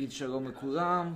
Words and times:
נגיד 0.00 0.12
שלום 0.12 0.48
לכולם. 0.48 1.14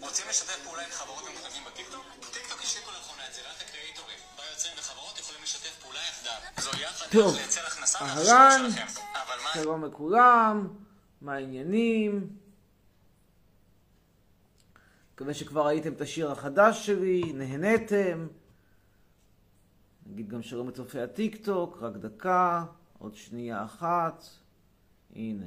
רוצים 0.00 0.28
לשתף 0.28 0.58
פעולה 0.64 0.82
עם 0.84 0.90
חברות 0.90 1.22
ומותגים 1.22 1.64
בטיקטוק? 1.64 2.04
טיקטוק 2.32 2.60
השיקו 2.60 2.90
לאחרונה 2.90 3.26
את 3.28 3.34
זירת 3.34 3.54
הקריאייטורים, 3.60 3.69
טוב, 7.12 7.34
אהלן. 8.00 8.70
שלום 9.54 9.84
לכולם, 9.84 10.68
מה 11.20 11.34
העניינים? 11.34 12.36
מקווה 15.14 15.34
שכבר 15.34 15.66
ראיתם 15.66 15.92
את 15.92 16.00
השיר 16.00 16.30
החדש 16.30 16.86
שלי, 16.86 17.32
נהניתם. 17.32 18.28
נגיד 20.06 20.28
גם 20.28 20.42
שלום 20.42 20.68
לצופי 20.68 21.00
הטיק 21.00 21.44
טוק, 21.44 21.78
רק 21.80 21.96
דקה, 21.96 22.64
עוד 22.98 23.14
שנייה 23.14 23.64
אחת. 23.64 24.24
הנה, 25.14 25.46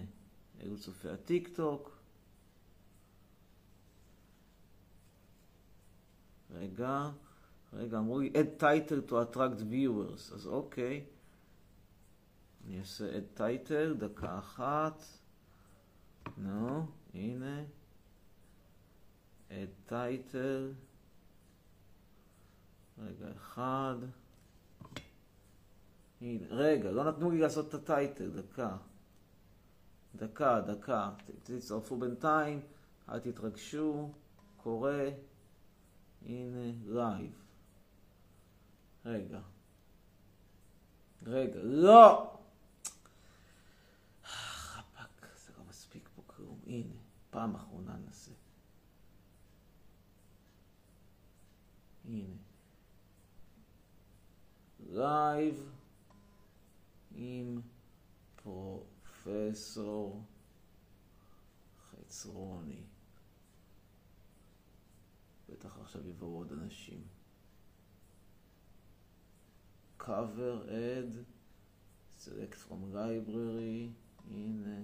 אלו 0.61 0.77
צופי 0.79 1.09
הטיק 1.09 1.49
טוק. 1.55 1.97
רגע, 6.51 7.09
רגע, 7.73 7.97
אמרו 7.97 8.19
לי 8.19 8.31
add 8.33 8.61
title 8.61 9.09
to 9.09 9.13
attract 9.13 9.61
viewers, 9.71 10.35
אז 10.35 10.47
אוקיי. 10.47 11.05
אני 12.67 12.79
אעשה 12.79 13.05
add 13.17 13.39
title, 13.39 13.97
דקה 13.97 14.39
אחת. 14.39 15.03
נו, 16.37 16.85
הנה. 17.13 17.63
add 19.49 19.91
title. 19.91 20.73
רגע 22.97 23.31
אחד. 23.35 23.95
הנה, 26.21 26.47
רגע, 26.49 26.91
לא 26.91 27.03
נתנו 27.03 27.31
לי 27.31 27.39
לעשות 27.39 27.69
את 27.69 27.73
הטייטל, 27.73 28.29
דקה. 28.29 28.77
דקה, 30.15 30.61
דקה. 30.61 31.11
תצטרפו 31.43 31.97
בינתיים, 31.97 32.61
אל 33.09 33.19
תתרגשו, 33.19 34.11
קורא. 34.57 34.91
הנה, 36.25 36.71
לייב. 36.85 37.43
רגע. 39.05 39.39
רגע, 41.25 41.59
לא! 41.63 42.39
חפק, 44.25 45.27
זה 45.35 45.53
לא 45.57 45.63
מספיק 45.69 46.09
פה 46.15 46.21
כלום. 46.27 46.59
הנה, 46.73 46.93
פעם 47.29 47.55
אחרונה 47.55 47.97
ננסה. 47.97 48.31
הנה. 52.05 52.35
לייב 54.79 55.71
עם 57.11 57.61
פרופסור 58.35 60.23
חצרוני. 61.79 62.83
בטח 65.49 65.77
עכשיו 65.77 66.07
יבואו 66.07 66.37
עוד 66.37 66.51
אנשים. 66.51 67.03
cover 69.99 70.65
add, 70.67 71.13
select 72.19 72.55
from 72.55 72.81
library, 72.93 73.93
הנה, 74.27 74.83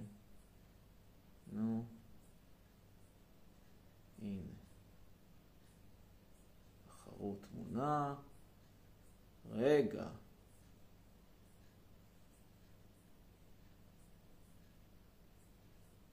נו, 1.52 1.84
הנה. 4.22 4.52
בחרו 6.86 7.36
תמונה, 7.40 8.14
רגע. 9.50 10.08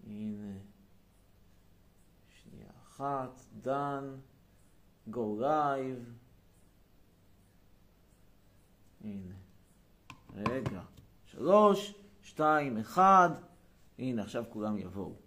הנה, 0.03 0.57
שנייה 2.29 2.69
אחת, 2.83 3.41
done, 3.63 4.19
go 5.11 5.41
live. 5.41 6.03
הנה. 9.01 9.35
רגע. 10.33 10.81
שלוש, 11.25 11.93
שתיים, 12.21 12.77
אחד. 12.77 13.29
הנה, 13.99 14.21
עכשיו 14.21 14.43
כולם 14.49 14.77
יבואו. 14.77 15.26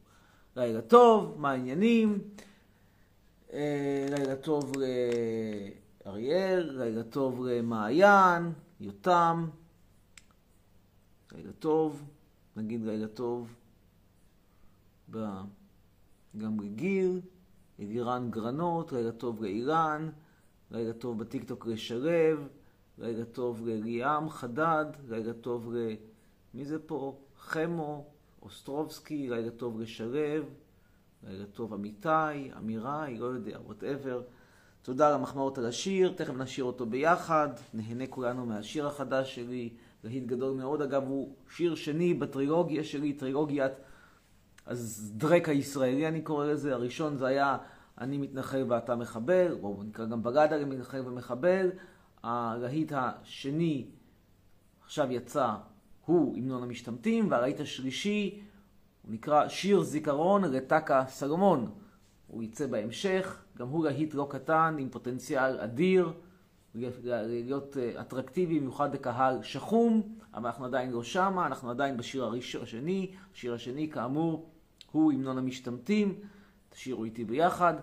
לילה 0.57 0.83
טוב, 0.83 1.35
מה 1.39 1.51
העניינים? 1.51 2.19
אה, 3.53 4.07
לילה 4.11 4.37
טוב 4.37 4.73
לאריאל, 6.07 6.71
לילה 6.79 7.03
טוב 7.03 7.47
למעיין, 7.47 8.53
יותם. 8.81 9.49
לילה 11.33 11.53
טוב, 11.53 12.05
נגיד 12.57 12.85
לילה 12.85 13.09
טוב. 13.09 13.55
גם 16.39 16.61
לגיל, 16.61 17.21
אלירן 17.81 18.31
גרנות, 18.31 18.93
לילה 18.93 19.13
טוב 19.13 19.43
לאילן, 19.43 20.11
לילה 20.71 20.93
טוב 20.93 21.19
בטיקטוק 21.19 21.67
לשלב, 21.67 22.49
לילה 22.99 23.25
טוב 23.25 23.67
לליאם 23.67 24.31
חדד, 24.31 24.87
לילה 25.09 25.33
טוב 25.33 25.75
ל... 25.75 25.95
מי 26.55 26.65
זה 26.65 26.79
פה? 26.79 27.21
חמו, 27.39 28.05
אוסטרובסקי, 28.43 29.29
לילה 29.31 29.51
טוב 29.51 29.81
לשלב, 29.81 30.45
לילה 31.23 31.47
טוב 31.47 31.75
אמיתי, 31.75 32.53
אמיראי, 32.59 33.19
לא 33.19 33.25
יודע, 33.25 33.59
whatever. 33.65 34.23
תודה 34.83 35.09
על 35.09 35.15
המחמאות 35.15 35.59
על 35.59 35.67
השיר, 35.67 36.13
תכף 36.17 36.35
נשיר 36.35 36.65
אותו 36.65 36.87
ביחד, 36.87 37.49
נהנה 37.75 38.07
כולנו 38.07 38.47
מהשיר 38.47 38.87
החדש 38.87 39.35
שלי, 39.35 39.73
להיט 40.05 40.27
גדול 40.27 40.57
מאוד. 40.57 40.83
אגב, 40.83 41.03
הוא 41.03 41.35
שיר 41.51 41.75
שני 41.75 42.15
בטרילוגיה 42.15 42.85
שלי, 42.85 43.13
טרילוגיית 43.13 43.73
אז 44.67 45.13
דרק 45.17 45.49
הישראלי 45.49 46.09
אני 46.09 46.23
קורא 46.23 46.47
לזה, 46.47 46.75
הראשון 46.75 47.17
זה 47.17 47.27
היה 47.27 47.59
אני 47.99 48.19
מתנחל 48.19 48.65
ואתה 48.69 48.97
מחבל, 48.97 49.57
או 49.63 49.83
נקרא 49.83 50.05
גם 50.05 50.23
בגדה 50.23 50.57
למתנחל 50.57 51.01
ומחבל. 51.05 51.71
הלהיט 52.23 52.93
השני 52.95 53.87
עכשיו 54.85 55.13
יצא, 55.13 55.55
הוא 56.11 56.37
המנון 56.37 56.63
המשתמטים, 56.63 57.31
והלהיט 57.31 57.61
השלישי 57.61 58.41
הוא 59.03 59.13
נקרא 59.13 59.49
שיר 59.49 59.83
זיכרון 59.83 60.45
לטקה 60.45 61.05
סלומון. 61.09 61.71
הוא 62.27 62.43
יצא 62.43 62.67
בהמשך, 62.67 63.43
גם 63.59 63.69
הוא 63.69 63.85
להיט 63.85 64.15
לא 64.15 64.27
קטן 64.31 64.77
עם 64.79 64.89
פוטנציאל 64.89 65.61
אדיר, 65.61 66.13
להיות 66.75 67.77
אה, 67.77 68.01
אטרקטיבי 68.01 68.59
במיוחד 68.59 68.95
לקהל 68.95 69.43
שחום, 69.43 70.17
אבל 70.35 70.47
אנחנו 70.47 70.65
עדיין 70.65 70.91
לא 70.91 71.03
שמה, 71.03 71.47
אנחנו 71.47 71.71
עדיין 71.71 71.97
בשיר 71.97 72.25
הראשון, 72.25 72.63
השני, 72.63 73.11
השיר 73.33 73.55
השני 73.55 73.91
כאמור 73.91 74.51
הוא 74.93 75.13
המנון 75.13 75.39
המשתמטים, 75.39 76.15
תשאירו 76.71 77.05
איתי 77.05 77.25
ביחד. 77.25 77.75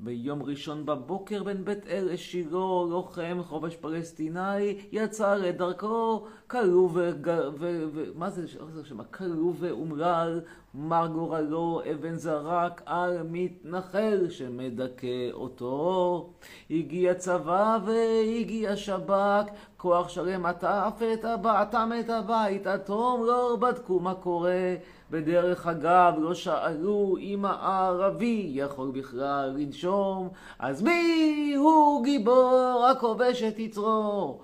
ביום 0.00 0.42
ראשון 0.42 0.86
בבוקר 0.86 1.42
בן 1.42 1.64
בית 1.64 1.86
אל 1.86 2.08
לשילה, 2.12 2.50
לוחם 2.90 3.38
חופש 3.42 3.76
פלסטיני, 3.76 4.76
יצא 4.92 5.34
לדרכו, 5.34 6.26
כלוא 6.46 6.90
ו... 6.94 7.10
ו... 7.58 7.84
ו... 7.92 8.04
מה 8.14 8.30
זה 8.30 8.48
שם? 8.84 9.02
כלוא 9.02 9.52
ואומלל, 9.58 10.40
מר 10.74 11.06
גורלו, 11.06 11.82
אבן 11.92 12.14
זרק 12.14 12.82
על 12.86 13.22
מתנחל 13.30 14.30
שמדכא 14.30 15.30
אותו. 15.32 16.30
הגיע 16.70 17.14
צבא 17.14 17.78
והגיע 17.86 18.76
שב"כ, 18.76 19.50
כוח 19.76 20.08
שלם 20.08 20.46
עטף 20.46 21.00
את 21.12 21.24
הבית, 21.24 21.54
אטם 21.62 21.90
את 22.00 22.10
הבית, 22.10 22.66
התום 22.66 23.24
לא 23.24 23.56
בדקו 23.60 24.00
מה 24.00 24.14
קורה. 24.14 24.74
בדרך 25.10 25.66
אגב 25.66 26.14
לא 26.18 26.34
שאלו 26.34 27.16
אם 27.20 27.44
הערבי 27.44 28.50
יכול 28.54 28.90
בכלל 28.90 29.54
לנשום, 29.56 30.28
אז 30.58 30.82
מי 30.82 31.54
הוא 31.56 32.04
גיבור 32.04 32.86
הכובש 32.90 33.42
את 33.42 33.58
יצרו? 33.58 34.40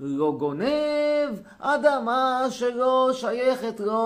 לא 0.00 0.34
גונב 0.38 1.38
אדמה 1.58 2.46
שלא 2.50 3.10
שייכת 3.12 3.80
לו. 3.80 4.00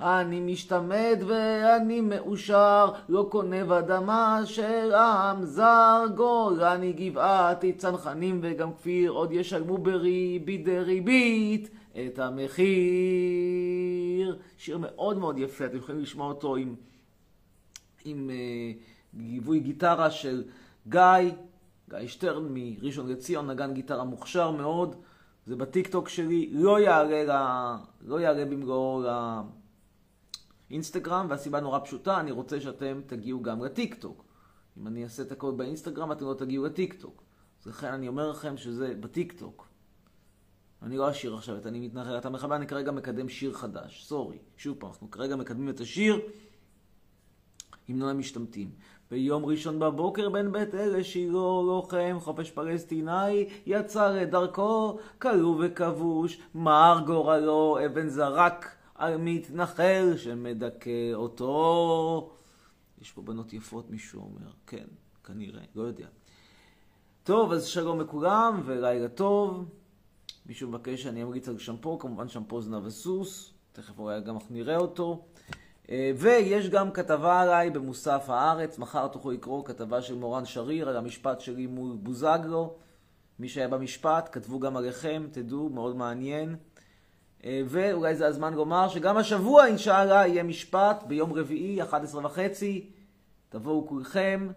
אני 0.00 0.40
משתמט 0.40 1.18
ואני 1.26 2.00
מאושר, 2.00 2.90
לא 3.08 3.28
גונב 3.30 3.72
אדמה 3.72 4.40
של 4.44 4.94
עם 4.94 5.44
זר. 5.44 6.04
גולני, 6.14 6.92
גבעתי, 6.92 7.72
צנחנים 7.72 8.40
וגם 8.42 8.72
כפיר 8.72 9.10
עוד 9.10 9.32
ישלמו 9.32 9.78
בריבית 9.78 10.64
דריבית 10.64 11.70
את 11.92 12.18
המחיר. 12.18 12.66
שיר 14.58 14.78
מאוד 14.78 15.18
מאוד 15.18 15.38
יפה, 15.38 15.64
אתם 15.64 15.76
יכולים 15.76 16.00
לשמוע 16.00 16.28
אותו 16.28 16.56
עם, 16.56 16.74
עם 18.04 18.30
uh, 18.30 18.32
גיבוי 19.18 19.60
גיטרה 19.60 20.10
של 20.10 20.44
גיא, 20.88 21.00
גיא 21.90 22.06
שטרן 22.06 22.46
מראשון 22.50 23.08
לציון, 23.08 23.50
נגן 23.50 23.74
גיטרה 23.74 24.04
מוכשר 24.04 24.50
מאוד, 24.50 24.96
זה 25.46 25.56
בטיקטוק 25.56 26.08
שלי, 26.08 26.50
לא 26.52 26.80
יעלה, 26.80 27.24
לה, 27.24 27.76
לא 28.00 28.20
יעלה 28.20 28.44
במלואו 28.44 29.04
לאינסטגרם, 30.70 31.26
והסיבה 31.30 31.60
נורא 31.60 31.78
פשוטה, 31.84 32.20
אני 32.20 32.30
רוצה 32.30 32.60
שאתם 32.60 33.00
תגיעו 33.06 33.42
גם 33.42 33.64
לטיקטוק. 33.64 34.24
אם 34.78 34.86
אני 34.86 35.04
אעשה 35.04 35.22
את 35.22 35.32
הכל 35.32 35.52
באינסטגרם, 35.56 36.12
אתם 36.12 36.24
לא 36.24 36.34
תגיעו 36.34 36.64
לטיקטוק. 36.64 37.22
אז 37.62 37.66
לכן 37.66 37.92
אני 37.92 38.08
אומר 38.08 38.30
לכם 38.30 38.56
שזה 38.56 38.94
בטיקטוק. 39.00 39.68
אני 40.82 40.96
לא 40.96 41.10
אשיר 41.10 41.34
עכשיו 41.34 41.56
את 41.56 41.66
אני 41.66 41.80
מתנחל, 41.80 42.18
אתה 42.18 42.30
מחבל, 42.30 42.56
אני 42.56 42.66
כרגע 42.66 42.92
מקדם 42.92 43.28
שיר 43.28 43.52
חדש, 43.52 44.04
sorry. 44.04 44.38
שוב 44.56 44.76
פעם, 44.80 44.90
אנחנו 44.90 45.10
כרגע 45.10 45.36
מקדמים 45.36 45.68
את 45.68 45.80
השיר 45.80 46.20
המנון 47.88 48.08
המשתמטים. 48.08 48.70
ביום 49.10 49.44
ראשון 49.44 49.78
בבוקר 49.78 50.28
בן 50.28 50.52
בית 50.52 50.74
אלה 50.74 51.04
שירו 51.04 51.62
לוחם 51.66 52.16
חופש 52.20 52.50
פלסטיני 52.50 53.48
יצא 53.66 54.08
לדרכו 54.08 54.98
כלוא 55.18 55.56
וכבוש 55.60 56.40
מר 56.54 57.02
גורלו 57.06 57.78
אבן 57.86 58.08
זרק 58.08 58.76
על 58.94 59.16
מתנחל 59.16 60.16
שמדכא 60.16 61.12
אותו. 61.14 62.30
יש 63.00 63.12
פה 63.12 63.22
בנות 63.22 63.52
יפות 63.52 63.90
מישהו 63.90 64.20
אומר, 64.20 64.50
כן, 64.66 64.86
כנראה, 65.24 65.62
לא 65.74 65.82
יודע. 65.82 66.06
טוב, 67.24 67.52
אז 67.52 67.66
שלום 67.66 68.00
לכולם 68.00 68.62
ולילה 68.64 69.08
טוב. 69.08 69.64
מישהו 70.46 70.68
מבקש 70.68 71.02
שאני 71.02 71.22
אמריץ 71.22 71.48
על 71.48 71.58
שמפו, 71.58 71.98
כמובן 71.98 72.28
שמפו 72.28 72.60
זנב 72.60 72.84
וסוס, 72.84 73.52
תכף 73.72 73.98
אולי 73.98 74.20
גם 74.20 74.36
נראה 74.50 74.76
אותו. 74.76 75.24
אה, 75.90 76.10
ויש 76.16 76.68
גם 76.68 76.90
כתבה 76.90 77.40
עליי 77.40 77.70
במוסף 77.70 78.24
הארץ, 78.28 78.78
מחר 78.78 79.08
תוכלו 79.08 79.30
לקרוא 79.30 79.64
כתבה 79.64 80.02
של 80.02 80.14
מורן 80.14 80.44
שריר 80.44 80.88
על 80.88 80.96
המשפט 80.96 81.40
שלי 81.40 81.66
מול 81.66 81.96
בוזגלו. 81.96 82.74
מי 83.38 83.48
שהיה 83.48 83.68
במשפט, 83.68 84.28
כתבו 84.32 84.60
גם 84.60 84.76
עליכם, 84.76 85.26
תדעו, 85.30 85.68
מאוד 85.68 85.96
מעניין. 85.96 86.56
אה, 87.44 87.62
ואולי 87.66 88.16
זה 88.16 88.26
הזמן 88.26 88.54
לומר 88.54 88.88
שגם 88.88 89.16
השבוע, 89.16 89.66
אינשאללה, 89.66 90.26
יהיה 90.26 90.42
משפט 90.42 91.02
ביום 91.06 91.32
רביעי, 91.32 91.82
11 91.82 92.26
וחצי. 92.26 92.90
תבואו 93.48 93.86
כולכם, 93.88 94.48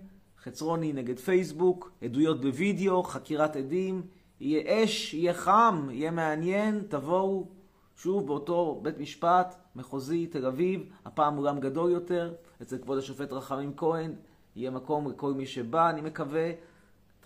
חצרוני 0.44 0.94
נגד 0.94 1.20
פייסבוק, 1.20 1.92
עדויות 2.04 2.42
בווידאו, 2.42 3.04
חקירת 3.04 3.56
עדים. 3.56 4.02
יהיה 4.40 4.84
אש, 4.84 5.14
יהיה 5.14 5.34
חם, 5.34 5.88
יהיה 5.92 6.12
מעניין, 6.12 6.84
תבואו 6.90 7.48
שוב 7.96 8.28
באותו 8.28 8.80
בית 8.84 8.98
משפט 8.98 9.56
מחוזי 9.80 10.28
תל 10.28 10.46
אביב, 10.46 10.90
הפעם 11.06 11.38
אולם 11.38 11.60
גדול 11.60 11.92
יותר, 11.92 12.34
אצל 12.62 12.78
כבוד 12.78 12.98
השופט 12.98 13.32
רחמים 13.32 13.74
כהן, 13.78 14.14
יהיה 14.56 14.72
מקום 14.72 15.10
לכל 15.12 15.34
מי 15.34 15.46
שבא, 15.46 15.90
אני 15.90 16.02
מקווה. 16.02 16.52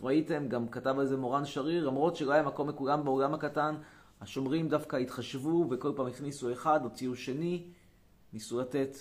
ראיתם, 0.02 0.48
גם 0.48 0.68
כתב 0.68 0.96
על 1.00 1.06
זה 1.06 1.18
מורן 1.18 1.46
שריר, 1.46 1.88
למרות 1.88 2.16
שלא 2.16 2.34
היה 2.34 2.44
מקום 2.44 2.70
לכולם 2.70 3.04
באולם 3.04 3.34
הקטן, 3.34 3.76
השומרים 4.22 4.70
דווקא 4.70 4.96
התחשבו 4.96 5.68
וכל 5.70 5.94
פעם 5.96 6.08
הכניסו 6.08 6.52
אחד, 6.52 6.84
הוציאו 6.84 7.16
שני, 7.16 7.68
ניסו 8.34 8.60
לתת 8.62 8.98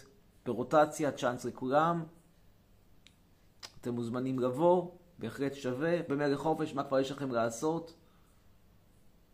ברוטציה, 0.47 1.13
צ'אנס 1.13 1.45
לכולם. 1.45 2.05
אתם 3.81 3.95
מוזמנים 3.95 4.39
לבוא, 4.39 4.91
בהחלט 5.19 5.55
שווה. 5.55 5.99
במלך 6.09 6.39
חופש, 6.39 6.75
מה 6.75 6.85
כבר 6.85 7.01
יש 7.01 7.11
לכם 7.11 7.33
לעשות? 7.33 7.95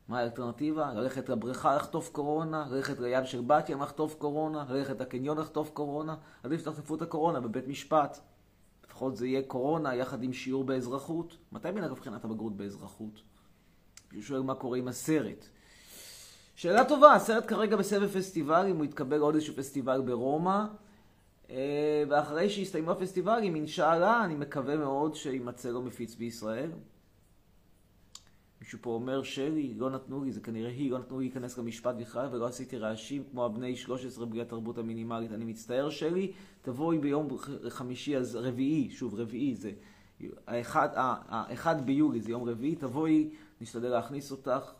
מה 0.09 0.19
האלטרנטיבה? 0.19 0.93
ללכת 0.95 1.29
לבריכה 1.29 1.77
לחטוף 1.77 2.09
קורונה, 2.09 2.67
ללכת 2.71 2.99
לים 2.99 3.27
של 3.27 3.41
בת 3.41 3.69
ים 3.69 3.83
לחטוף 3.83 4.15
קורונה, 4.15 4.65
ללכת 4.69 5.01
לקניון 5.01 5.39
לחטוף 5.39 5.71
קורונה, 5.71 6.17
עדיף 6.43 6.61
שתחטפו 6.61 6.95
את 6.95 7.03
הקורונה 7.03 7.41
בבית 7.41 7.69
משפט. 7.69 8.19
לפחות 8.85 9.17
זה 9.17 9.27
יהיה 9.27 9.43
קורונה 9.43 9.95
יחד 9.95 10.23
עם 10.23 10.33
שיעור 10.33 10.65
באזרחות. 10.65 11.37
מתי 11.53 11.71
מנהג 11.71 11.93
בחינת 11.93 12.25
הבגרות 12.25 12.57
באזרחות? 12.57 13.23
מישהו 14.13 14.29
שואל 14.29 14.43
מה 14.43 14.55
קורה 14.55 14.79
עם 14.79 14.89
הסרט. 14.89 15.47
שאלה 16.55 16.85
טובה, 16.85 17.15
הסרט 17.15 17.45
כרגע 17.49 17.77
בסבב 17.77 18.09
פסטיבלים, 18.09 18.77
הוא 18.77 18.85
יתקבל 18.85 19.21
עוד 19.21 19.35
איזשהו 19.35 19.55
פסטיבל 19.57 20.01
ברומא. 20.01 20.65
אה, 21.51 22.05
ואחרי 22.09 22.51
שיסתיימו 22.51 22.91
הפסטיבלים, 22.91 23.55
אינשאללה, 23.55 24.25
אני 24.25 24.35
מקווה 24.35 24.77
מאוד 24.77 25.15
שימצא 25.15 25.71
לו 25.71 25.83
מפיץ 25.83 26.15
בישראל. 26.15 26.71
מישהו 28.69 28.79
פה 28.83 28.91
אומר, 28.91 29.23
שלי, 29.23 29.75
לא 29.75 29.91
נתנו 29.91 30.25
לי, 30.25 30.33
זה 30.33 30.41
כנראה 30.41 30.71
היא, 30.71 30.91
לא 30.91 30.99
נתנו 30.99 31.19
לי 31.19 31.25
להיכנס 31.25 31.59
למשפט 31.59 31.95
בכלל, 31.95 32.29
ולא 32.33 32.47
עשיתי 32.47 32.79
רעשים 32.79 33.25
כמו 33.31 33.45
הבני 33.45 33.77
13 33.77 34.27
בלי 34.27 34.41
התרבות 34.41 34.79
המינימלית. 34.79 35.33
אני 35.33 35.45
מצטער, 35.45 35.91
שלי, 35.91 36.33
תבואי 36.63 36.99
ביום 36.99 37.29
חמישי, 37.69 38.17
אז 38.17 38.37
רביעי, 38.37 38.91
שוב, 38.91 39.15
רביעי 39.15 39.55
זה, 39.55 39.73
האחד, 40.47 40.89
האחד 40.95 41.87
ביולי 41.87 42.21
זה 42.21 42.31
יום 42.31 42.49
רביעי, 42.49 42.77
תבואי, 42.77 43.31
נשתדל 43.61 43.89
להכניס 43.89 44.31
אותך. 44.31 44.73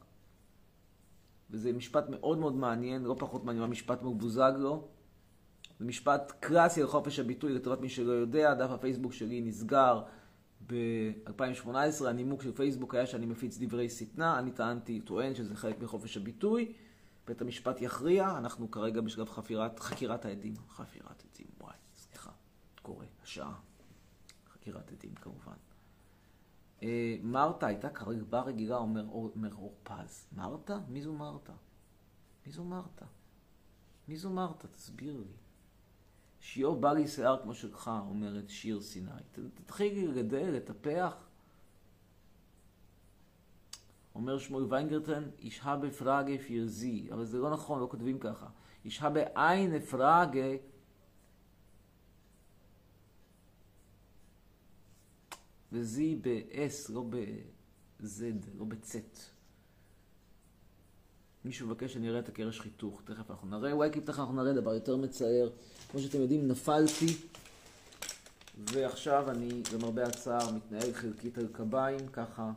וזה 1.51 1.73
משפט 1.73 2.05
מאוד 2.09 2.39
מאוד 2.39 2.55
מעניין, 2.55 3.05
לא 3.05 3.17
פחות 3.19 3.45
מעניין 3.45 3.63
מהמשפט 3.63 4.03
מבוזגלו. 4.03 4.89
זה 5.79 5.85
משפט 5.85 6.33
קלאסי 6.41 6.81
על 6.81 6.87
חופש 6.87 7.19
הביטוי, 7.19 7.53
לטובת 7.53 7.81
מי 7.81 7.89
שלא 7.89 8.13
יודע, 8.13 8.55
דף 8.55 8.71
הפייסבוק 8.71 9.13
שלי 9.13 9.41
נסגר. 9.41 10.03
ב-2018 10.67 12.07
הנימוק 12.09 12.43
של 12.43 12.53
פייסבוק 12.53 12.95
היה 12.95 13.07
שאני 13.07 13.27
מפיץ 13.27 13.59
דברי 13.61 13.89
שטנה, 13.89 14.39
אני 14.39 14.51
טענתי, 14.51 15.01
טוען 15.01 15.35
שזה 15.35 15.57
חלק 15.57 15.83
מחופש 15.83 16.17
הביטוי. 16.17 16.73
בית 17.27 17.41
המשפט 17.41 17.81
יכריע, 17.81 18.39
אנחנו 18.39 18.71
כרגע 18.71 19.01
בשלב 19.01 19.29
חפירת, 19.29 19.81
חקירת 19.81 20.25
העדים. 20.25 20.55
חפירת 20.71 21.25
עדים, 21.33 21.47
וואי, 21.61 21.77
סליחה, 21.97 22.31
קורה, 22.83 23.07
השעה. 23.23 23.55
חקירת 24.49 24.93
עדים 24.93 25.15
כמובן. 25.15 25.57
אה, 26.83 27.17
מרתה 27.23 27.67
הייתה 27.67 27.91
כרגע 27.91 28.41
רגילה, 28.41 28.77
אומר 28.77 29.05
אור 29.53 29.75
פז. 29.83 30.27
מרתה? 30.33 30.79
מי 30.89 31.03
זו 31.03 31.13
מרתה? 31.13 31.53
מי 32.47 32.53
זו 32.53 32.65
מרתה? 32.65 33.05
מי 34.09 34.17
זו 34.17 34.31
מרתה? 34.31 34.69
תסביר 34.69 35.17
לי. 35.17 35.48
שיעור 36.53 36.77
בא 36.77 36.93
לי 36.93 37.09
שיער 37.09 37.43
כמו 37.43 37.55
שלך, 37.55 37.91
אומרת 38.09 38.49
שיר 38.49 38.81
סיני. 38.81 39.11
תתחילי 39.55 40.07
לגדל, 40.07 40.51
לטפח. 40.51 41.15
אומר 44.15 44.39
שמואל 44.39 44.65
ויינגרטן, 44.65 45.25
אישה 45.39 45.77
בפראגה 45.77 46.39
פירזי, 46.39 47.09
אבל 47.13 47.25
זה 47.25 47.39
לא 47.39 47.51
נכון, 47.51 47.81
לא 47.81 47.87
כותבים 47.91 48.19
ככה. 48.19 48.49
אישה 48.85 49.11
בעין 49.11 49.81
פראגה 49.81 50.57
וזי 55.73 56.17
ב-S, 56.23 56.93
לא 56.93 57.05
ב-Z, 57.11 58.23
לא 58.55 58.65
ב-Z. 58.65 58.97
מישהו 61.45 61.67
מבקש 61.67 61.93
שאני 61.93 62.09
אראה 62.09 62.19
את 62.19 62.29
הקרש 62.29 62.61
חיתוך, 62.61 63.03
תכף 63.05 63.31
אנחנו 63.31 63.49
נראה, 63.49 63.73
אולי 63.73 63.91
תכף 63.91 64.19
אנחנו 64.19 64.43
נראה 64.43 64.53
דבר 64.53 64.75
יותר 64.75 64.97
מצער. 64.97 65.49
כמו 65.91 66.01
שאתם 66.01 66.21
יודעים, 66.21 66.49
נפלתי, 66.49 67.17
ועכשיו 68.73 69.31
אני, 69.31 69.63
למרבה 69.75 70.07
הצער, 70.07 70.53
מתנהל 70.53 70.93
חלקית 70.93 71.39
על 71.39 71.47
קביים, 71.53 72.09
ככה 72.13 72.53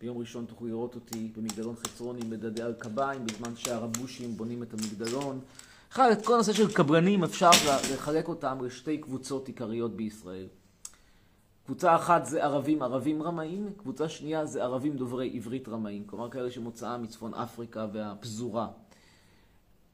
ביום 0.00 0.18
ראשון 0.18 0.44
תוכלו 0.44 0.68
לראות 0.68 0.94
אותי 0.94 1.32
במגדלון 1.36 1.76
חצרוני 1.76 2.20
מדדה 2.28 2.66
על 2.66 2.74
קביים, 2.74 3.26
בזמן 3.26 3.56
שהרבושים 3.56 4.36
בונים 4.36 4.62
את 4.62 4.72
המגדלון. 4.72 5.40
בכלל, 5.90 6.12
את 6.12 6.26
כל 6.26 6.34
הנושא 6.34 6.52
של 6.52 6.72
קברנים 6.72 7.24
אפשר 7.24 7.50
לחלק 7.94 8.28
אותם 8.28 8.64
לשתי 8.64 8.98
קבוצות 8.98 9.48
עיקריות 9.48 9.96
בישראל. 9.96 10.46
קבוצה 11.68 11.96
אחת 11.96 12.24
זה 12.24 12.44
ערבים 12.44 12.82
ערבים 12.82 13.22
רמאים, 13.22 13.72
קבוצה 13.76 14.08
שנייה 14.08 14.46
זה 14.46 14.62
ערבים 14.64 14.96
דוברי 14.96 15.30
עברית 15.34 15.68
רמאים, 15.68 16.04
כלומר 16.06 16.30
כאלה 16.30 16.50
שמוצאם 16.50 17.02
מצפון 17.02 17.34
אפריקה 17.34 17.86
והפזורה. 17.92 18.68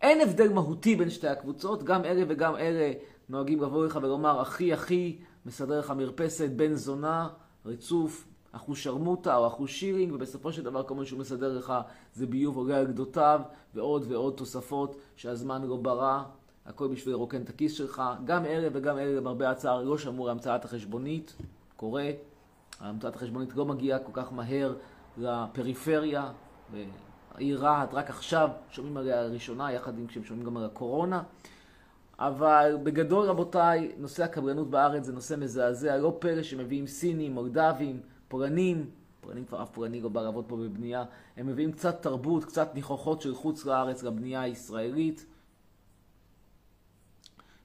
אין 0.00 0.20
הבדל 0.20 0.52
מהותי 0.52 0.96
בין 0.96 1.10
שתי 1.10 1.28
הקבוצות, 1.28 1.82
גם 1.82 2.04
אלה 2.04 2.24
וגם 2.28 2.56
אלה 2.56 2.92
נוהגים 3.28 3.62
לבוא 3.62 3.86
לך 3.86 3.98
ולומר, 4.02 4.42
אחי 4.42 4.74
אחי, 4.74 5.18
מסדר 5.46 5.78
לך 5.78 5.90
מרפסת, 5.90 6.48
בן 6.50 6.74
זונה, 6.74 7.28
ריצוף, 7.66 8.28
אחושרמוטה 8.52 9.36
או 9.36 9.46
אחושירינג, 9.46 10.12
ובסופו 10.12 10.52
של 10.52 10.62
דבר 10.62 10.82
כל 10.82 10.94
מה 10.94 11.04
שהוא 11.04 11.20
מסדר 11.20 11.58
לך 11.58 11.74
זה 12.14 12.26
ביוב 12.26 12.56
עולה 12.56 12.78
על 12.78 12.86
גדותיו, 12.86 13.40
ועוד 13.74 14.04
ועוד 14.08 14.34
תוספות 14.36 14.96
שהזמן 15.16 15.62
לא 15.62 15.76
ברא, 15.76 16.22
הכל 16.66 16.88
בשביל 16.88 17.14
לרוקן 17.14 17.42
את 17.42 17.48
הכיס 17.48 17.72
שלך. 17.72 18.02
גם 18.24 18.44
אלה 18.44 18.68
וגם 18.72 18.98
אלה, 18.98 19.20
למרבה 19.20 19.50
הצער, 19.50 19.82
לא 19.82 19.98
שמעו 19.98 20.26
להמצאת 20.26 20.64
החשבונית, 20.64 21.36
קורה. 21.84 22.10
המצאת 22.80 23.16
החשבונית 23.16 23.56
לא 23.56 23.64
מגיעה 23.64 23.98
כל 23.98 24.12
כך 24.14 24.32
מהר 24.32 24.74
לפריפריה. 25.16 26.32
העיר 27.34 27.64
רהט, 27.64 27.94
רק 27.94 28.10
עכשיו 28.10 28.50
שומעים 28.70 28.96
עליה 28.96 29.22
לראשונה, 29.22 29.72
יחד 29.72 29.98
עם 29.98 30.06
כשהם 30.06 30.24
שומעים 30.24 30.46
גם 30.46 30.56
על 30.56 30.64
הקורונה. 30.64 31.22
אבל 32.18 32.76
בגדול, 32.82 33.26
רבותיי, 33.26 33.92
נושא 33.98 34.24
הקברנות 34.24 34.70
בארץ 34.70 35.04
זה 35.04 35.12
נושא 35.12 35.34
מזעזע. 35.38 35.96
לא 35.96 36.16
פלא 36.18 36.42
שמביאים 36.42 36.86
סינים, 36.86 37.32
מולדבים, 37.32 38.00
פולנים, 38.28 38.90
פולנים 39.20 39.44
כבר 39.44 39.62
אף 39.62 39.70
פולני 39.72 40.00
לא 40.00 40.08
בא 40.08 40.22
לעבוד 40.22 40.44
פה 40.48 40.56
בבנייה, 40.56 41.04
הם 41.36 41.46
מביאים 41.46 41.72
קצת 41.72 42.02
תרבות, 42.02 42.44
קצת 42.44 42.74
ניחוחות 42.74 43.20
של 43.20 43.34
חוץ 43.34 43.66
לארץ 43.66 44.02
לבנייה 44.02 44.40
הישראלית. 44.40 45.26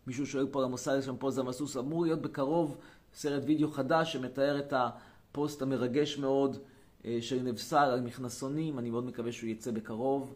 מישהו 0.08 0.26
שואל 0.26 0.48
פה 0.52 0.60
על 0.60 0.66
המוסד 0.66 0.98
לשם 0.98 1.18
פוזה 1.18 1.44
מסוס, 1.44 1.78
אמור 1.78 2.04
להיות 2.04 2.22
בקרוב 2.22 2.78
סרט 3.14 3.44
וידאו 3.46 3.72
חדש 3.72 4.14
שמתאר 4.14 4.60
את 4.60 4.74
הפוסט 4.74 5.62
המרגש 5.62 6.18
מאוד 6.18 6.58
אה, 7.06 7.18
של 7.22 7.42
נבסל 7.44 7.76
על 7.76 8.02
מכנסונים, 8.02 8.80
אני 8.80 8.90
מאוד 8.90 9.06
מקווה 9.06 9.32
שהוא 9.32 9.50
יצא 9.50 9.72
בקרוב. 9.72 10.36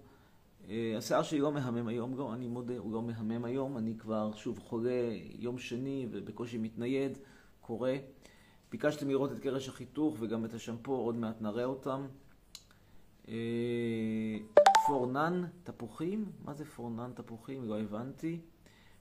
אה, 0.70 0.94
השיער 0.98 1.24
שלי 1.24 1.40
לא 1.40 1.52
מהמם 1.52 1.88
היום, 1.88 2.18
לא, 2.18 2.34
אני 2.34 2.48
מודה, 2.48 2.78
הוא 2.78 2.94
לא 2.94 3.02
מהמם 3.02 3.46
היום, 3.46 3.78
אני 3.78 3.94
כבר 3.98 4.32
שוב 4.36 4.60
חולה 4.60 5.10
יום 5.40 5.58
שני 5.58 6.08
ובקושי 6.12 6.58
מתנייד, 6.58 7.18
קורה. 7.62 7.96
ביקשתם 8.72 9.10
לראות 9.10 9.32
את 9.32 9.40
קרש 9.40 9.70
החיתוך 9.70 10.18
וגם 10.20 10.46
את 10.46 10.54
השמפו, 10.54 10.96
עוד 10.96 11.16
מעט 11.16 11.42
נראה 11.42 11.66
אותם. 11.66 12.06
אה, 13.28 13.34
פורנן 14.88 15.44
תפוחים? 15.64 16.26
מה 16.46 16.54
זה 16.54 16.66
פורנן 16.66 17.12
תפוחים? 17.16 17.64
לא 17.64 17.80
הבנתי. 17.80 18.40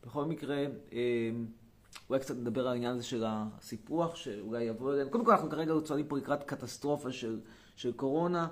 בכל 0.07 0.25
מקרה, 0.25 0.65
אולי 2.13 2.21
קצת 2.21 2.35
נדבר 2.37 2.61
על 2.61 2.73
העניין 2.73 2.95
הזה 2.95 3.05
של 3.05 3.25
הסיפוח, 3.27 4.15
שאולי 4.15 4.63
יבוא 4.63 4.95
אלינו. 4.95 5.11
קודם 5.11 5.25
כל, 5.25 5.31
אנחנו 5.31 5.51
כרגע 5.51 5.73
צועדים 5.85 6.07
פה 6.07 6.17
לקראת 6.17 6.45
קטסטרופה 6.45 7.13
של, 7.13 7.41
של 7.77 7.93
קורונה. 7.93 8.47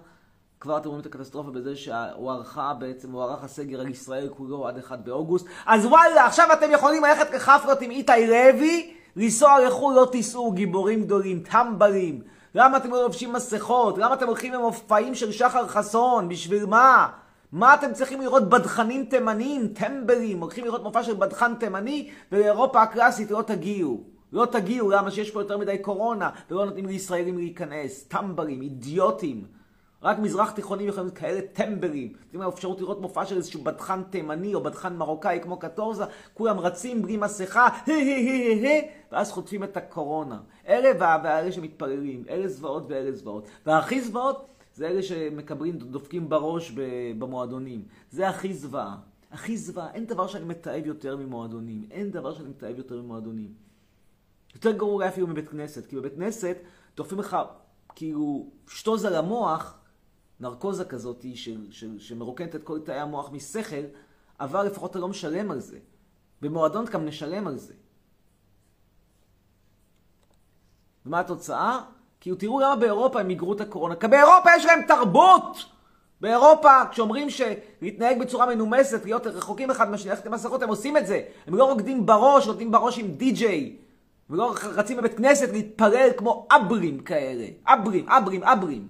כבר 0.61 0.79
אתם 0.79 0.89
רואים 0.89 1.01
את 1.01 1.07
הקטסטרופה 1.07 1.51
בזה 1.51 1.77
שהוארכה 1.77 2.75
בעצם, 2.75 3.13
הוארך 3.13 3.45
הסגר 3.45 3.81
על 3.81 3.89
ישראל 3.89 4.29
כולו 4.29 4.69
עד 4.69 4.79
1 4.79 4.99
באוגוסט. 4.99 5.47
אז 5.67 5.87
וואלה, 5.87 6.27
עכשיו 6.27 6.49
אתם 6.53 6.71
יכולים 6.71 7.05
ללכת 7.05 7.31
כחפרות 7.31 7.81
עם 7.81 7.91
איתי 7.91 8.27
לוי, 8.27 8.95
לנסוע 9.17 9.67
לחו"ל, 9.67 9.95
לא 9.95 10.09
תיסעו, 10.13 10.53
גיבורים 10.53 11.03
גדולים, 11.03 11.41
טמבלים. 11.41 12.23
למה 12.55 12.77
אתם 12.77 12.91
לא 12.91 13.03
לובשים 13.03 13.33
מסכות? 13.33 13.99
למה 13.99 14.15
אתם 14.15 14.27
הולכים 14.27 14.53
למופעים 14.53 15.15
של 15.15 15.33
שחר 15.33 15.69
חסון? 15.69 16.29
בשביל 16.29 16.67
מה? 16.67 17.09
מה 17.53 17.75
אתם 17.75 17.93
צריכים 17.93 18.21
לראות 18.21 18.49
בדחנים 18.49 19.05
תימנים, 19.05 19.69
טמבלים? 19.69 20.41
הולכים 20.41 20.65
לראות 20.65 20.83
מופע 20.83 21.03
של 21.03 21.15
בדחן 21.15 21.55
תימני, 21.55 22.11
ולאירופה 22.33 22.83
הקלאסית 22.83 23.31
לא 23.31 23.43
תגיעו. 23.43 24.03
לא 24.33 24.47
תגיעו, 24.47 24.91
למה 24.91 25.11
שיש 25.11 25.31
פה 25.31 25.41
יותר 25.41 25.59
מדי 25.59 25.79
קורונה, 25.79 26.31
ולא 26.51 26.65
נותנים 26.65 26.87
לישראלים 26.87 27.39
להיכנס. 27.39 28.05
טמבלים, 28.05 28.63
אידיוטים. 28.63 29.45
רק 30.03 30.19
מזרח 30.19 30.51
תיכונים 30.51 30.89
יכולים 30.89 31.07
להיות 31.07 31.19
כאלה 31.19 31.41
טמבלים. 31.53 32.13
נותנים 32.23 32.43
להם 32.43 32.51
אפשרות 32.51 32.81
לראות 32.81 33.01
מופע 33.01 33.27
של 33.27 33.37
איזשהו 33.37 33.63
בדחן 33.63 34.03
תימני 34.11 34.55
או 34.55 34.63
בדחן 34.63 34.97
מרוקאי 34.97 35.39
כמו 35.43 35.57
קטורזה, 35.57 36.05
כולם 36.35 36.59
רצים 36.59 37.03
בלי 37.03 37.17
מסכה, 37.17 37.69
ואז 39.13 39.31
חוטפים 39.31 39.65
את 39.65 39.77
הקורונה. 39.77 40.39
אלה 40.69 41.21
ואלה 41.23 41.53
שמתפללים, 41.53 42.25
אלה 42.29 42.49
זוועות 42.49 42.85
ואלה 42.89 43.13
זוועות. 43.13 43.49
והכי 43.67 44.01
זוועות 44.01 44.47
זה 44.81 44.89
אלה 44.89 45.03
שמקבלים, 45.03 45.79
דופקים 45.79 46.29
בראש 46.29 46.73
במועדונים. 47.19 47.85
זה 48.11 48.29
הכי 48.29 48.55
זוועה. 48.55 48.97
הכי 49.31 49.57
זוועה. 49.57 49.93
אין 49.93 50.07
דבר 50.07 50.27
שאני 50.27 50.45
מתעב 50.45 50.87
יותר 50.87 51.17
ממועדונים. 51.17 51.89
אין 51.91 52.11
דבר 52.11 52.35
שאני 52.35 52.49
מתעב 52.49 52.79
יותר 52.79 53.03
ממועדונים. 53.03 53.55
יותר 54.55 54.73
גרוע 54.73 55.09
אפילו 55.09 55.27
מבית 55.27 55.49
כנסת. 55.49 55.87
כי 55.87 55.97
בבית 55.97 56.15
כנסת 56.15 56.57
דופקים 56.97 57.19
לך 57.19 57.37
כאילו 57.95 58.51
שטוז 58.69 59.05
על 59.05 59.15
המוח, 59.15 59.79
נרקוזה 60.41 60.85
כזאת 60.85 61.25
שמרוקנת 61.99 62.55
את 62.55 62.63
כל 62.65 62.81
תאי 62.81 62.99
המוח 62.99 63.31
משכל, 63.33 63.85
אבל 64.41 64.67
לפחות 64.67 64.91
אתה 64.91 64.99
לא 64.99 65.09
משלם 65.09 65.51
על 65.51 65.61
זה. 65.61 65.79
במועדון 66.43 66.85
גם 66.85 67.05
נשלם 67.05 67.47
על 67.47 67.57
זה. 67.57 67.75
ומה 71.07 71.21
התוצאה? 71.21 71.81
כאילו 72.21 72.37
תראו 72.37 72.61
למה 72.61 72.77
באירופה 72.77 73.21
הם 73.21 73.29
מיגרו 73.29 73.53
את 73.53 73.61
הקורונה. 73.61 73.95
כי 73.95 74.09
באירופה 74.09 74.51
יש 74.57 74.65
להם 74.65 74.83
תרבות! 74.83 75.65
באירופה, 76.21 76.71
כשאומרים 76.91 77.29
שלהתנהג 77.31 78.19
בצורה 78.21 78.47
מנומסת, 78.47 79.05
להיות 79.05 79.27
רחוקים 79.27 79.71
אחד 79.71 79.91
מהשני, 79.91 80.11
ללכת 80.11 80.27
למסכות, 80.27 80.63
הם 80.63 80.69
עושים 80.69 80.97
את 80.97 81.07
זה. 81.07 81.21
הם 81.47 81.55
לא 81.55 81.65
רוקדים 81.71 82.07
בראש, 82.07 82.47
נותנים 82.47 82.71
בראש 82.71 82.99
עם 82.99 83.07
די-ג'יי. 83.07 83.77
ולא 84.31 84.55
רצים 84.63 84.97
בבית 84.97 85.17
כנסת 85.17 85.49
להתפלל 85.53 86.09
כמו 86.17 86.47
אברים 86.51 87.01
כאלה. 87.01 87.47
אברים, 87.67 88.09
אברים, 88.09 88.43
אברים. 88.43 88.89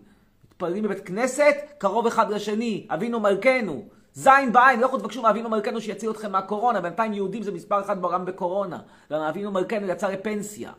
מתפללים 0.50 0.82
בבית 0.82 1.06
כנסת, 1.06 1.54
קרוב 1.78 2.06
אחד 2.06 2.30
לשני, 2.30 2.86
אבינו 2.90 3.20
מלכנו. 3.20 3.84
זין 4.14 4.52
בעין, 4.52 4.80
לכו 4.80 4.98
תבקשו 4.98 5.22
מאבינו 5.22 5.48
מלכנו 5.48 5.80
שיציל 5.80 6.10
אתכם 6.10 6.32
מהקורונה. 6.32 6.80
בינתיים 6.80 7.12
יהודים 7.12 7.42
זה 7.42 7.52
מספר 7.52 7.80
אחד 7.80 8.02
בעולם 8.02 8.24
בקורונה. 8.24 8.78
אבינו 9.10 9.50
מלכנו 9.50 9.86
יצא 9.86 10.08
לפנסיה. 10.08 10.72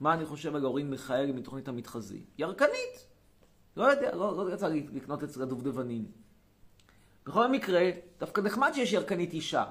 מה 0.00 0.14
אני 0.14 0.26
חושב 0.26 0.54
על 0.54 0.66
אורין 0.66 0.90
מיכאלי 0.90 1.32
מתוכנית 1.32 1.68
המתחזי? 1.68 2.24
ירקנית. 2.38 3.06
לא 3.76 3.84
יודע, 3.84 4.14
לא, 4.14 4.36
לא 4.36 4.54
יצא 4.54 4.68
לי 4.68 4.86
לקנות 4.92 5.22
אצל 5.22 5.42
הדובדבנים. 5.42 6.06
בכל 7.26 7.50
מקרה, 7.50 7.90
דווקא 8.18 8.40
נחמד 8.40 8.70
שיש 8.74 8.92
ירקנית 8.92 9.32
אישה. 9.32 9.64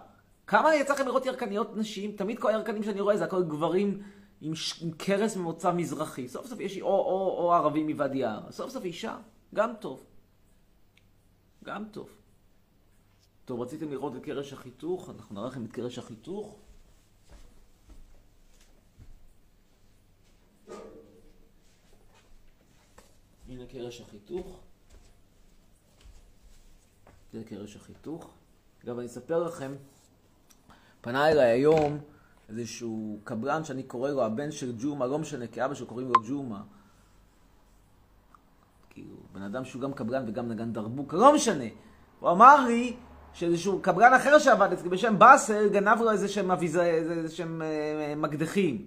כמה 0.48 0.76
יצא 0.76 0.94
לכם 0.94 1.06
לראות 1.06 1.26
ירקניות 1.26 1.78
נשים? 1.78 2.12
תמיד 2.12 2.40
כל 2.40 2.50
הירקנים 2.50 2.84
שאני 2.84 3.02
רואה 3.02 3.18
זה 3.18 3.24
הכל 3.24 3.44
גברים 3.44 4.04
עם, 4.42 4.56
ש... 4.56 4.84
עם 4.84 4.92
קרס 4.92 5.36
ממוצא 5.36 5.72
מזרחי. 5.72 6.28
סוף 6.28 6.48
סוף 6.48 6.60
יש 6.60 6.82
או, 6.82 6.88
או, 6.88 7.36
או 7.38 7.54
ערבי 7.54 7.84
מוואדי 7.84 8.24
ערה. 8.24 8.52
סוף 8.52 8.72
סוף 8.72 8.84
אישה. 8.84 9.18
גם 9.56 9.74
טוב. 9.80 10.06
גם 11.64 11.86
טוב. 11.92 12.10
טוב, 13.46 13.62
רציתם 13.62 13.92
לראות 13.92 14.16
את 14.16 14.24
קרש 14.24 14.54
החיתוך? 14.54 15.10
אנחנו 15.10 15.36
נראה 15.36 15.48
לכם 15.48 15.66
את 15.66 15.72
קרש 15.72 15.98
החיתוך. 15.98 16.60
קרש 23.72 24.02
החיתוך. 24.02 24.60
זה 27.34 27.44
קרש 27.44 27.76
החיתוך. 27.76 28.30
אגב, 28.84 28.98
אני 28.98 29.08
אספר 29.08 29.44
לכם, 29.44 29.72
פנה 31.02 31.32
אליי 31.32 31.50
היום 31.52 32.00
איזשהו 32.50 33.20
קבלן 33.24 33.64
שאני 33.64 33.84
קורא 33.84 34.10
לו 34.10 34.24
הבן 34.24 34.52
של 34.52 34.76
ג'ומה, 34.80 35.06
לא 35.06 35.20
משנה, 35.20 35.48
כי 35.48 35.66
אבא 35.66 35.74
שלו 35.74 35.88
קוראים 35.88 36.08
לו 36.08 36.14
ג'ומה. 36.30 36.62
כאילו, 38.90 39.16
בן 39.34 39.42
אדם 39.42 39.66
שהוא 39.66 39.82
גם 39.82 39.94
קבלן 39.94 40.26
וגם 40.28 40.48
נגן 40.48 40.74
דרבוק, 40.74 41.14
לא 41.14 41.36
משנה. 41.36 41.66
הוא 42.20 42.32
אמר 42.32 42.66
לי 42.68 42.96
שאיזשהו 43.34 43.80
קבלן 43.82 44.14
אחר 44.14 44.40
שעבד 44.40 44.74
אצלי 44.74 44.90
בשם 44.90 45.20
באסל, 45.20 45.70
גנב 45.70 46.02
לו 46.02 46.12
איזה 46.12 46.28
שהם 46.28 46.52
אביזה, 46.52 46.84
איזה 46.84 47.36
שהם 47.36 47.62
אה, 47.62 48.14
מקדחים. 48.16 48.86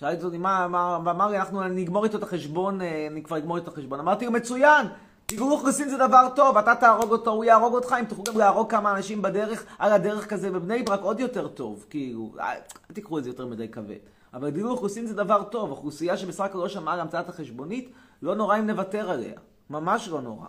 שאלתי 0.00 0.24
אותי, 0.24 0.38
מה, 0.38 0.68
מה, 0.68 0.98
ואמר 1.04 1.28
לי, 1.28 1.38
אנחנו 1.38 1.68
נגמור 1.68 2.04
איתו 2.04 2.18
את 2.18 2.22
החשבון, 2.22 2.80
אה, 2.80 3.06
אני 3.10 3.22
כבר 3.22 3.36
אגמור 3.36 3.56
איתו 3.56 3.70
את 3.70 3.72
החשבון. 3.72 4.00
אמרתי 4.00 4.26
לו, 4.26 4.32
מצוין, 4.32 4.86
תגבור 5.26 5.52
אוכלוסין 5.52 5.88
זה 5.88 5.96
דבר 5.96 6.28
טוב, 6.36 6.56
אתה 6.56 6.74
תהרוג 6.74 7.10
אותו, 7.10 7.30
הוא 7.30 7.44
יהרוג 7.44 7.74
אותך, 7.74 7.94
אם 8.00 8.04
תוכלו 8.04 8.24
גם 8.24 8.38
להרוג 8.38 8.70
כמה 8.70 8.96
אנשים 8.96 9.22
בדרך, 9.22 9.64
על 9.78 9.92
הדרך 9.92 10.26
כזה 10.26 10.50
בבני 10.50 10.82
ברק, 10.82 11.00
עוד 11.00 11.20
יותר 11.20 11.48
טוב, 11.48 11.86
כאילו, 11.90 12.34
אל 12.40 12.58
תקחו 12.92 13.18
את 13.18 13.24
זה 13.24 13.30
יותר 13.30 13.46
מדי 13.46 13.68
כבד. 13.68 13.96
אבל 14.34 14.50
דיבור 14.50 14.70
אוכלוסין 14.70 15.06
זה 15.06 15.14
דבר 15.14 15.42
טוב, 15.42 15.70
אוכלוסייה 15.70 16.16
שבסך 16.16 16.44
הכל 16.44 16.58
לא 16.58 16.68
שמעה 16.68 16.94
על 16.94 17.00
המצאת 17.00 17.28
החשבונית, 17.28 17.92
לא 18.22 18.34
נורא 18.34 18.58
אם 18.58 18.66
נוותר 18.66 19.10
עליה, 19.10 19.34
ממש 19.70 20.08
לא 20.08 20.20
נורא. 20.20 20.48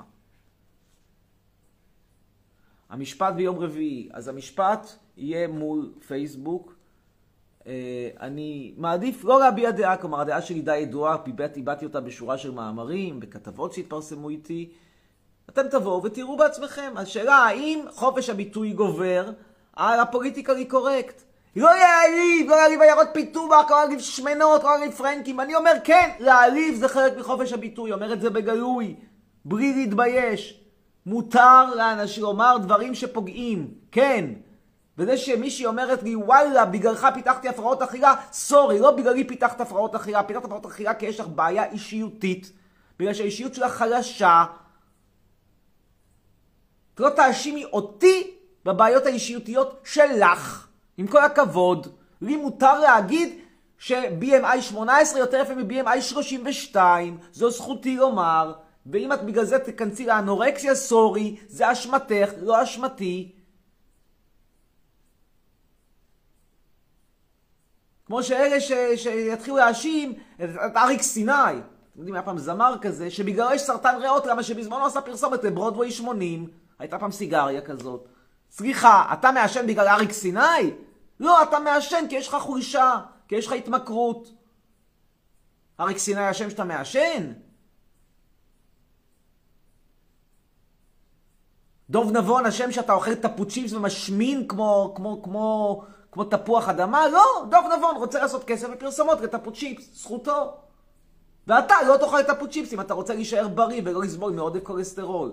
המשפט 2.89 3.33
ביום 3.33 3.59
רביעי, 3.59 4.09
אז 4.13 4.27
המשפט 4.27 4.87
יהיה 5.17 5.47
מול 5.47 5.93
פייסבוק, 6.07 6.67
אה, 6.67 6.78
אני 8.21 8.73
מעדיף 8.77 9.23
לא 9.23 9.39
להביע 9.39 9.71
דעה, 9.71 9.97
כלומר 9.97 10.21
הדעה 10.21 10.41
שלי 10.41 10.61
די 10.61 10.77
ידועה, 10.77 11.17
הבעתי 11.57 11.85
אותה 11.85 12.01
בשורה 12.01 12.37
של 12.37 12.51
מאמרים, 12.51 13.19
בכתבות 13.19 13.73
שהתפרסמו 13.73 14.29
איתי. 14.29 14.69
אתם 15.49 15.67
תבואו 15.71 16.03
ותראו 16.03 16.37
בעצמכם. 16.37 16.93
השאלה 16.95 17.35
האם 17.35 17.79
חופש 17.91 18.29
הביטוי 18.29 18.73
גובר 18.73 19.31
על 19.75 19.99
הפוליטיקלי 19.99 20.65
קורקט. 20.65 21.21
לא 21.55 21.69
להעליב, 21.69 22.49
לא 22.49 22.55
להעליב 22.55 22.81
עיירות 22.81 23.07
פיתוח, 23.13 23.71
לא 23.71 23.77
להעליב 23.77 23.99
שמנות, 23.99 24.63
לא 24.63 24.69
להעליב 24.69 24.91
פרנקים. 24.91 25.39
אני 25.39 25.55
אומר 25.55 25.71
כן, 25.83 26.09
להעליב 26.19 26.75
זה 26.75 26.87
חלק 26.87 27.17
מחופש 27.17 27.53
הביטוי, 27.53 27.91
אומר 27.91 28.13
את 28.13 28.21
זה 28.21 28.29
בגלוי, 28.29 28.95
בלי 29.45 29.73
להתבייש. 29.73 30.63
מותר 31.05 31.75
לאנשים 31.75 32.23
לומר 32.23 32.57
דברים 32.57 32.95
שפוגעים, 32.95 33.67
כן. 33.91 34.25
וזה 34.99 35.17
שמישהי 35.17 35.65
אומרת 35.65 36.03
לי, 36.03 36.15
וואלה, 36.15 36.65
בגללך 36.65 37.07
פיתחתי 37.13 37.49
הפרעות 37.49 37.81
אכילה, 37.81 38.15
סורי, 38.31 38.79
לא 38.79 38.91
בגללי 38.91 39.23
פיתחת 39.23 39.61
הפרעות 39.61 39.95
אכילה, 39.95 40.23
פיתחת 40.23 40.45
הפרעות 40.45 40.65
אכילה 40.65 40.93
כי 40.93 41.05
יש 41.05 41.19
לך 41.19 41.27
בעיה 41.27 41.71
אישיותית, 41.71 42.51
בגלל 42.99 43.13
שהאישיות 43.13 43.55
שלך 43.55 43.71
חלשה. 43.71 44.45
את 46.93 46.99
לא 46.99 47.09
תאשימי 47.09 47.65
אותי 47.65 48.31
בבעיות 48.65 49.05
האישיותיות 49.05 49.81
שלך. 49.83 50.67
עם 50.97 51.07
כל 51.07 51.23
הכבוד, 51.23 51.87
לי 52.21 52.35
מותר 52.35 52.79
להגיד 52.79 53.39
ש-BMI 53.77 54.61
18 54.61 55.19
יותר 55.19 55.37
יפה 55.37 55.55
מ-BMI 55.55 56.01
32, 56.01 57.17
זו 57.31 57.49
זכותי 57.49 57.95
לומר, 57.95 58.53
ואם 58.85 59.13
את 59.13 59.23
בגלל 59.23 59.45
זה 59.45 59.59
תיכנסי 59.59 60.05
לאנורקסיה, 60.05 60.75
סורי, 60.75 61.35
זה 61.47 61.71
אשמתך, 61.71 62.29
לא 62.41 62.63
אשמתי. 62.63 63.38
כמו 68.09 68.23
שאלה 68.23 68.61
ש... 68.61 68.71
שיתחילו 68.95 69.57
להאשים 69.57 70.13
את, 70.43 70.49
אריק 70.75 71.01
סיני, 71.01 71.31
אתם 71.31 71.97
יודעים, 71.97 72.15
היה 72.15 72.23
פעם 72.23 72.37
זמר 72.37 72.75
כזה, 72.81 73.11
שבגללו 73.11 73.53
יש 73.53 73.61
סרטן 73.61 73.95
ריאות, 74.01 74.25
למה 74.25 74.43
שבזמנו 74.43 74.85
עשה 74.85 75.01
פרסומת 75.01 75.43
לברודווי 75.43 75.91
80. 75.91 76.49
הייתה 76.79 76.99
פעם 76.99 77.11
סיגריה 77.11 77.61
כזאת. 77.61 78.07
סליחה, 78.51 79.13
אתה 79.13 79.31
מעשן 79.31 79.67
בגלל 79.67 79.87
אריק 79.87 80.11
סיני? 80.11 80.71
לא, 81.19 81.43
אתה 81.43 81.59
מעשן 81.59 82.05
כי 82.09 82.15
יש 82.15 82.27
לך 82.27 82.35
חולשה, 82.35 82.99
כי 83.27 83.35
יש 83.35 83.47
לך 83.47 83.53
התמכרות. 83.53 84.31
אריק 85.79 85.97
סיני 85.97 86.27
השם 86.27 86.49
שאתה 86.49 86.63
מעשן? 86.63 87.31
דוב 91.89 92.11
נבון 92.11 92.45
השם 92.45 92.71
שאתה 92.71 92.93
אוכל 92.93 93.15
טפוצ'יפס 93.15 93.73
ומשמין 93.73 94.47
כמו, 94.47 94.93
כמו, 94.95 95.21
כמו, 95.23 95.83
כמו 96.11 96.23
תפוח 96.23 96.69
אדמה? 96.69 97.07
לא, 97.07 97.45
דוב 97.49 97.65
נבון 97.77 97.95
רוצה 97.95 98.19
לעשות 98.19 98.43
כסף 98.43 98.69
בפרסומות 98.69 99.21
לטפוצ'יפס, 99.21 100.01
זכותו. 100.01 100.57
ואתה 101.47 101.75
לא 101.87 101.97
תאכל 101.97 102.23
טפוצ'יפס 102.23 102.73
אם 102.73 102.81
אתה 102.81 102.93
רוצה 102.93 103.13
להישאר 103.15 103.47
בריא 103.47 103.81
ולא 103.85 104.01
לסבול 104.01 104.33
מעודף 104.33 104.63
כולסטרול. 104.63 105.31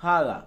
הלאה. 0.00 0.40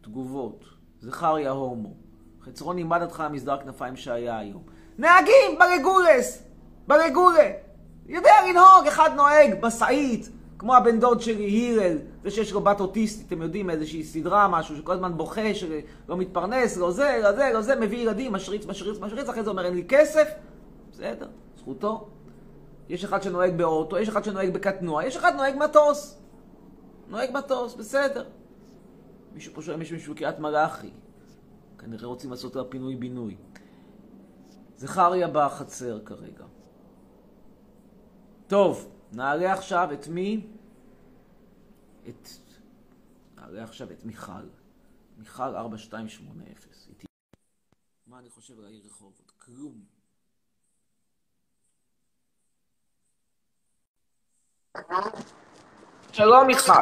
תגובות. 0.00 0.64
זכריה 1.00 1.50
הומו. 1.50 1.94
חצרון 2.42 2.76
לימד 2.76 3.02
אותך 3.02 3.20
המסדר 3.20 3.60
כנפיים 3.60 3.96
שהיה 3.96 4.38
היום. 4.38 4.62
נהגים 4.98 5.58
ברגולס! 5.58 6.42
ברגולה! 6.86 7.65
יודע 8.08 8.32
לנהוג, 8.48 8.86
אחד 8.88 9.10
נוהג 9.16 9.54
משאית, 9.62 10.30
כמו 10.58 10.76
הבן 10.76 11.00
דוד 11.00 11.20
שלי, 11.20 11.44
הירל, 11.44 11.98
זה 12.24 12.30
שיש 12.30 12.52
לו 12.52 12.60
בת 12.60 12.80
אוטיסטית, 12.80 13.26
אתם 13.26 13.42
יודעים, 13.42 13.70
איזושהי 13.70 14.04
סדרה, 14.04 14.48
משהו 14.48 14.76
שכל 14.76 14.92
הזמן 14.92 15.16
בוכה, 15.16 15.54
שלא 15.54 16.16
מתפרנס, 16.16 16.76
לא 16.76 16.90
זה, 16.90 17.20
לא 17.22 17.32
זה, 17.32 17.50
לא 17.54 17.60
זה, 17.62 17.76
מביא 17.76 17.98
ילדים, 17.98 18.32
משריץ, 18.32 18.66
משריץ, 18.66 18.98
משריץ, 18.98 19.28
אחרי 19.28 19.42
זה 19.42 19.50
אומר, 19.50 19.64
אין 19.64 19.74
לי 19.74 19.84
כסף. 19.88 20.28
בסדר, 20.92 21.28
זכותו. 21.58 22.08
יש 22.88 23.04
אחד 23.04 23.22
שנוהג 23.22 23.56
באוטו, 23.56 23.98
יש 23.98 24.08
אחד 24.08 24.24
שנוהג 24.24 24.54
בקטנוע, 24.54 25.04
יש 25.04 25.16
אחד 25.16 25.34
נוהג 25.36 25.54
מטוס. 25.56 26.18
נוהג 27.08 27.30
מטוס, 27.32 27.74
בסדר. 27.74 28.24
מישהו 29.34 29.54
פה 29.54 29.62
שואל 29.62 29.76
מישהו 29.76 30.14
בקריית 30.14 30.38
מלאכי. 30.38 30.90
כנראה 31.78 32.06
רוצים 32.06 32.30
לעשות 32.30 32.56
לה 32.56 32.64
פינוי-בינוי. 32.64 33.36
זכריה 34.76 35.28
בחצר 35.32 36.00
כרגע. 36.04 36.44
טוב, 38.46 38.92
נעלה 39.12 39.52
עכשיו 39.52 39.88
את 39.92 40.08
מי? 40.08 40.46
את... 42.08 42.28
נעלה 43.36 43.64
עכשיו 43.64 43.92
את 43.92 44.04
מיכל. 44.04 44.30
מיכל 45.16 45.42
4280. 45.42 46.54
איתי. 46.88 47.06
מה 48.06 48.18
אני 48.18 48.30
חושב 48.30 48.58
על 48.58 48.64
העיר 48.64 48.82
רחובות? 48.86 49.32
כלום. 49.38 49.84
שלום 56.12 56.46
מיכל. 56.46 56.72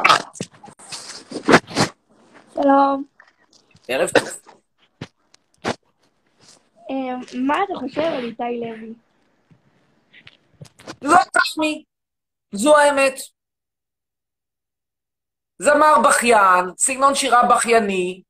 שלום. 2.53 3.05
ערב 3.87 4.09
טוב. 4.09 4.27
אה, 6.89 7.15
מה 7.39 7.55
אתה 7.63 7.73
חושב 7.79 8.01
על 8.01 8.23
איתי 8.23 8.59
לוי? 8.59 8.93
זו 11.03 11.17
תחמי, 11.33 11.83
זו 12.51 12.77
האמת. 12.77 13.19
זמר 15.59 15.99
בכיין, 16.03 16.65
סגנון 16.77 17.15
שירה 17.15 17.43
בכייני, 17.43 18.21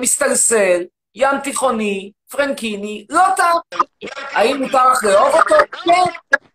מסתלסל, 0.00 0.82
ים 1.14 1.40
תיכוני, 1.44 2.12
פרנקיני, 2.30 3.06
לא 3.10 3.22
טעם. 3.36 3.56
האם 4.12 4.62
מותר 4.62 4.90
לך 4.90 5.04
לאהוב 5.04 5.34
אותו? 5.34 5.54
כן. 5.84 6.12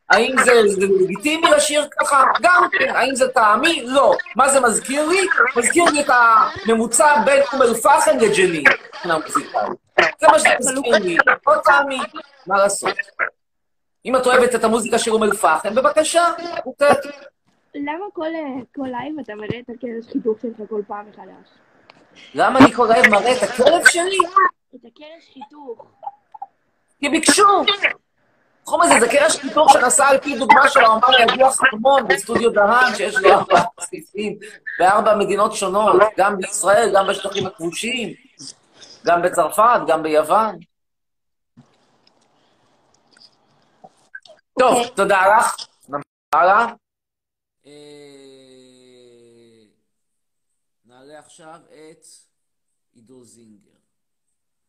האם 0.10 0.36
זה, 0.46 0.52
זה 0.68 0.86
לגיטימי 1.02 1.50
לשיר 1.50 1.88
ככה? 2.00 2.24
גם 2.42 2.68
כן. 2.72 2.96
האם 2.96 3.16
זה 3.16 3.28
טעמי? 3.28 3.84
לא. 3.86 4.16
מה 4.36 4.50
זה 4.50 4.60
מזכיר 4.60 5.06
לי? 5.08 5.28
מזכיר 5.56 5.84
לי 5.84 6.02
את 6.02 6.10
הממוצע 6.10 7.16
בין 7.26 7.44
אום 7.54 7.62
אל-פחם 7.62 8.18
לג'נין. 8.18 8.64
זה 10.20 10.28
מה 10.28 10.40
שזה 10.40 10.50
מזכיר 10.60 10.96
לי. 10.98 11.18
לא 11.48 11.54
טעמי, 11.64 12.00
מה 12.48 12.58
לעשות? 12.58 12.96
אם 14.06 14.16
את 14.16 14.26
אוהבת 14.26 14.56
את 14.56 14.64
המוזיקה 14.64 15.00
של 15.00 15.12
אום 15.12 15.24
אל-פחם, 15.24 15.76
בבקשה, 15.76 16.24
מותרת. 16.66 16.98
למה 17.76 18.06
כל, 18.14 18.26
אה, 18.26 18.88
לייב 18.88 19.20
אתה 19.20 19.36
מראה 19.36 19.60
את 19.60 19.70
הקרש 19.70 20.12
חיתוך 20.12 20.38
שלך 20.42 20.70
כל 20.70 20.82
פעם 20.88 21.06
מחדש? 21.10 21.50
למה 22.34 22.60
אני 22.60 22.74
כל 22.74 22.88
לייב 22.90 23.08
מראה 23.08 23.38
את 23.38 23.44
הכלב 23.44 23.88
שלי? 23.88 24.18
את 24.76 24.86
הקרש 24.86 25.34
חיתוך. 25.34 25.86
כי 27.00 27.10
ביקשו. 27.10 27.64
התחום 28.62 28.82
הזה 28.82 29.00
זה 29.00 29.08
קרש 29.08 29.38
חיתוך 29.38 29.74
שנעשה 29.74 30.08
על 30.08 30.18
פי 30.18 30.38
דוגמה 30.38 30.70
של 30.70 30.80
האומן 30.80 31.08
הידוע 31.18 31.52
חרמון 31.52 32.08
בסטודיו 32.08 32.50
דהן, 32.50 32.96
שיש 32.96 33.16
לו 33.18 33.30
ארבע 33.32 33.60
סעיפים 33.80 34.38
בארבע 34.80 35.16
מדינות 35.16 35.54
שונות, 35.54 36.02
גם 36.18 36.38
בישראל, 36.38 36.92
גם 36.96 37.08
בשטחים 37.08 37.48
הכבושים, 37.48 38.14
גם 39.06 39.22
בצרפת, 39.22 39.80
גם 39.88 40.04
ביוון. 40.04 40.69
טוב, 44.60 44.88
תודה 44.96 45.22
לך. 45.38 45.56
נמשיך 45.90 46.36
הלאה. 46.36 46.66
נעלה 50.86 51.20
עכשיו 51.20 51.60
את 51.66 52.06
עידו 52.94 53.24
זינגר. 53.24 53.70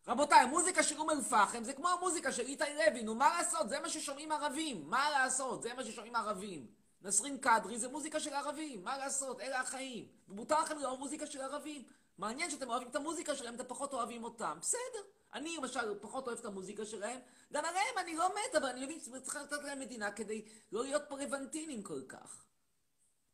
רבותיי, 0.08 0.40
המוזיקה 0.40 0.82
של 0.82 0.98
אום 0.98 1.10
אל-פחם 1.10 1.64
זה 1.64 1.72
כמו 1.72 1.88
המוזיקה 1.88 2.32
של 2.32 2.46
איתי 2.46 2.64
לוי, 2.74 3.02
נו 3.02 3.14
מה 3.14 3.28
לעשות? 3.38 3.68
זה 3.68 3.80
מה 3.80 3.88
ששומעים 3.88 4.32
ערבים, 4.32 4.90
מה 4.90 5.10
לעשות? 5.10 5.62
זה 5.62 5.74
מה 5.74 5.84
ששומעים 5.84 6.16
ערבים. 6.16 6.66
נסרין 7.02 7.38
קדרי 7.38 7.78
זה 7.78 7.88
מוזיקה 7.88 8.20
של 8.20 8.32
ערבים, 8.32 8.84
מה 8.84 8.98
לעשות? 8.98 9.40
אלה 9.40 9.60
החיים. 9.60 10.08
ומותר 10.28 10.60
לכם 10.60 10.78
לאהוב 10.78 10.98
מוזיקה 10.98 11.26
של 11.26 11.40
ערבים. 11.40 11.82
מעניין 12.20 12.50
שאתם 12.50 12.70
אוהבים 12.70 12.88
את 12.88 12.96
המוזיקה 12.96 13.36
שלהם, 13.36 13.54
אתם 13.54 13.64
פחות 13.68 13.92
אוהבים 13.92 14.24
אותם. 14.24 14.58
בסדר. 14.60 15.02
אני 15.34 15.56
למשל 15.56 15.98
פחות 16.00 16.26
אוהב 16.26 16.38
את 16.38 16.44
המוזיקה 16.44 16.86
שלהם, 16.86 17.20
גם 17.52 17.64
עליהם 17.64 17.98
אני 17.98 18.16
לא 18.16 18.28
מת, 18.28 18.54
אבל 18.54 18.66
אני 18.66 18.84
מבין 18.84 19.00
שצריך 19.00 19.36
לתת 19.36 19.62
להם 19.62 19.80
מדינה 19.80 20.12
כדי 20.12 20.44
לא 20.72 20.82
להיות 20.82 21.02
פרבנטינים 21.08 21.82
כל 21.82 22.02
כך. 22.08 22.44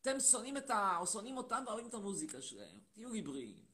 אתם 0.01 0.20
שונאים 0.20 0.57
את 0.57 0.70
ה... 0.70 0.96
או 1.01 1.07
שונאים 1.07 1.37
אותם 1.37 1.64
ואוהבים 1.66 1.88
את 1.88 1.94
המוזיקה 1.94 2.42
שלהם. 2.42 2.81
תהיו 2.92 3.11
לי 3.11 3.22
בריאים. 3.22 3.64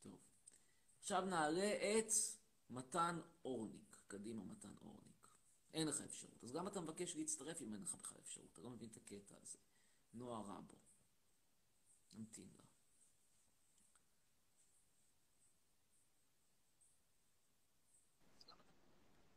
טוב. 0.00 0.16
עכשיו 1.00 1.20
נעלה 1.20 1.74
את 1.98 2.12
מתן 2.70 3.20
אורניק. 3.44 3.96
קדימה, 4.06 4.44
מתן 4.44 4.74
אורניק. 4.82 5.28
אין 5.74 5.88
לך 5.88 6.00
אפשרות. 6.00 6.44
אז 6.44 6.52
גם 6.52 6.68
אתה 6.68 6.80
מבקש 6.80 7.16
להצטרף 7.16 7.62
אם 7.62 7.74
אין 7.74 7.82
לך 7.82 7.94
בכלל 7.94 8.18
אפשרות. 8.22 8.48
אתה 8.52 8.60
לא 8.62 8.70
מבין 8.70 8.88
את 8.92 8.96
הקטע 8.96 9.34
הזה. 9.42 9.58
נועה 10.14 10.40
רבו. 10.40 10.89
נמתין 12.18 12.44
לה. 12.58 12.64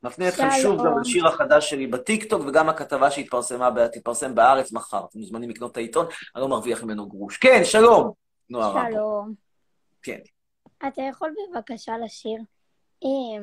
מפנה 0.03 0.29
אתכם 0.29 0.47
שוב 0.61 0.85
גם 0.85 0.99
לשיר 1.01 1.27
החדש 1.27 1.69
שלי 1.69 1.87
בטיקטוק, 1.87 2.41
וגם 2.47 2.69
הכתבה 2.69 3.11
שהתפרסמה, 3.11 3.69
תתפרסם 3.93 4.35
בארץ 4.35 4.71
מחר. 4.71 5.05
אתם 5.09 5.19
מוזמנים 5.19 5.49
לקנות 5.49 5.71
את 5.71 5.77
העיתון, 5.77 6.05
אני 6.35 6.41
לא 6.41 6.49
מרוויח 6.49 6.83
ממנו 6.83 7.09
גרוש. 7.09 7.37
כן, 7.37 7.61
שלום, 7.63 8.11
נועה 8.49 8.69
רבו. 8.69 8.91
שלום. 8.91 9.33
כן. 10.01 10.19
אתה 10.87 11.01
יכול 11.01 11.35
בבקשה 11.51 11.97
לשיר? 12.05 12.37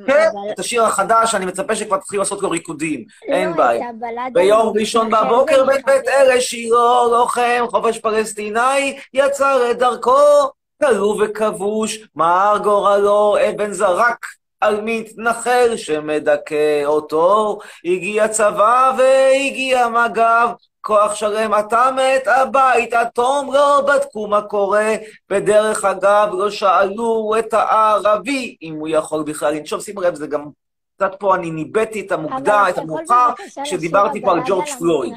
כן, 0.06 0.28
את 0.52 0.58
השיר 0.58 0.82
החדש, 0.82 1.34
אני 1.34 1.46
מצפה 1.46 1.76
שכבר 1.76 1.96
תתחילו 1.96 2.22
לעשות 2.22 2.42
לו 2.42 2.50
ריקודים, 2.50 3.04
אין 3.22 3.56
בעיה. 3.56 3.86
ביום 4.32 4.72
ראשון 4.78 5.10
בבוקר 5.10 5.64
בית 5.64 5.84
בית 5.86 6.08
אלה 6.08 6.40
שירו 6.40 7.08
לוחם, 7.10 7.64
חופש 7.70 7.98
פלסטיני, 7.98 8.98
יצר 9.14 9.70
את 9.70 9.78
דרכו, 9.78 10.50
כלוא 10.82 11.24
וכבוש, 11.24 11.98
מר 12.16 12.58
גורלו, 12.62 13.36
אבן 13.50 13.72
זרק. 13.72 14.26
על 14.60 14.80
מתנחל 14.84 15.76
שמדכא 15.76 16.84
אותו, 16.84 17.58
הגיע 17.84 18.28
צבא 18.28 18.92
והגיע 18.98 19.88
מג"ב, 19.88 20.48
כוח 20.80 21.14
שלם 21.14 21.54
אתה 21.54 21.90
מת 21.96 22.26
הבית, 22.26 22.92
התום 22.92 23.54
לא 23.54 23.82
בדקו 23.88 24.26
מה 24.26 24.42
קורה, 24.42 24.94
בדרך 25.28 25.84
אגב 25.84 26.28
לא 26.32 26.50
שאלו 26.50 27.32
את 27.38 27.54
הערבי 27.54 28.56
אם 28.62 28.74
הוא 28.74 28.88
יכול 28.88 29.22
בכלל 29.22 29.54
לנשום, 29.54 29.80
שימו 29.80 30.00
לב, 30.00 30.14
זה 30.14 30.26
גם 30.26 30.50
קצת 30.96 31.10
פה 31.18 31.34
אני 31.34 31.50
ניבאתי 31.50 32.00
את 32.06 32.12
המוקדם, 32.12 32.66
את 32.68 32.78
המאוחר, 32.78 33.28
כשדיברתי 33.64 34.20
פה 34.20 34.32
על 34.32 34.40
ג'ורג' 34.46 34.68
פלויד. 34.78 35.14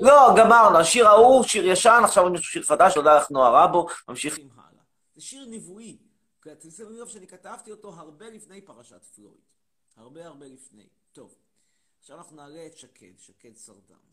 לא, 0.00 0.34
גמרנו, 0.36 0.78
השיר 0.78 1.08
ההוא, 1.08 1.42
שיר 1.44 1.66
ישן, 1.66 2.00
עכשיו 2.04 2.34
יש 2.34 2.40
שיר 2.40 2.62
חדש, 2.62 2.94
תודה 2.94 3.16
לך 3.16 3.30
נועה 3.30 3.64
רבו, 3.64 3.86
ממשיכים 4.08 4.48
הלאה. 4.54 4.82
זה 5.14 5.22
שיר 5.22 5.46
נבואי. 5.50 5.96
שימו 6.70 6.90
לב 6.90 7.06
שאני 7.06 7.26
כתבתי 7.26 7.70
אותו 7.70 7.94
הרבה 7.96 8.26
לפני 8.30 8.60
פרשת 8.60 9.04
פלויד. 9.04 9.40
הרבה 9.96 10.26
הרבה 10.26 10.46
לפני. 10.46 10.86
טוב, 11.12 11.34
עכשיו 12.00 12.18
אנחנו 12.18 12.36
נעלה 12.36 12.66
את 12.66 12.76
שקד, 12.76 13.18
שקד 13.18 13.56
סרדם. 13.56 14.09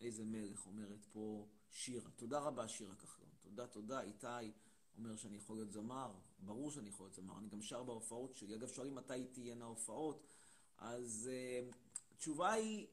איזה 0.00 0.24
מלך, 0.24 0.66
אומרת 0.66 1.04
פה 1.12 1.46
שירה. 1.70 2.10
תודה 2.16 2.38
רבה, 2.38 2.68
שירה 2.68 2.94
כחלון. 2.94 3.30
תודה, 3.40 3.66
תודה, 3.66 4.00
איתי. 4.00 4.52
אומר 4.98 5.16
שאני 5.16 5.36
יכול 5.36 5.56
להיות 5.56 5.72
זמר, 5.72 6.12
ברור 6.38 6.70
שאני 6.70 6.88
יכול 6.88 7.06
להיות 7.06 7.14
זמר, 7.14 7.38
אני 7.38 7.48
גם 7.48 7.62
שר 7.62 7.82
בהופעות 7.82 8.36
שלי. 8.36 8.54
אגב, 8.54 8.68
שואלים 8.68 8.94
מתי 8.94 9.24
תהיינה 9.32 9.64
הופעות, 9.64 10.26
אז 10.78 11.30
אה, 11.30 11.74
התשובה 12.12 12.52
היא, 12.52 12.86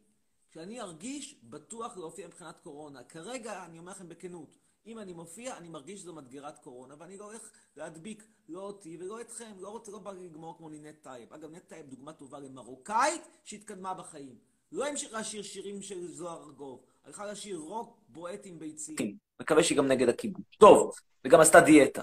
כשאני 0.52 0.82
ארגיש, 0.82 1.36
בטוח 1.44 1.98
להופיע 1.98 2.28
מבחינת 2.28 2.60
קורונה. 2.60 3.04
כרגע, 3.04 3.66
אני 3.66 3.80
אומר 3.80 3.92
לכם 3.92 4.10
בכנות, 4.10 4.58
אם 4.86 5.00
אני 5.00 5.14
מופיע, 5.14 5.58
אני 5.58 5.70
מרגיש 5.70 6.02
שזו 6.02 6.14
מדגרת 6.14 6.60
קורונה, 6.60 6.96
ואני 7.00 7.18
לא 7.18 7.26
הולך 7.26 7.52
להדביק 7.76 8.28
לא 8.50 8.62
אותי 8.62 8.98
ולא 9.00 9.22
אתכם, 9.22 9.54
לא 9.60 9.70
רוצה, 9.70 9.92
לא 9.92 10.00
בא 10.00 10.12
לגמור 10.12 10.58
כמו 10.58 10.70
נינט 10.70 10.96
טייב. 11.02 11.34
אגב, 11.34 11.50
נינט 11.50 11.68
טייב 11.68 11.88
דוגמה 11.88 12.14
טובה 12.14 12.40
למרוקאית 12.40 13.22
שהתקדמה 13.44 13.94
בחיים. 13.94 14.40
לא 14.72 14.88
המשיכה 14.88 15.20
לשיר 15.20 15.44
שירים 15.44 15.82
של 15.82 16.08
זוהר 16.08 16.44
ארגוב, 16.44 16.80
הלכה 17.06 17.26
לשיר 17.26 17.58
רוק 17.58 17.98
בועט 18.08 18.42
עם 18.44 18.60
ביצים. 18.60 18.96
מקווה 19.42 19.64
שהיא 19.64 19.78
גם 19.78 19.88
נגד 19.88 20.10
הכיבוש. 20.10 20.44
טוב, 20.58 20.92
וגם 21.26 21.40
עשתה 21.40 21.60
דיאטה. 21.60 22.02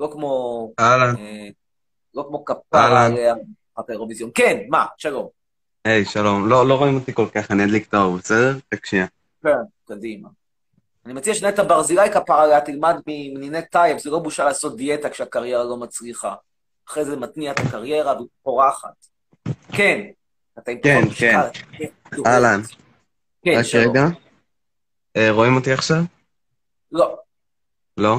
לא 0.00 0.08
כמו... 0.12 0.72
אהלן. 0.80 1.16
אה, 1.16 1.48
לא 2.14 2.24
כמו 2.28 2.44
כפרה. 2.44 3.06
עליה, 3.06 3.34
אחת 3.74 3.90
האירוויזיון. 3.90 4.30
כן, 4.34 4.60
מה? 4.68 4.86
שלום. 4.98 5.28
היי, 5.84 6.04
שלום. 6.04 6.48
לא, 6.48 6.68
לא 6.68 6.74
רואים 6.74 6.94
אותי 6.94 7.12
כל 7.14 7.26
כך, 7.34 7.50
אני 7.50 7.64
אדליק 7.64 7.88
את 7.88 7.94
האור, 7.94 8.16
בסדר? 8.16 8.56
רק 8.74 8.86
שנייה. 8.86 9.06
כן. 9.42 9.50
קדימה. 9.84 10.28
אני 11.06 11.14
מציע 11.14 11.34
שנטע 11.34 11.62
ברזילי 11.62 12.10
כפרה 12.10 12.42
עליה 12.42 12.60
תלמד 12.60 12.96
מנינט 13.06 13.64
טייב, 13.70 13.98
זה 13.98 14.10
לא 14.10 14.18
בושה 14.18 14.44
לעשות 14.44 14.76
דיאטה 14.76 15.10
כשהקריירה 15.10 15.64
לא 15.64 15.76
מצליחה. 15.76 16.34
אחרי 16.88 17.04
זה 17.04 17.16
מתניע 17.16 17.52
את 17.52 17.58
הקריירה 17.58 18.14
והיא 18.16 18.26
פורחת. 18.42 19.06
כן. 19.72 20.00
אתה 20.58 20.70
עם 20.70 20.78
כן. 20.82 21.02
כן. 21.16 21.40
אהלן. 22.26 22.60
כן, 23.44 23.50
רק 23.58 23.62
שלום. 23.62 23.96
רגע. 23.96 24.06
אה, 25.16 25.30
רואים 25.30 25.54
אותי 25.56 25.72
עכשיו? 25.72 26.02
לא. 26.92 27.16
לא? 27.96 28.18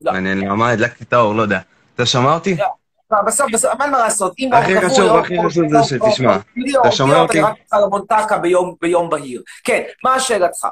לא. 0.00 0.12
מעניין 0.12 0.38
למה, 0.38 0.70
הדלקתי 0.70 1.04
את 1.04 1.12
האור, 1.12 1.34
לא 1.34 1.42
יודע. 1.42 1.60
אתה 1.94 2.06
שומע 2.06 2.34
אותי? 2.34 2.56
לא. 2.56 2.66
לא, 3.10 3.18
בסוף, 3.26 3.46
בסוף, 3.52 3.80
אין 3.80 3.90
מה 3.90 3.98
לעשות. 3.98 4.32
אם 4.38 4.52
הכי 4.52 4.80
חשוב, 4.80 5.16
הכי 5.16 5.34
חשוב 5.46 5.64
זה 5.68 5.78
שתשמע. 5.84 6.36
אתה 6.80 6.92
שומע 6.92 7.20
אותי? 7.20 7.38
אני 7.40 7.46
רק 7.46 7.54
צריכה 7.64 7.80
למונטקה 7.80 8.38
ביום- 8.38 8.74
ביום 8.80 9.10
בהיר. 9.10 9.42
כן, 9.64 9.82
מה 10.04 10.20
שאלתך? 10.20 10.66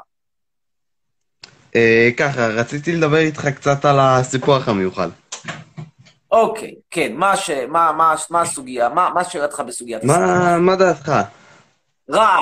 אה, 1.75 2.09
ככה, 2.17 2.47
רציתי 2.47 2.95
לדבר 2.95 3.17
איתך 3.17 3.47
קצת 3.47 3.85
על 3.85 3.99
הסיפוח 3.99 4.67
המיוחד. 4.67 5.09
אוקיי, 6.35 6.75
כן, 6.91 7.13
מה 7.15 7.31
הש- 7.31 7.49
מה- 7.49 7.91
מה- 7.91 8.15
מה 8.29 8.41
הסוגיה? 8.41 8.89
מה 8.89 9.09
מה 9.13 9.23
שאלתך 9.23 9.59
בסוגיית 9.59 10.03
מה 10.03 10.57
מה 10.57 10.75
דעתך? 10.75 11.11
רע. 12.09 12.37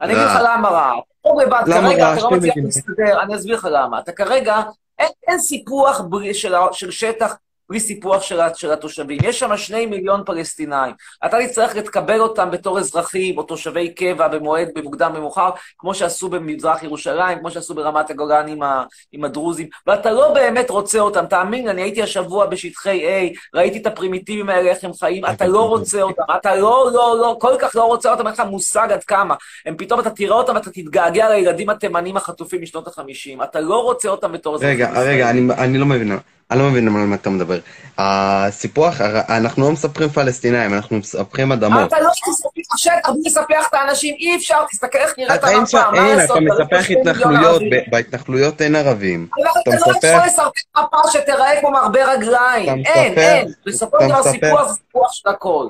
אני 0.00 0.12
אגיד. 0.12 0.24
לך 0.24 0.38
למה 0.44 0.68
רע. 0.68 0.92
לבד, 1.40 1.62
למה 1.66 1.88
כרגע 1.88 2.06
רע? 2.08 2.14
אתה 2.14 2.22
לא 2.22 2.30
מצליח. 2.30 2.54
להסתדר, 2.64 3.22
אני 3.22 3.36
אסביר 3.36 3.56
לך 3.56 3.68
למה. 3.70 3.98
אתה 3.98 4.12
כרגע, 4.12 4.62
אין, 4.98 5.08
אין 5.28 5.38
סיפוח 5.38 6.00
של, 6.34 6.54
של 6.72 6.90
שטח 6.90 7.36
בלי 7.70 7.80
סיפוח 7.80 8.22
של, 8.22 8.40
של 8.54 8.72
התושבים. 8.72 9.18
יש 9.22 9.38
שם 9.38 9.56
שני 9.56 9.86
מיליון 9.86 10.22
פלסטינאים. 10.26 10.94
אתה 11.26 11.36
תצטרך 11.46 11.76
לקבל 11.76 12.20
אותם 12.20 12.50
בתור 12.50 12.78
אזרחים 12.78 13.38
או 13.38 13.42
תושבי 13.42 13.94
קבע 13.94 14.28
במועד, 14.28 14.68
במוקדם 14.74 15.12
במאוחר, 15.14 15.50
כמו 15.78 15.94
שעשו 15.94 16.28
במזרח 16.28 16.82
ירושלים, 16.82 17.38
כמו 17.38 17.50
שעשו 17.50 17.74
ברמת 17.74 18.10
הגולן 18.10 18.48
עם, 18.48 18.62
ה, 18.62 18.84
עם 19.12 19.24
הדרוזים, 19.24 19.68
ואתה 19.86 20.12
לא 20.12 20.34
באמת 20.34 20.70
רוצה 20.70 20.98
אותם. 20.98 21.26
תאמין 21.26 21.64
לי, 21.64 21.70
אני 21.70 21.82
הייתי 21.82 22.02
השבוע 22.02 22.46
בשטחי 22.46 23.02
A, 23.06 23.38
ראיתי 23.54 23.78
את 23.78 23.86
הפרימיטיבים 23.86 24.48
האלה, 24.48 24.70
איך 24.70 24.84
הם 24.84 24.92
חיים, 24.94 25.24
אתה 25.26 25.46
לא 25.46 25.68
רוצה 25.68 26.02
אותם, 26.02 26.22
אתה 26.36 26.56
לא, 26.56 26.90
לא, 26.92 27.18
לא, 27.20 27.36
כל 27.40 27.54
כך 27.58 27.76
לא 27.76 27.84
רוצה 27.84 28.10
אותם, 28.12 28.26
אין 28.26 28.34
לך 28.34 28.40
מושג 28.40 28.88
עד 28.92 29.04
כמה. 29.04 29.34
הם 29.66 29.76
פתאום, 29.76 30.00
אתה 30.00 30.10
תראה 30.10 30.36
אותם 30.36 30.54
ואתה 30.54 30.70
תתגעגע 30.70 31.28
לילדים 31.28 31.70
התימנים 31.70 32.16
החטופים 32.16 32.62
משנות 32.62 32.88
החמישים. 32.88 33.42
אתה 33.42 33.60
לא 33.60 33.82
רוצה 33.82 34.08
אותם 34.08 34.32
בתור 34.32 34.54
אזרחים 34.54 34.74
רגע. 34.74 35.00
רגע, 35.00 35.30
אני, 35.30 35.54
אני 35.58 35.78
לא 35.78 35.86
מבין, 35.86 36.18
אני 36.50 36.58
לא 36.58 36.70
מבין 36.70 36.88
על 36.88 36.92
מה 37.06 37.14
אתה 37.14 37.30
מדבר. 37.30 37.58
הסיפוח, 37.98 39.00
אנחנו 39.28 39.62
לא 39.62 39.72
מספרים 39.72 40.08
פלסטינאים, 40.08 40.74
אנחנו 40.74 40.96
מספרים 40.96 41.52
אדמות. 41.52 41.88
אתה 41.88 42.00
לא 42.00 42.08
מספח 42.28 42.48
בלי 42.54 43.22
לספח 43.26 43.66
את 43.68 43.74
האנשים, 43.74 44.14
אי 44.18 44.36
אפשר, 44.36 44.64
תסתכל 44.70 44.98
איך 44.98 45.14
נראית 45.18 45.32
אתה 45.38 45.48
אין 45.48 45.56
המפה, 45.58 45.90
מה 45.90 46.08
אין, 46.08 46.16
לעשות? 46.16 46.36
אתה 46.36 46.44
ברור 46.46 46.62
מספח 46.62 46.90
התנחלויות, 46.90 47.62
בהתנחלויות 47.90 48.62
אין 48.62 48.76
ערבים. 48.76 49.28
אתה 49.40 49.60
אתה 49.60 49.70
לא 49.70 49.76
מספח- 49.92 50.08
יכול 50.08 50.26
לסרטט 50.26 50.58
מפה 50.78 50.98
שתיראה 51.12 51.60
כמו 51.60 51.70
מרבה 51.70 52.12
רגליים. 52.12 52.82
אתה 52.82 52.90
אין, 52.90 53.12
מספח- 53.12 53.18
אין. 53.18 53.52
בסופו 53.66 53.96
של 54.00 54.04
אתה 54.06 54.12
דבר 54.12 54.20
מספח- 54.20 54.30
סיפוח 54.32 54.68
זה 54.68 54.74
סיפוח 54.74 55.12
של 55.12 55.28
הכל. 55.28 55.68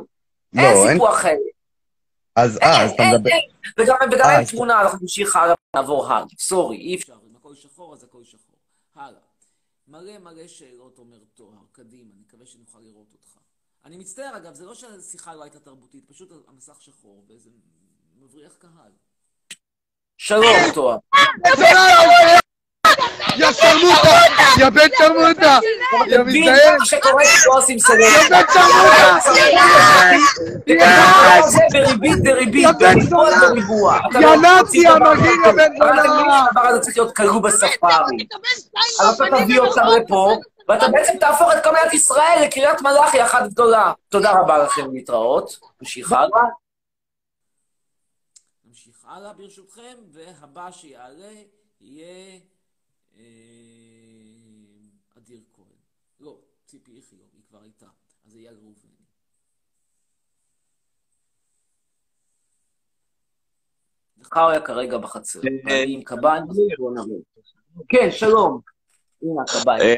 לא, 0.53 0.63
אין 0.63 0.77
אין, 0.77 0.93
סיפוח 0.93 1.15
אחר. 1.15 1.31
אז 2.37 2.59
אה, 2.63 2.83
אז 2.83 2.89
אין, 2.89 2.95
אתה 2.95 3.03
אין, 3.03 3.15
מדבר, 3.15 3.31
אין. 3.31 3.41
וגם 3.79 3.97
אה, 4.25 4.39
אין 4.39 4.45
תמונה, 4.45 4.81
אנחנו 4.81 4.99
נמשיך 5.03 5.37
הלאה, 5.37 5.55
נעבור 5.77 6.07
הלאה. 6.13 6.25
סורי, 6.41 6.77
אי 6.77 6.97
אפשר. 6.97 7.13
אם 7.13 7.37
הכל 7.41 7.55
שחור, 7.55 7.95
אז 7.95 8.05
הכל 8.05 8.19
שחור. 8.25 8.41
מלא 9.97 10.19
מלא 10.19 10.49
שאלות, 10.49 10.99
אומר 10.99 11.19
טוהר. 11.35 11.65
קדימה, 11.73 12.13
אני 12.13 12.21
מקווה 12.21 12.47
שנוכל 12.47 12.81
לראות 12.81 13.13
אותך. 13.13 13.39
אני 13.85 13.97
מצטער, 13.97 14.37
אגב, 14.37 14.55
זה 14.55 14.65
לא 14.65 14.75
שהשיחה 14.75 15.35
לא 15.35 15.43
הייתה 15.43 15.61
תרבותית, 15.61 16.05
פשוט 16.09 16.33
המסך 16.49 16.83
שחור, 16.83 17.25
וזה 17.29 17.51
מבריח 18.17 18.57
קהל. 18.57 18.93
שלום, 20.17 20.57
טוהר. 20.75 20.99
יא 23.39 23.53
שרמוטה! 23.53 24.19
יא 24.59 24.71
בן 24.71 24.89
שרמוטה! 24.99 25.59
יא 26.07 26.19
מזדיין! 26.19 26.79
מה 26.79 26.85
שקורה 26.87 27.23
עושים 27.47 27.79
סלקציה. 27.79 28.23
יא 28.23 28.29
בן 28.29 28.43
שרמוטה! 28.53 29.19
ותקרא 30.57 31.49
זה 31.49 31.59
בריבית 31.73 32.23
דריבית, 32.23 32.65
יא 32.65 32.73
בריבוע 33.41 33.99
לא 34.13 34.37
נאצי, 34.37 34.59
מוציא 34.59 34.81
יא 34.83 34.95
בן 34.95 35.03
אבל 35.05 35.21
אתה 35.37 35.53
מבין 35.53 35.77
זונה! 36.07 36.45
שהדבר 36.47 36.69
הזה 36.69 36.81
צריך 36.81 36.99
להיות 36.99 37.17
כלוא 37.17 37.41
בספארי. 37.41 38.27
אז 39.01 39.21
אתה 39.21 39.25
תביא 39.45 39.61
אותם 39.61 39.83
לפה, 39.97 40.37
ואתה 40.69 40.89
בעצם 40.89 41.13
תהפוך 41.21 41.53
את 41.53 41.65
כל 41.65 41.71
מדינת 41.71 41.95
ישראל 41.95 42.43
לקריית 42.45 42.81
מלאכי 42.83 43.25
אחת 43.25 43.43
גדולה. 43.49 43.93
תודה 44.09 44.31
רבה 44.33 44.59
לכם, 44.59 44.93
להתראות. 44.93 45.59
נמשיך 45.81 46.13
הלאה. 46.13 46.43
נמשיך 48.69 48.95
הלאה 49.09 49.33
ברשותכם, 49.33 49.95
והבא 50.13 50.71
שיעלה 50.71 51.33
יהיה 51.81 52.39
אדיר 55.19 55.41
כהן. 55.53 55.67
לא, 56.21 56.39
ציפי 56.67 56.97
איכילוב, 56.97 57.29
היא 57.33 57.43
כבר 57.49 57.63
הייתה. 57.63 57.87
אז 58.27 58.37
אייל 58.37 58.55
ראובן. 58.55 58.89
זכריה 64.17 64.61
כרגע 64.61 64.99
בחצר. 64.99 65.41
אני 65.67 65.95
עם 65.95 66.03
קביים, 66.03 66.45
בוא 66.79 66.93
נראה. 66.95 67.19
כן, 67.89 68.11
שלום. 68.11 68.61
הנה. 69.23 69.43
אה, 69.69 69.95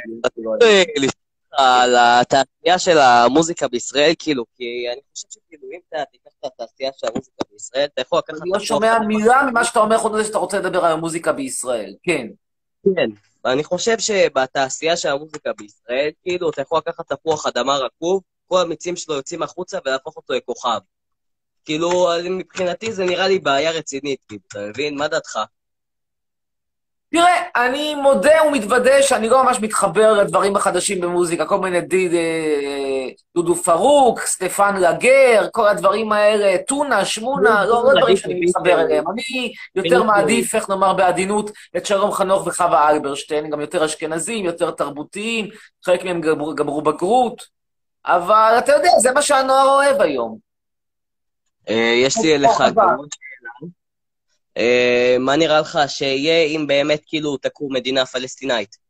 אה, 0.62 1.82
על 1.82 1.94
התעשייה 1.96 2.78
של 2.78 2.98
המוזיקה 2.98 3.68
בישראל, 3.68 4.12
כאילו, 4.18 4.44
כי 4.54 4.64
אני 4.92 5.00
חושב 5.12 5.28
שכאילו, 5.30 5.62
אם 5.72 5.80
אתה 5.88 6.04
תיקח 6.12 6.30
את 6.40 6.44
התעשייה 6.44 6.90
של 6.96 7.06
המוזיקה 7.06 7.44
בישראל, 7.52 7.88
אתה 7.94 8.00
יכול 8.00 8.18
לקחת... 8.18 8.42
אני 8.42 8.50
לא 8.50 8.60
שומע 8.60 8.98
מילה 8.98 9.42
ממה 9.50 9.64
שאתה 9.64 9.80
אומר 9.80 9.98
חוץ 9.98 10.12
מזה 10.12 10.24
שאתה 10.24 10.38
רוצה 10.38 10.58
לדבר 10.58 10.84
על 10.84 10.92
המוזיקה 10.92 11.32
בישראל. 11.32 11.94
כן. 12.02 12.26
כן. 12.84 13.10
אני 13.44 13.64
חושב 13.64 13.98
שבתעשייה 13.98 14.96
של 14.96 15.08
המוזיקה 15.08 15.52
בישראל, 15.52 16.10
כאילו, 16.22 16.50
אתה 16.50 16.62
יכול 16.62 16.78
לקחת 16.78 17.12
תפוח 17.12 17.46
אדמה 17.46 17.76
רקוב, 17.76 18.22
כל 18.46 18.60
המיצים 18.60 18.96
שלו 18.96 19.14
יוצאים 19.14 19.42
החוצה 19.42 19.78
ולהפוך 19.84 20.16
אותו 20.16 20.34
לכוכב. 20.34 20.78
כאילו, 21.64 22.08
מבחינתי 22.30 22.92
זה 22.92 23.04
נראה 23.04 23.28
לי 23.28 23.38
בעיה 23.38 23.70
רצינית, 23.70 24.20
כאילו, 24.28 24.42
אתה 24.48 24.58
מבין? 24.68 24.98
מה 24.98 25.08
דעתך? 25.08 25.38
תראה, 27.12 27.42
אני 27.56 27.94
מודה 27.94 28.42
ומתוודה 28.46 29.02
שאני 29.02 29.28
לא 29.28 29.44
ממש 29.44 29.60
מתחבר 29.60 30.12
לדברים 30.12 30.56
החדשים 30.56 31.00
במוזיקה, 31.00 31.46
כל 31.46 31.58
מיני 31.58 31.80
דיד, 31.80 32.12
אה, 32.14 33.06
דודו 33.34 33.54
פרוק, 33.54 34.20
סטפן 34.20 34.76
לגר, 34.76 35.46
כל 35.52 35.68
הדברים 35.68 36.12
האלה, 36.12 36.56
טונה, 36.68 37.04
שמונה, 37.04 37.64
לא, 37.64 37.84
לא 37.84 38.00
דברים 38.00 38.16
שאני 38.16 38.40
מתחבר 38.40 38.80
אליהם. 38.80 39.04
אני 39.10 39.52
יותר 39.74 40.02
מעדיף, 40.02 40.54
איך 40.54 40.68
נאמר 40.70 40.92
בעדינות, 40.94 41.50
את 41.76 41.86
שלום 41.86 42.12
חנוך 42.12 42.46
וחווה 42.46 42.90
אלברשטיין, 42.90 43.50
גם 43.50 43.60
יותר 43.60 43.84
אשכנזים, 43.84 44.44
יותר 44.44 44.70
תרבותיים, 44.70 45.48
חלק 45.84 46.04
מהם 46.04 46.20
גמרו- 46.54 46.82
בגרות, 46.82 47.42
אבל 48.06 48.54
אתה 48.58 48.72
יודע, 48.72 48.90
זה 48.98 49.12
מה 49.12 49.22
שהנוער 49.22 49.68
אוהב 49.68 50.00
היום. 50.00 50.38
אה, 51.68 51.74
יש 52.04 52.16
לי 52.22 52.34
אליך 52.34 52.50
ברוך 52.50 52.60
הבא. 52.60 52.82
גם 52.82 52.96
עוד 52.98 53.08
שאלה. 53.14 53.50
אה, 53.62 53.68
מה 55.20 55.36
נראה 55.36 55.60
לך 55.60 55.78
שיהיה 55.86 56.44
אם 56.44 56.66
באמת 56.66 57.00
כאילו 57.06 57.36
תקום 57.36 57.74
מדינה 57.74 58.06
פלסטינאית? 58.06 58.88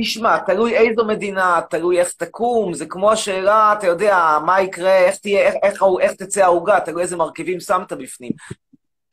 תשמע, 0.00 0.38
תלוי 0.38 0.76
איזו 0.76 1.04
מדינה, 1.04 1.60
תלוי 1.70 2.00
איך 2.00 2.12
תקום, 2.12 2.74
זה 2.74 2.86
כמו 2.86 3.12
השאלה, 3.12 3.74
אתה 3.78 3.86
יודע, 3.86 4.38
מה 4.46 4.60
יקרה, 4.60 4.96
איך 4.96 5.16
תהיה, 5.16 5.40
איך, 5.40 5.54
איך, 5.62 5.82
איך 6.00 6.12
תצא 6.12 6.44
העוגה, 6.44 6.80
תלוי 6.80 7.02
איזה 7.02 7.16
מרכיבים 7.16 7.60
שמת 7.60 7.92
בפנים. 7.92 8.32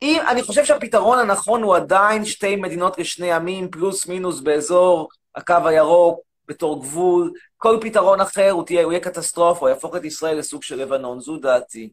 אם, 0.02 0.20
אני 0.28 0.42
חושב 0.42 0.64
שהפתרון 0.64 1.18
הנכון 1.18 1.62
הוא 1.62 1.76
עדיין 1.76 2.24
שתי 2.24 2.56
מדינות 2.56 2.98
לשני 2.98 3.32
עמים, 3.32 3.70
פלוס 3.70 4.06
מינוס 4.06 4.40
באזור 4.40 5.08
הקו 5.34 5.56
הירוק, 5.64 6.20
בתור 6.48 6.80
גבול. 6.80 7.32
כל 7.56 7.78
פתרון 7.80 8.20
אחר 8.20 8.50
הוא, 8.50 8.64
תהיה, 8.64 8.84
הוא 8.84 8.92
יהיה 8.92 9.00
קטסטרופה, 9.00 9.60
הוא 9.60 9.68
יהפוך 9.68 9.96
את 9.96 10.04
ישראל 10.04 10.38
לסוג 10.38 10.62
של 10.62 10.76
לבנון, 10.76 11.20
זו 11.20 11.36
דעתי. 11.36 11.90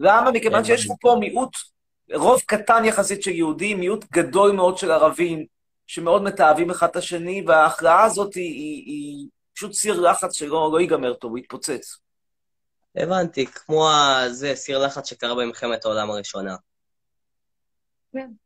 למה? 0.00 0.30
מכיוון 0.30 0.64
שיש 0.64 0.88
פה 1.00 1.16
מיעוט, 1.20 1.56
רוב 2.14 2.40
קטן 2.46 2.84
יחסית 2.84 3.22
של 3.22 3.30
יהודים, 3.30 3.80
מיעוט 3.80 4.04
גדול 4.12 4.52
מאוד 4.52 4.78
של 4.78 4.90
ערבים, 4.90 5.46
שמאוד 5.86 6.22
מתעבים 6.22 6.70
אחד 6.70 6.88
את 6.88 6.96
השני, 6.96 7.44
וההכרעה 7.46 8.04
הזאת 8.04 8.34
היא, 8.34 8.52
היא, 8.52 8.84
היא 8.86 9.28
פשוט 9.54 9.72
סיר 9.72 10.00
לחץ 10.00 10.32
שלא 10.32 10.70
לא 10.72 10.80
ייגמר 10.80 11.14
טוב, 11.14 11.30
הוא 11.30 11.38
יתפוצץ. 11.38 11.98
הבנתי, 12.96 13.46
כמו 13.46 13.88
זה, 14.28 14.54
סיר 14.54 14.78
לחץ 14.78 15.08
שקרה 15.08 15.34
במלחמת 15.34 15.84
העולם 15.84 16.10
הראשונה. 16.10 16.56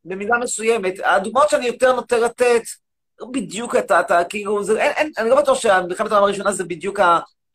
במידה 0.04 0.38
מסוימת. 0.38 0.94
הדוגמאות 1.04 1.48
שאני 1.48 1.66
יותר 1.66 1.92
נוטה 1.92 2.18
לתת, 2.18 2.62
לא 3.20 3.26
בדיוק 3.32 3.76
אתה, 3.76 4.00
אתה 4.00 4.24
כאילו, 4.28 4.64
זה, 4.64 4.82
אין, 4.82 4.92
אין, 4.96 5.12
אני 5.18 5.30
לא 5.30 5.42
בטוח 5.42 5.58
שמלחמת 5.58 6.12
העולם 6.12 6.24
הראשונה 6.24 6.52
זה 6.52 6.64
בדיוק 6.64 7.00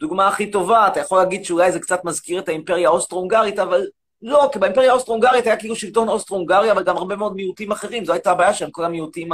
הדוגמה 0.05 0.27
הכי 0.27 0.51
טובה, 0.51 0.87
אתה 0.87 0.99
יכול 0.99 1.17
להגיד 1.17 1.45
שאולי 1.45 1.71
זה 1.71 1.79
קצת 1.79 2.05
מזכיר 2.05 2.39
את 2.39 2.49
האימפריה 2.49 2.89
האוסטרו-הונגרית, 2.89 3.59
אבל 3.59 3.87
לא, 4.21 4.49
כי 4.51 4.59
באימפריה 4.59 4.91
האוסטרו-הונגרית 4.91 5.45
היה 5.45 5.57
כאילו 5.57 5.75
שלטון 5.75 6.09
אוסטרו-הונגריה, 6.09 6.71
אבל 6.71 6.83
גם 6.83 6.97
הרבה 6.97 7.15
מאוד 7.15 7.35
מיעוטים 7.35 7.71
אחרים, 7.71 8.05
זו 8.05 8.13
הייתה 8.13 8.31
הבעיה 8.31 8.53
שלהם, 8.53 8.71
כל 8.71 8.85
המיעוטים 8.85 9.29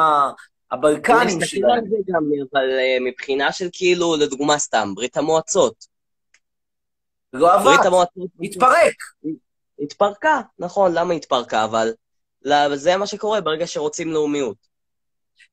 הבלקנים 0.71 1.27
נסתכל 1.27 1.45
שלהם. 1.45 1.71
על 1.71 1.84
זה 1.89 1.95
גם, 2.07 2.23
אבל 2.53 2.69
אה, 2.79 2.97
מבחינה 3.01 3.51
של 3.51 3.69
כאילו, 3.73 4.15
לדוגמה 4.15 4.57
סתם, 4.57 4.91
ברית 4.95 5.17
המועצות. 5.17 5.86
לא 7.34 7.57
ברית 7.57 7.79
עבד, 7.79 7.88
המועצות 7.88 8.29
התפרק. 8.41 8.95
התפרקה, 9.79 10.41
נכון, 10.60 10.93
למה 10.93 11.13
התפרקה? 11.13 11.65
אבל 11.65 11.91
זה 12.75 12.97
מה 12.97 13.07
שקורה 13.07 13.41
ברגע 13.41 13.67
שרוצים 13.67 14.12
לאומיות. 14.12 14.57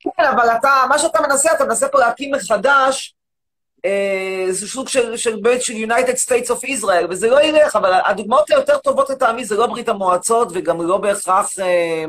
כן, 0.01 0.25
אבל 0.25 0.49
אתה, 0.59 0.71
מה 0.89 0.99
שאתה 0.99 1.21
מנסה, 1.21 1.53
אתה 1.53 1.65
מנסה 1.65 1.89
פה 1.89 1.99
להקים 1.99 2.35
מחדש, 2.35 3.18
זה 4.51 4.69
סוג 4.69 4.89
של, 4.89 5.17
של 5.17 5.37
בית 5.43 5.63
של 5.63 5.73
United 5.73 6.17
States 6.27 6.51
of 6.51 6.65
Israel, 6.65 7.07
וזה 7.11 7.31
לא 7.31 7.43
ילך, 7.43 7.77
אבל 7.77 7.93
הדוגמאות 8.05 8.51
היותר 8.51 8.79
טובות 8.79 9.11
לטעמי 9.11 9.45
זה 9.45 9.57
לא 9.57 9.67
ברית 9.67 9.89
המועצות, 9.89 10.49
וגם 10.55 10.83
לא 10.83 10.97
בהכרח 10.97 11.59
אה, 11.59 12.05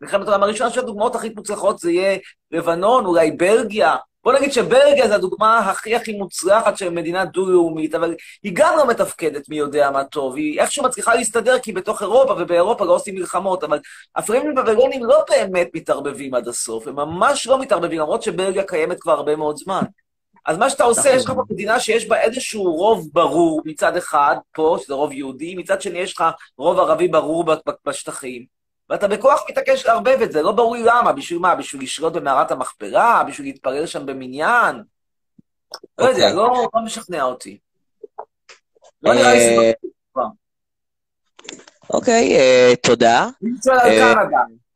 מלחמת 0.00 0.28
העולם 0.28 0.42
הראשונה, 0.42 0.70
שהדוגמאות 0.70 1.14
הכי 1.14 1.28
מוצלחות 1.36 1.78
זה 1.78 1.92
יהיה 1.92 2.18
לבנון, 2.50 3.06
אולי 3.06 3.30
בלגיה. 3.30 3.96
בוא 4.24 4.32
נגיד 4.32 4.52
שבלגיה 4.52 5.08
זו 5.08 5.14
הדוגמה 5.14 5.58
הכי 5.58 5.96
הכי 5.96 6.12
מוצלחת 6.12 6.76
של 6.76 6.90
מדינה 6.90 7.24
דו-לאומית, 7.24 7.94
אבל 7.94 8.14
היא 8.42 8.52
גם 8.54 8.74
לא 8.76 8.86
מתפקדת 8.86 9.48
מי 9.48 9.56
יודע 9.56 9.90
מה 9.90 10.04
טוב. 10.04 10.36
היא 10.36 10.60
איכשהו 10.60 10.84
מצליחה 10.84 11.14
להסתדר 11.14 11.58
כי 11.58 11.72
בתוך 11.72 12.02
אירופה, 12.02 12.34
ובאירופה 12.38 12.84
לא 12.84 12.94
עושים 12.94 13.14
מלחמות, 13.14 13.64
אבל 13.64 13.78
הפרמים 14.16 14.58
הבבלונים 14.58 15.04
לא 15.04 15.24
באמת 15.28 15.68
מתערבבים 15.74 16.34
עד 16.34 16.48
הסוף, 16.48 16.86
הם 16.86 16.96
ממש 16.96 17.46
לא 17.46 17.60
מתערבבים, 17.60 17.98
למרות 17.98 18.22
שבלגיה 18.22 18.64
קיימת 18.64 19.00
כבר 19.00 19.12
הרבה 19.12 19.36
מאוד 19.36 19.56
זמן. 19.56 19.82
אז 20.46 20.58
מה 20.58 20.70
שאתה 20.70 20.84
עושה, 20.84 21.10
יש 21.10 21.24
לך 21.24 21.32
פה 21.32 21.42
מדינה 21.50 21.80
שיש 21.80 22.08
בה 22.08 22.20
איזשהו 22.20 22.62
רוב 22.62 23.08
ברור 23.12 23.62
מצד 23.64 23.96
אחד, 23.96 24.36
פה, 24.52 24.76
שזה 24.82 24.94
רוב 24.94 25.12
יהודי, 25.12 25.54
מצד 25.54 25.82
שני 25.82 25.98
יש 25.98 26.12
לך 26.12 26.24
רוב 26.56 26.78
ערבי 26.78 27.08
ברור 27.08 27.44
בשטחים, 27.86 28.44
ואתה 28.90 29.08
בכוח 29.08 29.44
מתעקש 29.50 29.86
לערבב 29.86 30.18
את 30.22 30.32
זה, 30.32 30.42
לא 30.42 30.52
ברור 30.52 30.76
לי 30.76 30.82
למה, 30.84 31.12
בשביל 31.12 31.38
מה? 31.38 31.54
בשביל 31.54 31.82
לשלוט 31.82 32.12
במערת 32.12 32.50
המכפרה? 32.50 33.24
בשביל 33.28 33.46
להתפלל 33.46 33.86
שם 33.86 34.06
במניין? 34.06 34.82
לא 35.98 36.04
יודע, 36.04 36.22
אוקיי. 36.22 36.34
לא 36.36 36.68
לא 36.74 36.82
משכנע 36.84 37.22
אותי. 37.22 37.58
לא 39.02 39.14
נראה 39.14 39.32
לי 39.32 39.38
אה, 39.38 39.72
סיבה. 40.12 40.26
אוקיי, 41.90 42.36
אה, 42.36 42.72
תודה. 42.82 43.26
אה. 43.68 44.14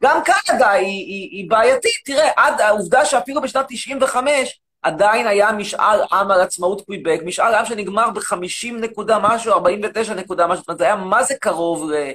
גם 0.02 0.20
קנדה 0.24 0.70
היא 0.70 1.50
בעייתית. 1.50 1.92
תראה, 2.04 2.30
עד 2.36 2.60
העובדה 2.60 3.04
שאפילו 3.04 3.40
בשנת 3.40 3.66
95 3.68 4.60
עדיין 4.84 5.26
היה 5.26 5.52
משאל 5.52 6.00
עם 6.12 6.30
על 6.30 6.40
עצמאות 6.40 6.80
קוויבק, 6.86 7.20
משאל 7.24 7.54
עם 7.54 7.64
שנגמר 7.64 8.10
ב-50 8.10 8.72
נקודה 8.80 9.18
משהו, 9.22 9.52
49 9.52 10.14
נקודה 10.14 10.46
משהו, 10.46 10.56
זאת 10.56 10.68
אומרת, 10.68 10.78
זה 10.78 10.84
היה 10.84 10.96
מה 10.96 11.22
זה 11.22 11.34
קרוב 11.40 11.90
ל- 11.90 12.12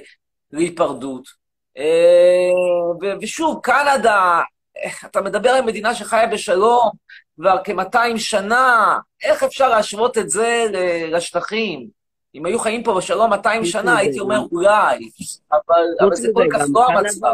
להיפרדות. 0.52 1.28
אה, 1.78 3.14
ושוב, 3.22 3.60
קנדה, 3.62 4.40
אתה 5.04 5.20
מדבר 5.20 5.50
על 5.50 5.64
מדינה 5.64 5.94
שחיה 5.94 6.26
בשלום 6.26 6.90
כבר 7.36 7.56
כ-200 7.64 8.18
שנה, 8.18 8.98
איך 9.22 9.42
אפשר 9.42 9.68
להשוות 9.68 10.18
את 10.18 10.30
זה 10.30 10.66
לשטחים? 11.12 11.99
אם 12.34 12.46
היו 12.46 12.58
חיים 12.58 12.82
פה 12.82 12.94
בשלום 12.94 13.30
200 13.30 13.64
שנה, 13.64 13.96
הייתי 13.96 14.20
אומר 14.20 14.40
אולי, 14.52 15.10
אבל, 15.52 16.14
זה 16.14 16.28
כל 16.34 16.44
כך 16.52 16.64
לא 16.74 16.86
המצב. 16.86 17.26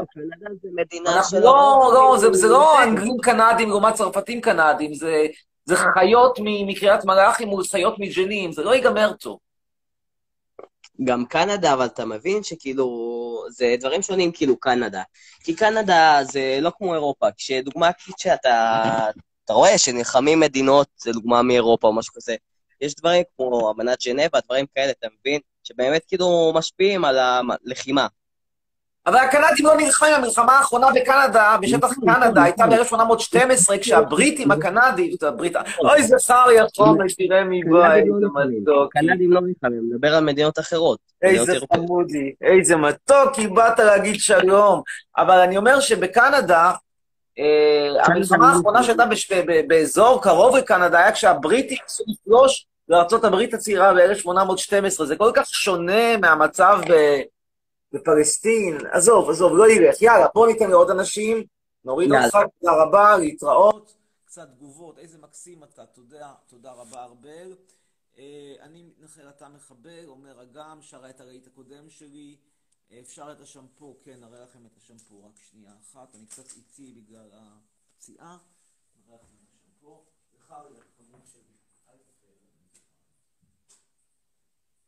אנחנו. 1.06 1.40
לא, 1.40 1.90
לא, 1.94 2.16
זה, 2.32 2.48
לא 2.48 2.82
אנגלים 2.82 3.16
קנדים 3.22 3.68
לעומת 3.68 3.94
צרפתים 3.94 4.40
קנדים, 4.40 4.94
זה, 4.94 5.26
חיות 5.94 6.38
מקריית 6.42 7.04
מלאכי 7.04 7.44
מול 7.44 7.64
חיות 7.64 7.94
מג'נין, 7.98 8.52
זה 8.52 8.62
לא 8.62 8.74
ייגמר 8.74 9.12
טוב. 9.12 9.38
גם 11.04 11.26
קנדה, 11.26 11.72
אבל 11.72 11.86
אתה 11.86 12.04
מבין 12.04 12.42
שכאילו, 12.42 12.86
זה 13.50 13.74
דברים 13.80 14.02
שונים 14.02 14.32
כאילו 14.32 14.56
קנדה. 14.56 15.02
כי 15.44 15.54
קנדה 15.54 16.18
זה 16.22 16.58
לא 16.60 16.72
כמו 16.78 16.94
אירופה, 16.94 17.26
כשדוגמה 17.36 17.90
שאתה 18.16 19.10
אתה 19.44 19.54
רואה 19.54 19.78
שנלחמים 19.78 20.40
מדינות, 20.40 20.88
זה 20.96 21.12
דוגמה 21.12 21.42
מאירופה 21.42 21.88
או 21.88 21.92
משהו 21.92 22.14
כזה, 22.14 22.36
יש 22.80 22.94
דברים 22.94 23.22
כמו 23.36 23.72
אמנת 23.76 24.00
ז'נבה, 24.00 24.38
דברים 24.44 24.66
כאלה, 24.74 24.90
אתה 24.90 25.08
מבין? 25.20 25.40
שבאמת 25.64 26.04
כאילו 26.08 26.52
משפיעים 26.54 27.04
על 27.04 27.18
הלחימה. 27.18 28.06
אבל 29.06 29.16
הקנדים 29.16 29.66
לא 29.66 29.76
נלחמים, 29.76 30.14
המלחמה 30.14 30.52
האחרונה 30.52 30.86
בקנדה, 30.94 31.56
בשטח 31.62 31.92
קנדה, 32.04 32.42
הייתה 32.42 32.66
ב-1812, 32.66 33.78
כשהבריטים 33.80 34.50
הקנדים, 34.50 35.12
הברית... 35.22 35.56
אוי, 35.78 36.02
זה 36.02 36.16
חרי 36.26 36.60
החומש, 36.60 37.14
תראה 37.14 37.44
מי 37.44 37.64
בא, 37.64 37.94
איזה 37.94 38.10
מתוק. 38.60 38.92
קנדים 38.92 39.32
לא 39.32 39.40
נלחמים, 39.40 39.78
אני 39.78 39.88
מדבר 39.94 40.14
על 40.14 40.24
מדינות 40.24 40.58
אחרות. 40.58 40.98
איזה. 41.22 41.52
חמודי, 41.74 42.32
איזה 42.42 42.76
מתוק, 42.76 43.34
כי 43.34 43.46
באת 43.48 43.78
להגיד 43.78 44.20
שלום. 44.20 44.82
אבל 45.16 45.38
אני 45.38 45.56
אומר 45.56 45.80
שבקנדה, 45.80 46.72
המלחמה 48.04 48.52
האחרונה 48.52 48.82
שהייתה 48.82 49.04
באזור 49.68 50.22
קרוב 50.22 50.56
לקנדה 50.56 50.98
היה 50.98 51.12
כשהבריטים 51.12 51.78
ניסו 51.82 52.04
לפלוש 52.06 52.66
לארה"ב 52.88 53.54
הצעירה 53.54 53.94
ב-1812. 53.94 55.04
זה 55.04 55.16
כל 55.16 55.30
כך 55.34 55.46
שונה 55.46 56.16
מהמצב 56.16 56.80
בפלסטין. 57.92 58.78
עזוב, 58.92 59.30
עזוב, 59.30 59.56
לא 59.56 59.70
ילך. 59.70 60.02
יאללה, 60.02 60.26
בוא 60.34 60.46
ניתן 60.46 60.70
לעוד 60.70 60.90
אנשים. 60.90 61.44
נוריד. 61.84 62.10
אותך, 62.12 62.38
תודה 62.60 62.82
רבה, 62.82 63.16
להתראות. 63.16 63.94
קצת 64.26 64.48
תגובות, 64.56 64.98
איזה 64.98 65.18
מקסים 65.18 65.64
אתה, 65.64 65.86
תודה, 65.86 66.32
תודה 66.48 66.72
רבה, 66.72 67.02
ארבל. 67.04 67.54
אה, 68.18 68.54
אני 68.62 68.82
מתנחל, 68.82 69.28
אתה 69.28 69.48
מחבר, 69.48 70.06
אומר 70.06 70.42
אגם, 70.42 70.78
שרה 70.80 71.10
את 71.10 71.20
הרהיט 71.20 71.46
הקודם 71.46 71.90
שלי. 71.90 72.36
אפשר 72.92 73.32
את 73.32 73.40
השמפו, 73.40 74.00
כן, 74.02 74.20
נראה 74.20 74.40
לכם 74.40 74.66
את 74.66 74.76
השמפו, 74.76 75.24
רק 75.24 75.32
שנייה 75.50 75.76
אחת, 75.80 76.14
אני 76.14 76.26
קצת 76.26 76.56
איטי 76.56 76.92
בגלל 76.92 77.30
הפציעה. 77.32 78.38
נראה 78.96 79.16
לכם 79.22 79.36
את 79.44 79.54
השמפו. 79.54 80.04
רגע, 80.64 80.80
חמוד 80.96 81.26
שלי. 81.26 81.56
אל 81.88 81.98
תפריע 81.98 82.34
לי. 82.42 82.48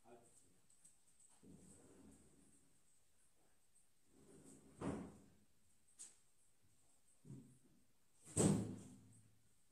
אל 0.09 0.17
תפריע. 0.17 0.59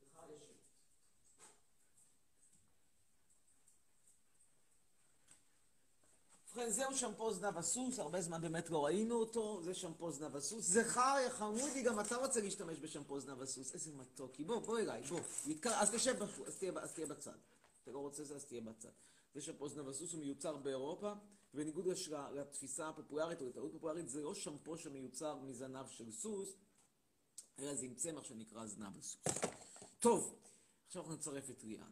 לך 0.01 0.23
יש 0.29 0.49
את. 0.51 0.67
ובכן, 6.57 6.69
זהו 6.69 6.97
שמפו 6.97 7.33
זנב 7.33 7.57
הסוס, 7.57 7.99
הרבה 7.99 8.21
זמן 8.21 8.41
באמת 8.41 8.69
לא 8.69 8.85
ראינו 8.85 9.15
אותו, 9.15 9.61
זה 9.63 9.73
שמפו 9.73 10.11
זנב 10.11 10.35
הסוס. 10.35 10.65
זכר, 10.65 11.15
יא 11.23 11.29
חמודי, 11.29 11.81
גם 11.81 11.99
אתה 11.99 12.15
רוצה 12.15 12.41
להשתמש 12.41 12.79
בשמפו 12.79 13.19
זנב 13.19 13.41
הסוס, 13.41 13.73
איזה 13.73 13.91
מתוקי. 13.91 14.43
בוא, 14.43 14.59
בוא 14.59 14.79
אליי, 14.79 15.03
בוא. 15.03 15.19
מתקר... 15.47 15.73
אז 15.73 15.91
תשב, 15.91 16.23
בש... 16.23 16.29
אז, 16.47 16.55
תהיה... 16.55 16.71
אז 16.81 16.93
תהיה 16.93 17.07
בצד. 17.07 17.37
אתה 17.83 17.91
לא 17.91 17.99
רוצה 17.99 18.23
זה, 18.23 18.35
אז 18.35 18.45
תהיה 18.45 18.61
בצד. 18.61 18.89
זה 19.33 19.41
שמפו 19.41 19.69
זנב 19.69 19.87
הסוס, 19.87 20.13
הוא 20.13 20.19
מיוצר 20.19 20.55
באירופה, 20.55 21.13
ובניגוד 21.53 21.87
לש... 21.87 22.09
לתפיסה 22.09 22.89
הפופולרית 22.89 23.41
או 23.41 23.47
לטעות 23.47 23.71
פופולרית, 23.71 24.09
זה 24.09 24.23
לא 24.23 24.35
שמפו 24.35 24.77
שמיוצר 24.77 25.35
מזנב 25.35 25.87
של 25.87 26.11
סוס, 26.11 26.49
אלא 27.59 27.75
זה 27.75 27.85
עם 27.85 27.95
צמח 27.95 28.23
שנקרא 28.23 28.65
זנב 28.65 28.97
הסוס. 28.97 29.17
טוב, 29.99 30.35
עכשיו 30.87 31.01
אנחנו 31.01 31.15
נצרף 31.15 31.49
את 31.49 31.63
ריאן. 31.63 31.91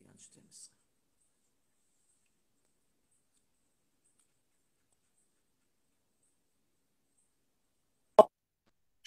ריאן 0.00 0.18
12. 0.18 0.75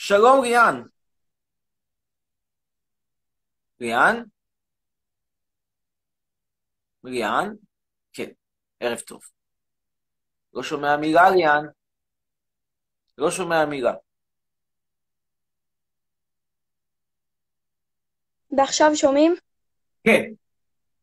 שלום 0.10 0.42
ריאן. 0.42 0.84
ריאן? 3.82 4.24
ריאן? 7.06 7.54
כן, 8.14 8.30
ערב 8.80 9.00
טוב. 9.00 9.22
לא 10.54 10.64
שומע 10.64 10.98
מילה, 10.98 11.30
ריאן. 11.30 11.66
לא 13.18 13.32
שומע 13.32 13.66
מילה. 13.66 13.94
ועכשיו 18.58 18.92
שומעים? 18.96 19.36
כן, 20.04 20.24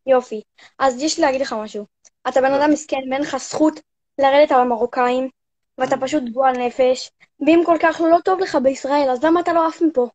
יופי. 0.06 0.42
אז 0.78 1.02
יש 1.02 1.18
לי 1.18 1.24
להגיד 1.24 1.40
לך 1.40 1.52
משהו. 1.52 1.86
אתה 2.28 2.40
בן 2.40 2.52
אדם 2.52 2.70
מסכן 2.72 3.10
ואין 3.10 3.22
לך 3.22 3.36
זכות 3.36 3.80
לרדת 4.18 4.52
על 4.52 4.60
המרוקאים, 4.60 5.30
ואתה 5.78 5.96
פשוט 5.96 6.22
גועל 6.32 6.56
נפש, 6.56 7.10
ואם 7.40 7.62
כל 7.66 7.76
כך 7.80 8.00
לא 8.10 8.18
טוב 8.24 8.40
לך 8.40 8.58
בישראל, 8.62 9.10
אז 9.12 9.24
למה 9.24 9.40
אתה 9.40 9.52
לא 9.52 9.68
עף 9.68 9.82
מפה? 9.82 10.08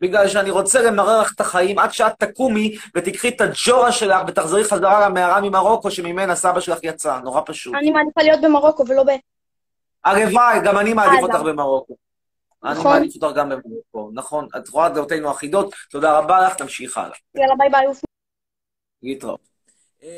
בגלל 0.00 0.28
שאני 0.28 0.50
רוצה 0.50 0.82
למרר 0.82 1.20
לך 1.20 1.32
את 1.34 1.40
החיים 1.40 1.78
עד 1.78 1.92
שאת 1.92 2.12
תקומי 2.18 2.76
ותקחי 2.94 3.28
את 3.28 3.40
הג'ורה 3.40 3.92
שלך 3.92 4.22
ותחזרי 4.28 4.64
חזרה 4.64 5.08
למערה 5.08 5.40
ממרוקו 5.40 5.90
שממנה 5.90 6.36
סבא 6.36 6.60
שלך 6.60 6.78
יצא. 6.82 7.18
נורא 7.18 7.40
פשוט. 7.46 7.74
אני 7.74 7.90
מעדיפה 7.90 8.22
להיות 8.22 8.40
במרוקו 8.40 8.84
ולא 8.88 9.04
ב... 9.04 9.08
הלוואי, 10.04 10.60
גם 10.64 10.78
אני 10.78 10.94
מעדיף. 10.94 11.22
אותך 11.22 11.40
במרוקו. 11.40 11.96
אני 12.64 12.72
נכון. 12.74 12.92
מעדיף 12.92 13.22
אותך 13.22 13.36
גם 13.36 13.48
במרוקו, 13.48 14.10
נכון. 14.14 14.48
את 14.56 14.68
רואה 14.68 14.88
דעותינו 14.88 15.30
אחידות, 15.30 15.74
תודה 15.90 16.18
רבה 16.18 16.40
לך, 16.46 16.54
תמשיך 16.54 16.98
הלאה. 16.98 17.16
יאללה, 17.34 17.54
ביי 17.58 17.70
ביי, 17.70 17.86
עוף. 17.86 18.00
להתראות. 19.02 19.40
אה, 20.02 20.08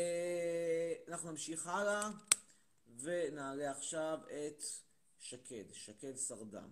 אנחנו 1.09 1.31
נמשיך 1.31 1.67
הלאה, 1.67 2.01
ונעלה 3.05 3.71
עכשיו 3.71 4.17
את 4.27 4.63
שקד, 5.19 5.63
שקד 5.73 6.15
סרדם. 6.15 6.69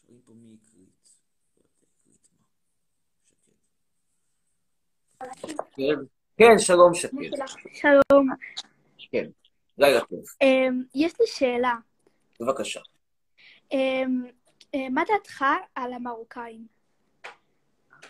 שואלים 0.00 0.20
פה 0.24 0.32
מי. 0.32 0.56
לא. 5.20 5.28
שקד. 5.36 5.54
כן, 5.76 5.94
כן, 6.36 6.58
שלום 6.58 6.94
שקד. 6.94 7.16
שלום. 7.72 8.28
כן, 9.10 9.24
לילה 9.78 10.00
טוב. 10.00 10.24
אמ, 10.42 10.82
יש 10.94 11.20
לי 11.20 11.26
שאלה. 11.26 11.74
בבקשה. 12.40 12.80
אמ, 13.72 14.24
אה, 14.74 14.88
מה 14.90 15.02
דעתך 15.08 15.44
על 15.74 15.92
המרוקאים? 15.92 16.66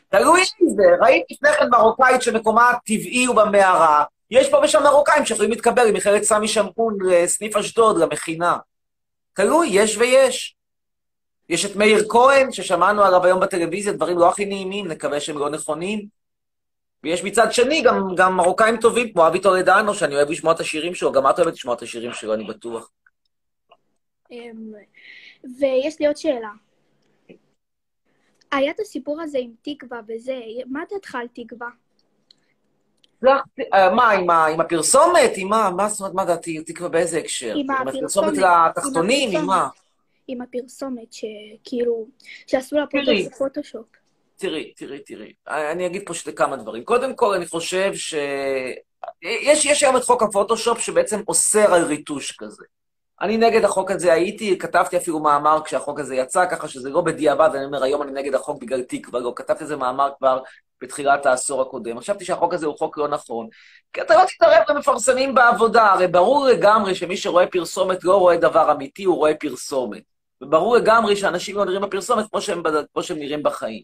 תלוי 0.08 0.40
איזה, 0.40 0.82
ראיתי 1.00 1.34
לפני 1.34 1.48
כן 1.58 1.68
מרוקאית 1.70 2.22
שמקומה 2.22 2.70
הטבעי 2.70 3.24
הוא 3.24 3.36
במערה. 3.36 4.04
יש 4.30 4.50
פה 4.50 4.60
ושם 4.64 4.82
מרוקאים 4.82 5.26
שיכולים 5.26 5.50
להתקבל 5.50 5.88
למכללת 5.88 6.22
סמי 6.22 6.48
שמעון 6.48 6.98
לסניף 7.00 7.56
אשדוד, 7.56 7.98
למכינה. 7.98 8.56
תלוי, 9.32 9.68
יש 9.72 9.96
ויש. 9.96 10.56
יש 11.48 11.64
את 11.64 11.76
מאיר 11.76 12.08
כהן, 12.08 12.52
ששמענו 12.52 13.02
עליו 13.02 13.24
היום 13.24 13.40
בטלוויזיה, 13.40 13.92
דברים 13.92 14.18
לא 14.18 14.28
הכי 14.28 14.44
נעימים, 14.44 14.88
נקווה 14.88 15.20
שהם 15.20 15.38
לא 15.38 15.50
נכונים. 15.50 16.06
ויש 17.02 17.24
מצד 17.24 17.52
שני 17.52 17.82
גם, 17.82 18.14
גם 18.16 18.36
מרוקאים 18.36 18.76
טובים, 18.76 19.12
כמו 19.12 19.26
אבי 19.26 19.40
טולדנו, 19.40 19.94
שאני 19.94 20.14
אוהב 20.14 20.30
לשמוע 20.30 20.52
את 20.52 20.60
השירים 20.60 20.94
שלו, 20.94 21.12
גם 21.12 21.30
את 21.30 21.38
אוהבת 21.38 21.52
לשמוע 21.52 21.74
את 21.74 21.82
השירים 21.82 22.12
שלו, 22.12 22.34
אני 22.34 22.44
בטוח. 22.44 22.90
אמ, 24.30 24.72
ויש 25.58 26.00
לי 26.00 26.06
עוד 26.06 26.16
שאלה. 26.16 26.50
היה 28.52 28.70
את 28.70 28.80
הסיפור 28.80 29.20
הזה 29.20 29.38
עם 29.38 29.50
תקווה 29.62 30.00
וזה, 30.08 30.40
מה 30.66 30.80
דעתך 30.90 31.14
על 31.14 31.26
תקווה? 31.32 31.68
אה, 33.74 33.90
מה, 33.94 34.46
עם, 34.46 34.60
הפרסומת? 34.60 35.30
עם 35.36 35.48
מה? 35.48 35.70
מה 35.70 35.88
זאת 35.88 36.00
אומרת, 36.00 36.14
מה 36.14 36.24
דעתי? 36.24 36.62
תקווה 36.62 36.88
באיזה 36.88 37.18
הקשר? 37.18 37.54
עם 37.56 37.70
הפרסומת. 37.70 38.38
לתחתונים? 38.38 39.38
עם 39.38 39.46
מה? 39.46 39.68
עם 40.28 40.40
הפרסומת 40.40 41.12
שכאילו, 41.12 42.06
שעשו 42.46 42.76
לה 42.76 42.84
פוטושופ. 43.38 43.86
תראי, 44.36 44.72
תראי, 44.76 44.98
תראי. 44.98 45.32
אני 45.48 45.86
אגיד 45.86 46.02
פה 46.06 46.32
כמה 46.36 46.56
דברים. 46.56 46.84
קודם 46.84 47.14
כל, 47.14 47.34
אני 47.34 47.46
חושב 47.46 47.94
ש... 47.94 48.14
יש, 49.22 49.64
יש 49.64 49.82
היום 49.82 49.96
את 49.96 50.04
חוק 50.04 50.22
הפוטושופ 50.22 50.78
שבעצם 50.78 51.20
אוסר 51.28 51.74
על 51.74 51.84
ריטוש 51.84 52.36
כזה. 52.38 52.64
אני 53.20 53.36
נגד 53.36 53.64
החוק 53.64 53.90
הזה 53.90 54.12
הייתי, 54.12 54.58
כתבתי 54.58 54.96
אפילו 54.96 55.20
מאמר 55.20 55.60
כשהחוק 55.64 56.00
הזה 56.00 56.14
יצא, 56.14 56.46
ככה 56.50 56.68
שזה 56.68 56.90
לא 56.90 57.00
בדיעבד, 57.00 57.50
אני 57.54 57.64
אומר, 57.64 57.82
היום 57.82 58.02
אני 58.02 58.12
נגד 58.12 58.34
החוק 58.34 58.62
בגלל 58.62 58.82
תקווה, 58.82 59.20
לא, 59.20 59.32
כתבתי 59.36 59.64
איזה 59.64 59.76
מאמר 59.76 60.10
כבר 60.18 60.40
בתחילת 60.82 61.26
העשור 61.26 61.62
הקודם. 61.62 62.00
חשבתי 62.00 62.24
שהחוק 62.24 62.54
הזה 62.54 62.66
הוא 62.66 62.78
חוק 62.78 62.98
לא 62.98 63.08
נכון, 63.08 63.48
כי 63.92 64.00
אתה 64.00 64.16
לא 64.16 64.24
תתערב 64.24 64.62
למפרסמים 64.68 65.34
בעבודה, 65.34 65.86
הרי 65.86 66.08
ברור 66.08 66.46
לגמרי 66.46 66.94
שמי 66.94 67.16
שרואה 67.16 67.46
פרסומת 67.46 68.04
לא 68.04 68.16
רואה 68.16 68.36
דבר 68.36 68.72
אמיתי, 68.72 69.04
הוא 69.04 69.16
רואה 69.16 69.34
פרסומת. 69.34 70.02
וברור 70.42 70.76
לגמרי 70.76 71.16
שאנשים 71.16 71.56
לא 71.56 71.64
נראים 71.64 71.82
בפרסומת 71.82 72.30
כמו 72.30 72.40
שהם, 72.40 72.62
כמו 72.92 73.02
שהם 73.02 73.18
נראים 73.18 73.42
בחיים. 73.42 73.82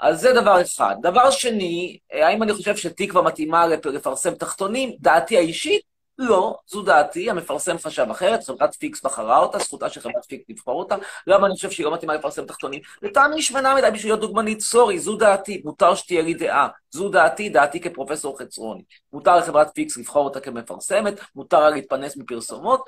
אז 0.00 0.20
זה 0.20 0.32
דבר 0.32 0.62
אחד. 0.62 0.94
דבר 1.02 1.30
שני, 1.30 1.98
האם 2.12 2.42
אני 2.42 2.52
חושב 2.54 2.76
שתקווה 2.76 3.22
מתאימה 3.22 3.66
לפ- 3.66 3.86
לפרסם 3.86 4.34
תחתונים? 4.34 4.92
דעתי 5.00 5.36
האישית? 5.36 5.97
לא, 6.18 6.56
זו 6.66 6.82
דעתי, 6.82 7.30
המפרסם 7.30 7.78
חשב 7.78 8.06
אחרת, 8.10 8.44
חברת 8.44 8.74
פיקס 8.74 9.02
בחרה 9.02 9.38
אותה, 9.38 9.58
זכותה 9.58 9.88
של 9.88 10.00
חברת 10.00 10.24
פיקס 10.24 10.44
לבחור 10.48 10.80
אותה. 10.80 10.96
למה 11.26 11.46
אני 11.46 11.54
חושב 11.54 11.70
שהיא 11.70 11.84
לא 11.86 11.94
מתאימה 11.94 12.14
לפרסם 12.14 12.46
תחתונים? 12.46 12.80
לטעמי 13.02 13.42
שמנה 13.42 13.74
מדי 13.74 13.90
בשביל 13.92 14.12
להיות 14.12 14.20
דוגמנית, 14.20 14.60
sorry, 14.60 14.98
זו 14.98 15.16
דעתי, 15.16 15.62
מותר 15.64 15.94
שתהיה 15.94 16.22
לי 16.22 16.34
דעה. 16.34 16.68
זו 16.90 17.08
דעתי, 17.08 17.48
דעתי 17.48 17.80
כפרופסור 17.80 18.38
חצרוני. 18.38 18.82
מותר 19.12 19.36
לחברת 19.36 19.70
פיקס 19.74 19.96
לבחור 19.96 20.24
אותה 20.24 20.40
כמפרסמת, 20.40 21.20
מותר 21.34 21.60
לה 21.60 21.70
להתפרנס 21.70 22.16
מפרסומות. 22.16 22.84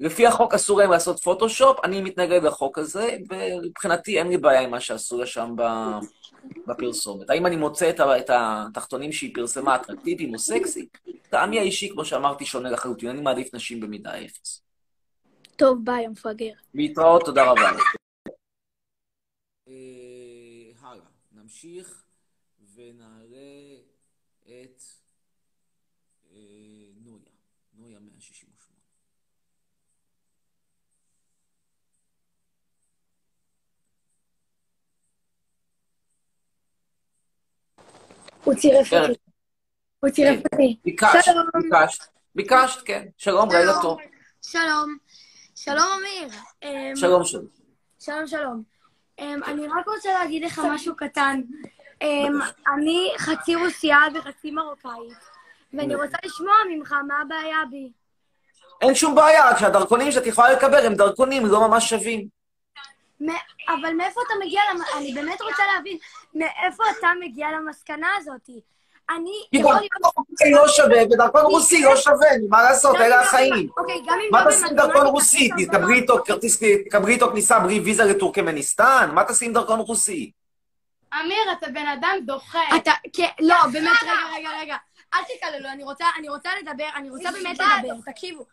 לפי 0.00 0.26
החוק 0.26 0.54
אסור 0.54 0.78
להם 0.78 0.90
לעשות 0.90 1.20
פוטושופ, 1.20 1.78
אני 1.84 2.00
מתנגד 2.00 2.42
לחוק 2.42 2.78
הזה, 2.78 3.16
ומבחינתי 3.30 4.18
אין 4.18 4.28
לי 4.28 4.38
בעיה 4.38 4.60
עם 4.60 4.70
מה 4.70 4.80
שעשו 4.80 5.18
לה 5.18 5.26
שם 5.26 5.52
ב... 5.56 5.62
בפרסומת. 6.66 7.30
האם 7.30 7.46
אני 7.46 7.56
מוצא 7.56 7.90
את, 7.90 8.00
ה- 8.00 8.18
את 8.18 8.30
התחתונים 8.30 9.12
שהיא 9.12 9.34
פרסמה 9.34 9.76
אטרקטיביים 9.76 10.34
או 10.34 10.38
סקסי? 10.38 10.88
טעמי 11.30 11.58
האישי, 11.58 11.88
כמו 11.92 12.04
שאמרתי, 12.04 12.44
שונה 12.44 12.70
לחלוטין. 12.70 13.08
אני 13.08 13.20
מעדיף 13.20 13.54
נשים 13.54 13.80
במידה 13.80 14.24
אפס. 14.24 14.62
טוב, 15.56 15.78
ביי, 15.84 16.06
המפגר. 16.06 16.52
להתראות, 16.74 17.24
תודה 17.24 17.50
רבה. 17.50 17.70
אה, 19.68 19.72
הלאה, 20.80 21.06
נמשיך 21.32 22.04
ונעלה 22.74 23.76
את 24.44 24.82
אה, 26.32 26.38
נויה. 27.04 27.30
נויה 27.74 27.98
168. 28.00 28.71
הוא 38.44 38.54
צירף 38.54 38.90
כן. 38.90 39.02
אותי. 39.02 39.12
הוא 40.00 40.10
צירף 40.10 40.38
אותי. 40.52 40.76
ביקשת. 40.84 41.32
ביקשת, 41.62 42.04
ביקשת, 42.34 42.82
כן. 42.84 43.06
שלום, 43.18 43.48
לילה 43.52 43.72
טוב. 43.82 43.98
שלום. 44.42 44.96
שלום, 45.54 45.86
אמיר. 45.98 46.38
אמ, 46.62 46.96
שלום, 46.96 47.24
שלום. 47.24 47.44
שלום, 48.00 48.26
שלום. 48.26 48.62
אמ, 49.18 49.40
אני 49.46 49.66
רק 49.66 49.86
רוצה 49.86 50.12
להגיד 50.12 50.44
לך 50.44 50.60
משהו 50.64 50.96
קטן. 50.96 51.40
אמ, 52.02 52.38
אני 52.74 53.12
חצי 53.18 53.54
רוסייה 53.54 53.98
וחצי 54.14 54.50
מרוקאית, 54.50 55.18
ואני 55.72 55.94
רוצה 55.94 56.16
לשמוע 56.24 56.54
ממך 56.70 56.94
מה 57.08 57.14
הבעיה 57.20 57.58
בי. 57.70 57.92
אין 58.80 58.94
שום 58.94 59.14
בעיה, 59.14 59.50
רק 59.50 59.58
שהדרכונים 59.58 60.12
שאת 60.12 60.26
יכולה 60.26 60.52
לקבל 60.52 60.86
הם 60.86 60.94
דרכונים 60.94 61.46
לא 61.46 61.68
ממש 61.68 61.90
שווים. 61.90 62.41
אבל 63.68 63.92
מאיפה 63.92 64.20
אתה 64.26 64.34
מגיע. 64.44 64.60
אני 64.96 65.12
באמת 65.12 65.40
רוצה 65.40 65.62
להבין, 65.74 65.98
מאיפה 66.34 66.84
אתה 66.98 67.08
מגיע 67.20 67.46
למסקנה 67.50 68.08
הזאת? 68.16 68.50
אני 69.10 69.62
דרכון. 69.62 69.78
רוסי 70.30 70.50
לא 70.50 70.68
שווה, 70.68 71.02
ודרכון 71.10 71.42
רוסי 71.42 71.82
לא 71.82 71.96
שווה, 71.96 72.28
מה 72.48 72.62
לעשות, 72.62 72.96
אלה 72.96 73.20
החיים. 73.20 73.68
אוקיי, 73.78 74.02
מה 74.30 74.44
לא 74.44 74.50
תעשי 74.50 74.64
עם 74.70 74.76
דרכון 74.76 75.06
רוסי? 75.06 75.50
תקבלי 75.66 75.94
איתו. 75.94 76.24
כרטיס, 76.24 76.62
תקבלי 76.88 77.14
איתו 77.14 77.30
כניסה 77.30 77.58
בלי 77.58 77.80
ויזה 77.80 78.04
לטורקמניסטן? 78.04 79.10
מה 79.14 79.24
תעשי 79.24 79.44
עם 79.44 79.52
דרכון 79.52 79.80
רוסי? 79.80 80.30
אמיר, 81.20 81.52
אתה 81.58 81.66
בן 81.68 81.86
אדם 81.86 82.16
דוחה. 82.22 82.76
אתה, 82.76 82.92
כן, 83.12 83.28
לא, 83.40 83.56
באמת, 83.72 83.88
רגע, 84.02 84.12
רגע, 84.36 84.48
רגע. 84.60 84.76
אל 85.14 85.20
תקללו, 85.22 85.68
אני 85.68 85.84
רוצה, 85.84 86.04
אני 86.18 86.28
רוצה 86.28 86.50
לדבר, 86.62 86.88
אני 86.96 87.10
רוצה 87.10 87.30
באמת 87.32 87.58
לדבר, 87.58 88.12
תקשיבו. 88.12 88.44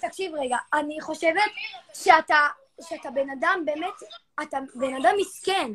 תקשיב 0.00 0.32
רגע, 0.34 0.56
אני 0.74 1.00
חושבת 1.00 1.50
שאתה, 1.94 2.38
שאתה 2.80 3.10
בן 3.10 3.30
אדם 3.30 3.62
באמת, 3.64 3.94
אתה 4.42 4.58
בן 4.74 4.94
אדם 4.94 5.14
מסכן. 5.18 5.70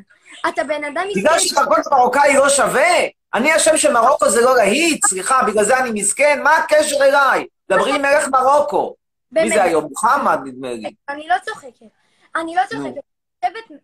אתה 0.49 0.63
בן 0.63 0.83
אדם 0.83 1.03
מסכן. 1.07 1.19
בגלל 1.19 1.39
שדרכון 1.39 1.81
מרוקאי 1.91 2.33
לא 2.35 2.49
שווה? 2.49 3.07
אני 3.33 3.55
אשם 3.55 3.77
שמרוקו 3.77 4.29
זה 4.29 4.41
לא 4.41 4.55
להיט? 4.55 5.05
סליחה, 5.05 5.43
בגלל 5.43 5.63
זה 5.63 5.79
אני 5.79 6.01
מסכן? 6.01 6.43
מה 6.43 6.55
הקשר 6.55 7.03
אליי? 7.03 7.45
דברי 7.71 7.95
עם 7.95 8.01
מלך 8.01 8.27
מרוקו. 8.27 8.95
מי. 9.31 9.49
זה 9.49 9.63
היום? 9.63 9.83
מוחמד, 9.83 10.39
נדמה 10.45 10.73
לי. 10.73 10.93
אני 11.09 11.27
לא 11.27 11.35
צוחקת. 11.45 11.85
אני 12.35 12.55
לא 12.55 12.61
צוחקת. 12.69 13.01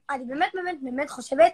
אני 0.10 0.24
באמת 0.26 0.52
באמת 0.54 0.78
באמת 0.82 1.10
חושבת 1.10 1.54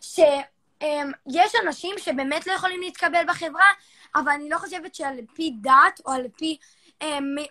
שיש 0.00 1.52
אנשים 1.66 1.94
שבאמת 1.98 2.46
לא 2.46 2.52
יכולים 2.52 2.80
להתקבל 2.80 3.22
בחברה, 3.28 3.66
אבל 4.14 4.28
אני 4.28 4.48
לא 4.48 4.58
חושבת 4.58 4.94
שעל 4.94 5.16
פי 5.34 5.52
דת 5.62 6.00
או 6.06 6.12
על 6.12 6.26
פי 6.36 6.58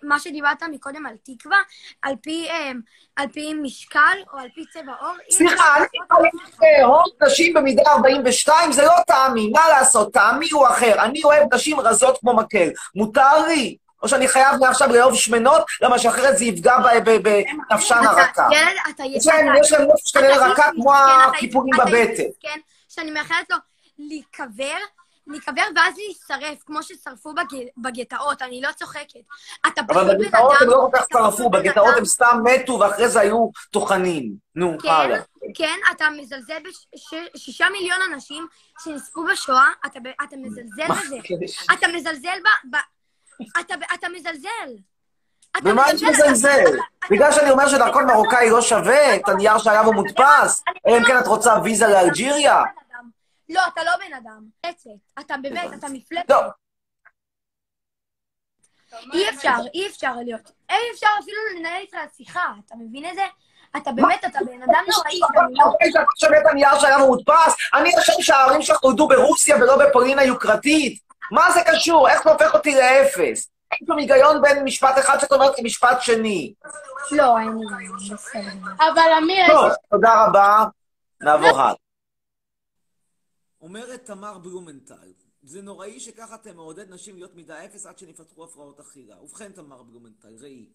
מה 0.02 0.20
שדיברת 0.20 0.62
מקודם 0.62 1.06
על 1.06 1.14
תקווה, 1.24 1.56
על 2.02 2.14
פי, 2.22 2.48
אמ, 2.50 2.80
על 3.16 3.28
פי 3.28 3.54
משקל 3.54 4.18
או 4.32 4.38
על 4.38 4.48
פי 4.54 4.64
צבע 4.72 4.92
עור. 5.00 5.14
סליחה, 5.30 5.76
אני 5.76 5.86
אוהב 6.10 6.84
הון 6.84 7.08
נשים 7.22 7.54
במידה 7.54 7.82
42, 7.86 8.72
זה 8.72 8.82
לא 8.82 8.94
טעמי, 9.06 9.50
מה 9.50 9.68
לעשות? 9.68 10.12
טעמי 10.12 10.48
הוא 10.50 10.66
אחר. 10.68 11.04
אני 11.04 11.24
אוהב 11.24 11.54
נשים 11.54 11.80
רזות 11.80 12.18
כמו 12.20 12.36
מקל. 12.36 12.68
מותר 12.94 13.46
לי? 13.46 13.76
או 14.02 14.08
שאני 14.08 14.28
חייב 14.28 14.56
מעכשיו 14.60 14.92
לאהוב 14.92 15.14
שמנות, 15.14 15.64
למה 15.82 15.98
שאחרת 15.98 16.38
זה 16.38 16.44
יפגע 16.44 16.76
בנפשן 17.04 18.00
אתה 18.02 18.10
הרכה. 18.10 18.48
ילד, 18.52 18.94
אתה 18.94 19.04
ילד. 19.04 19.16
יש 19.16 19.26
להם 19.26 19.56
יש 19.60 19.72
להם 19.72 19.82
נפש 19.82 20.12
כנראה 20.12 20.46
רכה 20.46 20.70
כמו 20.74 20.94
הקיפולים 20.94 21.74
בבטן. 21.78 22.22
כן, 22.40 22.58
שאני 22.88 23.10
מאחלת 23.10 23.50
לו 23.50 23.56
להיקבר, 23.98 24.78
להיקבר 25.32 25.62
ואז 25.76 25.94
להישרף, 25.96 26.62
כמו 26.66 26.82
ששרפו 26.82 27.34
בג- 27.34 27.66
בגטאות, 27.78 28.42
אני 28.42 28.60
לא 28.60 28.72
צוחקת. 28.72 29.20
אתה 29.66 29.82
פשוט 29.88 30.02
אבל 30.02 30.14
בן 30.16 30.18
בגטאות 30.18 30.52
אדם... 30.52 30.62
הם 30.62 30.68
לא 30.70 30.88
כל 30.92 30.98
כך 30.98 31.04
שרפו, 31.12 31.50
בגטאות 31.50 31.94
הם 31.96 32.04
סתם 32.04 32.38
מתו 32.44 32.72
ואחרי 32.80 33.08
זה 33.08 33.20
היו 33.20 33.48
טוחנים. 33.70 34.32
נו, 34.56 34.76
כן, 34.82 34.88
הלאה. 34.88 35.20
כן, 35.54 35.78
אתה 35.90 36.04
מזלזל 36.10 36.58
בשישה 37.34 37.66
מיליון 37.72 37.98
אנשים 38.12 38.46
שנספו 38.84 39.24
בשואה, 39.24 39.66
אתה 39.86 39.98
מזלזל 40.36 40.86
בזה. 40.88 41.16
אתה 41.72 41.86
מזלזל 41.88 42.38
ב... 42.44 42.76
ב- 42.76 43.82
אתה 43.94 44.08
מזלזל. 44.08 44.48
במה 45.62 45.90
אני 45.90 45.98
אתה- 45.98 46.06
מזלזל? 46.10 46.64
בגלל 47.10 47.32
שאני 47.32 47.50
אומר 47.50 47.68
שדרכון 47.68 48.06
מרוקאי 48.06 48.50
לא 48.50 48.60
שווה 48.62 49.16
את 49.16 49.28
הנייר 49.28 49.58
שעליו 49.58 49.84
הוא 49.86 49.94
מודפס? 49.94 50.62
אלא 50.86 50.96
אם 50.98 51.04
כן 51.04 51.18
את 51.18 51.26
רוצה 51.26 51.54
ויזה 51.64 51.86
לאלג'יריה? 51.88 52.62
לא, 53.48 53.60
אתה 53.72 53.84
לא 53.84 53.92
בן 53.96 54.14
אדם. 54.14 54.44
מפלצת. 54.64 54.90
אתה 55.20 55.34
באמת, 55.42 55.70
אתה 55.78 55.86
מפלצת. 55.88 56.30
לא. 56.30 56.40
אי 59.12 59.30
אפשר, 59.30 59.54
אי 59.74 59.86
אפשר 59.86 60.14
להיות. 60.24 60.50
אי 60.70 60.76
אפשר 60.94 61.06
אפילו 61.22 61.38
לנהל 61.58 61.80
איתך 61.80 61.96
שיחה, 62.16 62.44
אתה 62.66 62.74
מבין 62.78 63.04
את 63.10 63.14
זה? 63.14 63.22
אתה 63.76 63.92
באמת, 63.92 64.24
אתה 64.24 64.38
בן 64.46 64.62
אדם 64.62 64.84
נוראי. 64.96 65.20
אני 65.46 65.54
לא- 65.58 65.64
אוקיי, 65.64 65.90
שווה 66.20 66.40
את 66.40 66.46
הנייר 66.46 66.78
שעליו 66.80 66.98
הוא 67.00 67.06
מודפס? 67.08 67.54
אני 67.74 67.90
חושב 68.00 68.12
שההורים 68.20 68.62
שלך 68.62 68.84
נולדו 68.84 69.08
ברוסיה 69.08 69.56
ולא 69.56 69.76
בפולין 69.88 70.18
היוקרתית. 70.18 71.02
מה 71.30 71.50
זה 71.52 71.60
קשור? 71.72 72.08
איך 72.08 72.22
זה 72.24 72.30
הופך 72.30 72.54
אותי 72.54 72.74
לאפס? 72.74 73.50
אין 73.72 73.86
שום 73.86 73.98
היגיון 73.98 74.42
בין 74.42 74.64
משפט 74.64 74.98
אחד 74.98 75.18
שאת 75.20 75.32
אומרת 75.32 75.58
למשפט 75.58 76.00
שני. 76.02 76.54
לא, 77.10 77.38
אין 77.38 77.48
לי 77.58 77.66
בעיה, 77.76 77.90
בסדר. 78.14 78.70
אבל 78.78 79.10
אמיר, 79.22 79.46
טוב, 79.46 79.70
תודה 79.90 80.24
רבה. 80.26 80.64
נעבור 81.20 81.60
הלאה. 81.60 81.72
אומרת 83.62 84.04
תמר 84.04 84.38
בלומנטל, 84.38 85.12
זה 85.42 85.62
נוראי 85.62 86.00
שככה 86.00 86.34
אתה 86.34 86.52
מעודד 86.52 86.90
נשים 86.90 87.16
להיות 87.16 87.34
מידה 87.34 87.64
אפס 87.64 87.86
עד 87.86 87.98
שנפתחו 87.98 88.44
הפרעות 88.44 88.80
אכילה. 88.80 89.22
ובכן, 89.22 89.52
תמר 89.52 89.82
בלומנטל, 89.82 90.36
ראי, 90.40 90.66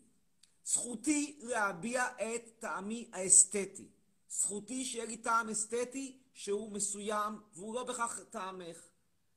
זכותי 0.65 1.39
להביע 1.41 2.05
את 2.05 2.49
טעמי 2.59 3.09
האסתטי. 3.13 3.87
זכותי 4.29 4.85
שיהיה 4.85 5.05
לי 5.05 5.17
טעם 5.17 5.49
אסתטי 5.49 6.17
שהוא 6.33 6.71
מסוים, 6.71 7.33
והוא 7.53 7.75
לא 7.75 7.83
בכך 7.83 8.19
טעמך. 8.29 8.77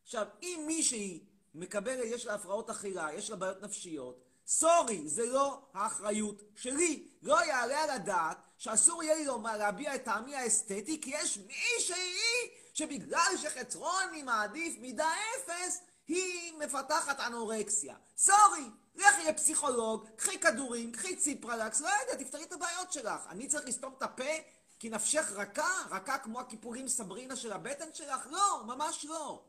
עכשיו, 0.02 0.26
אם 0.42 0.64
מישהי 0.66 1.24
מקבלת, 1.54 2.04
יש 2.04 2.26
לה 2.26 2.34
הפרעות 2.34 2.70
אכילה, 2.70 3.08
יש 3.14 3.30
לה 3.30 3.36
בעיות 3.36 3.62
נפשיות, 3.62 4.24
סורי, 4.46 5.08
זה 5.08 5.26
לא 5.26 5.62
האחריות 5.72 6.42
שלי. 6.56 7.08
לא 7.22 7.44
יעלה 7.44 7.84
על 7.84 7.90
הדעת 7.90 8.36
שאסור 8.58 9.02
יהיה 9.02 9.14
לי 9.14 9.24
לומר, 9.24 9.56
להביע 9.56 9.94
את 9.94 10.04
טעמי 10.04 10.34
האסתטי, 10.34 11.00
כי 11.00 11.10
יש 11.14 11.38
מישהי 11.38 12.59
שבגלל 12.80 13.36
שחצרוני 13.36 14.22
מעדיף 14.22 14.78
מידה 14.78 15.08
אפס, 15.36 15.82
היא 16.08 16.58
מפתחת 16.58 17.20
אנורקסיה. 17.20 17.96
סורי, 18.16 18.64
לכי 18.94 19.24
לפסיכולוג, 19.28 20.06
קחי 20.16 20.38
כדורים, 20.38 20.92
קחי 20.92 21.16
ציפרלקס, 21.16 21.80
לא 21.80 21.88
יודע, 21.88 22.24
תפתרי 22.24 22.44
את 22.44 22.52
הבעיות 22.52 22.92
שלך. 22.92 23.20
אני 23.28 23.48
צריך 23.48 23.66
לסתום 23.66 23.94
את 23.98 24.02
הפה 24.02 24.32
כי 24.78 24.88
נפשך 24.88 25.32
רכה? 25.32 25.82
רכה 25.90 26.18
כמו 26.18 26.40
הכיפורים 26.40 26.88
סברינה 26.88 27.36
של 27.36 27.52
הבטן 27.52 27.94
שלך? 27.94 28.26
לא, 28.30 28.62
ממש 28.66 29.04
לא. 29.04 29.44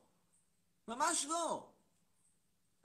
ממש 0.87 1.25
לא. 1.25 1.69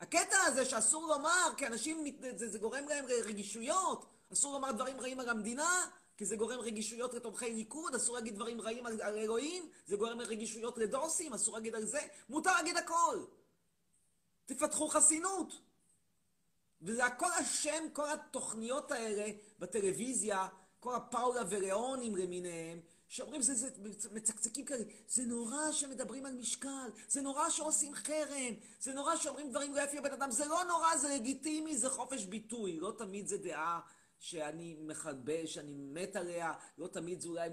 הקטע 0.00 0.36
הזה 0.46 0.64
שאסור 0.64 1.06
לומר, 1.06 1.52
כי 1.56 1.66
אנשים, 1.66 2.04
זה, 2.36 2.48
זה 2.48 2.58
גורם 2.58 2.88
להם 2.88 3.04
רגישויות, 3.04 4.06
אסור 4.32 4.52
לומר 4.52 4.72
דברים 4.72 5.00
רעים 5.00 5.20
על 5.20 5.28
המדינה, 5.28 5.86
כי 6.16 6.24
זה 6.24 6.36
גורם 6.36 6.60
רגישויות 6.60 7.14
לתומכי 7.14 7.54
ליכוד, 7.54 7.94
אסור 7.94 8.14
להגיד 8.16 8.34
דברים 8.34 8.60
רעים 8.60 8.86
על, 8.86 9.02
על 9.02 9.18
אלוהים, 9.18 9.70
זה 9.86 9.96
גורם 9.96 10.20
רגישויות 10.20 10.78
לדוסים, 10.78 11.32
אסור 11.32 11.54
להגיד 11.54 11.74
על 11.74 11.84
זה, 11.84 12.00
מותר 12.28 12.52
להגיד 12.52 12.76
הכל. 12.76 13.24
תפתחו 14.46 14.88
חסינות. 14.88 15.52
וזה 16.82 17.04
הכל 17.04 17.32
השם, 17.40 17.84
כל 17.92 18.10
התוכניות 18.10 18.90
האלה 18.90 19.32
בטלוויזיה, 19.58 20.48
כל 20.80 20.94
הפאולה 20.94 21.42
וריאונים 21.50 22.16
למיניהם, 22.16 22.80
שאומרים, 23.08 23.42
זה, 23.42 23.54
זה 23.54 23.68
מצקצקים 24.12 24.64
כאלה, 24.64 24.84
זה 25.08 25.24
נורא 25.24 25.72
שמדברים 25.72 26.26
על 26.26 26.34
משקל, 26.34 26.90
זה 27.08 27.22
נורא 27.22 27.50
שעושים 27.50 27.94
חרם, 27.94 28.54
זה 28.80 28.92
נורא 28.92 29.16
שאומרים 29.16 29.50
דברים 29.50 29.74
לא 29.74 29.80
יפים 29.80 29.98
לבן 29.98 30.12
אדם, 30.12 30.30
זה 30.30 30.44
לא 30.44 30.64
נורא, 30.64 30.96
זה 30.96 31.14
לגיטימי, 31.14 31.76
זה 31.76 31.90
חופש 31.90 32.24
ביטוי, 32.24 32.80
לא 32.80 32.92
תמיד 32.98 33.26
זה 33.26 33.38
דעה 33.38 33.80
שאני 34.18 34.76
מכבש, 34.80 35.54
שאני 35.54 35.72
מת 35.74 36.16
עליה, 36.16 36.52
לא 36.78 36.88
תמיד 36.88 37.20
זה 37.20 37.28
אולי 37.28 37.48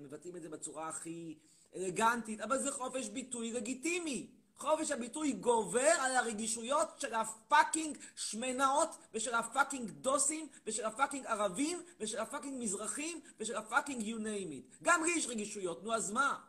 מבטאים 0.00 0.36
את 0.36 0.42
זה 0.42 0.48
בצורה 0.48 0.88
הכי 0.88 1.38
אלגנטית, 1.76 2.40
אבל 2.40 2.58
זה 2.58 2.72
חופש 2.72 3.08
ביטוי 3.08 3.52
לגיטימי. 3.52 4.30
חופש 4.60 4.90
הביטוי 4.90 5.32
גובר 5.32 5.92
על 6.00 6.16
הרגישויות 6.16 6.88
של 6.98 7.14
ה 7.14 7.24
fucking 7.24 7.98
שמנאות 8.16 8.88
ושל 9.14 9.34
ה 9.34 9.41
fucking 9.41 9.90
דוסים 9.90 10.48
ושל 10.66 10.84
ה 10.84 10.89
fucking 10.89 11.26
ערבים 11.26 11.82
ושל 12.00 12.18
ה 12.18 12.23
fucking 12.23 12.62
מזרחים 12.62 13.20
ושל 13.38 13.56
ה 13.56 13.62
fucking 13.62 14.02
you 14.02 14.20
name 14.20 14.52
it. 14.52 14.76
גם 14.82 15.04
לי 15.04 15.10
יש 15.16 15.26
רגישויות, 15.26 15.84
נו 15.84 15.94
אז 15.94 16.10
מה? 16.10 16.40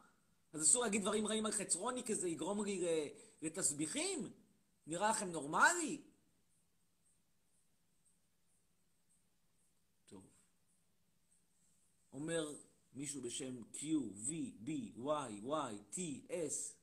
אז 0.54 0.62
אסור 0.62 0.84
להגיד 0.84 1.02
דברים 1.02 1.28
רעים 1.28 1.45
על 1.45 1.52
חצרוני 1.52 2.04
כי 2.04 2.16
זה 2.16 2.30
יגרום 2.30 2.66
לי 2.66 2.84
לתסביכים? 3.41 4.32
נראה 4.88 5.10
לכם 5.10 5.32
נורמלי? 5.32 6.02
טוב. 10.08 10.24
אומר 12.22 12.53
מישהו 12.93 13.22
בשם 13.22 13.61
Q, 13.74 13.84
V, 14.28 14.30
B, 14.65 14.69
Y, 14.97 15.45
Y, 15.45 15.95
T, 15.95 15.99
S, 16.30 16.74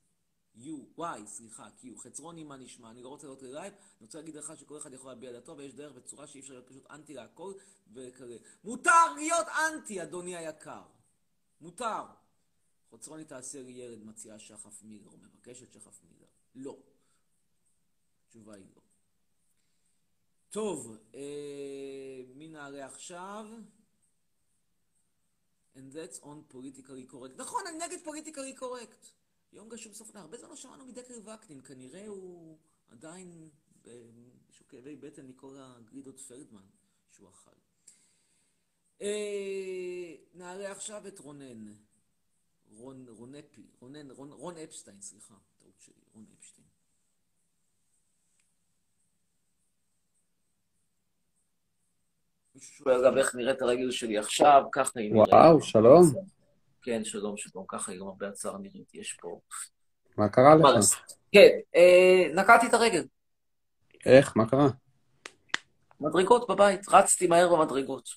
U, 0.56 0.98
Y, 0.98 1.26
סליחה, 1.26 1.68
Q, 1.80 1.86
חצרוני 1.98 2.44
מה 2.44 2.56
נשמע, 2.56 2.90
אני 2.90 3.02
לא 3.02 3.08
רוצה 3.08 3.26
לעלות 3.26 3.42
ללייב, 3.42 3.72
אני 3.72 4.06
רוצה 4.06 4.18
להגיד 4.18 4.34
לך 4.34 4.52
שכל 4.56 4.78
אחד 4.78 4.92
יכול 4.92 5.10
להביע 5.10 5.32
דעתו 5.32 5.56
ויש 5.56 5.74
דרך 5.74 5.92
וצורה 5.96 6.26
שאי 6.26 6.40
אפשר 6.40 6.52
להיות 6.52 6.68
פשוט 6.68 6.86
אנטי 6.90 7.14
להכל 7.14 7.54
וכאלה. 7.92 8.36
מותר 8.64 9.14
להיות 9.16 9.46
אנטי, 9.48 10.02
אדוני 10.02 10.36
היקר. 10.36 10.82
מותר. 11.60 12.02
חצרוני 12.92 13.24
תעשה 13.24 13.62
לי 13.62 13.72
ילד, 13.72 14.04
מציעה 14.04 14.38
שחף 14.38 14.82
מילר, 14.82 15.16
מבקשת 15.16 15.72
שחף 15.72 16.02
מילר. 16.04 16.26
לא. 16.54 16.76
התשובה 18.26 18.54
היא 18.54 18.66
לא. 18.76 18.82
טוב, 20.50 20.96
אה, 21.14 22.22
מי 22.34 22.48
נעלה 22.48 22.86
עכשיו? 22.86 23.46
And 25.78 25.92
that's 25.92 26.18
on 26.22 26.38
politically 26.54 27.06
correct. 27.12 27.36
נכון, 27.36 27.62
אני 27.66 27.78
נגד 27.78 27.98
politically 28.04 28.60
correct. 28.60 29.06
יום 29.52 29.68
גשום 29.68 29.94
סופנה, 29.94 30.20
הרבה 30.20 30.38
זמן 30.38 30.48
לא 30.48 30.56
שמענו 30.56 30.86
מדקל 30.86 31.14
וקנין, 31.28 31.62
כנראה 31.62 32.06
הוא 32.06 32.58
עדיין 32.88 33.48
באיזשהו 33.82 34.68
כאבי 34.68 34.96
בטן 34.96 35.26
מכל 35.26 35.56
הגלידות 35.58 36.20
פלדמן 36.20 36.66
שהוא 37.10 37.28
אכל. 37.28 37.50
אה, 39.02 40.14
נעלה 40.34 40.72
עכשיו 40.72 41.08
את 41.08 41.18
רונן. 41.18 41.74
רון, 42.70 43.06
רונפי, 43.08 43.66
רונן, 43.80 44.10
רון, 44.10 44.32
רון 44.32 44.56
אפשטיין, 44.56 45.00
סליחה, 45.00 45.34
טעות 45.58 45.80
שלי, 45.80 46.02
רון 46.14 46.26
אפשטיין. 46.38 46.67
מישהו 52.58 52.74
שואל 52.74 53.06
אגב 53.06 53.16
איך 53.16 53.34
נראית 53.34 53.62
הרגל 53.62 53.90
שלי 53.90 54.18
עכשיו, 54.18 54.62
ככה 54.72 55.00
היא 55.00 55.12
נראית. 55.12 55.28
וואו, 55.32 55.60
שלום. 55.62 56.02
כן, 56.82 57.04
שלום, 57.04 57.36
שלום, 57.36 57.64
ככה 57.68 57.92
היא 57.92 58.00
גם 58.00 58.06
הרבה 58.06 58.28
הצער 58.28 58.58
נראית, 58.58 58.94
יש 58.94 59.12
פה. 59.12 59.40
מה 60.16 60.28
קרה 60.28 60.54
לך? 60.54 60.64
כן, 61.32 61.48
אה, 61.76 62.28
נקעתי 62.34 62.66
את 62.66 62.74
הרגל. 62.74 63.04
איך? 64.06 64.36
מה 64.36 64.48
קרה? 64.48 64.68
מדרגות 66.00 66.48
בבית, 66.48 66.88
רצתי 66.88 67.26
מהר 67.26 67.56
במדרגות. 67.56 68.08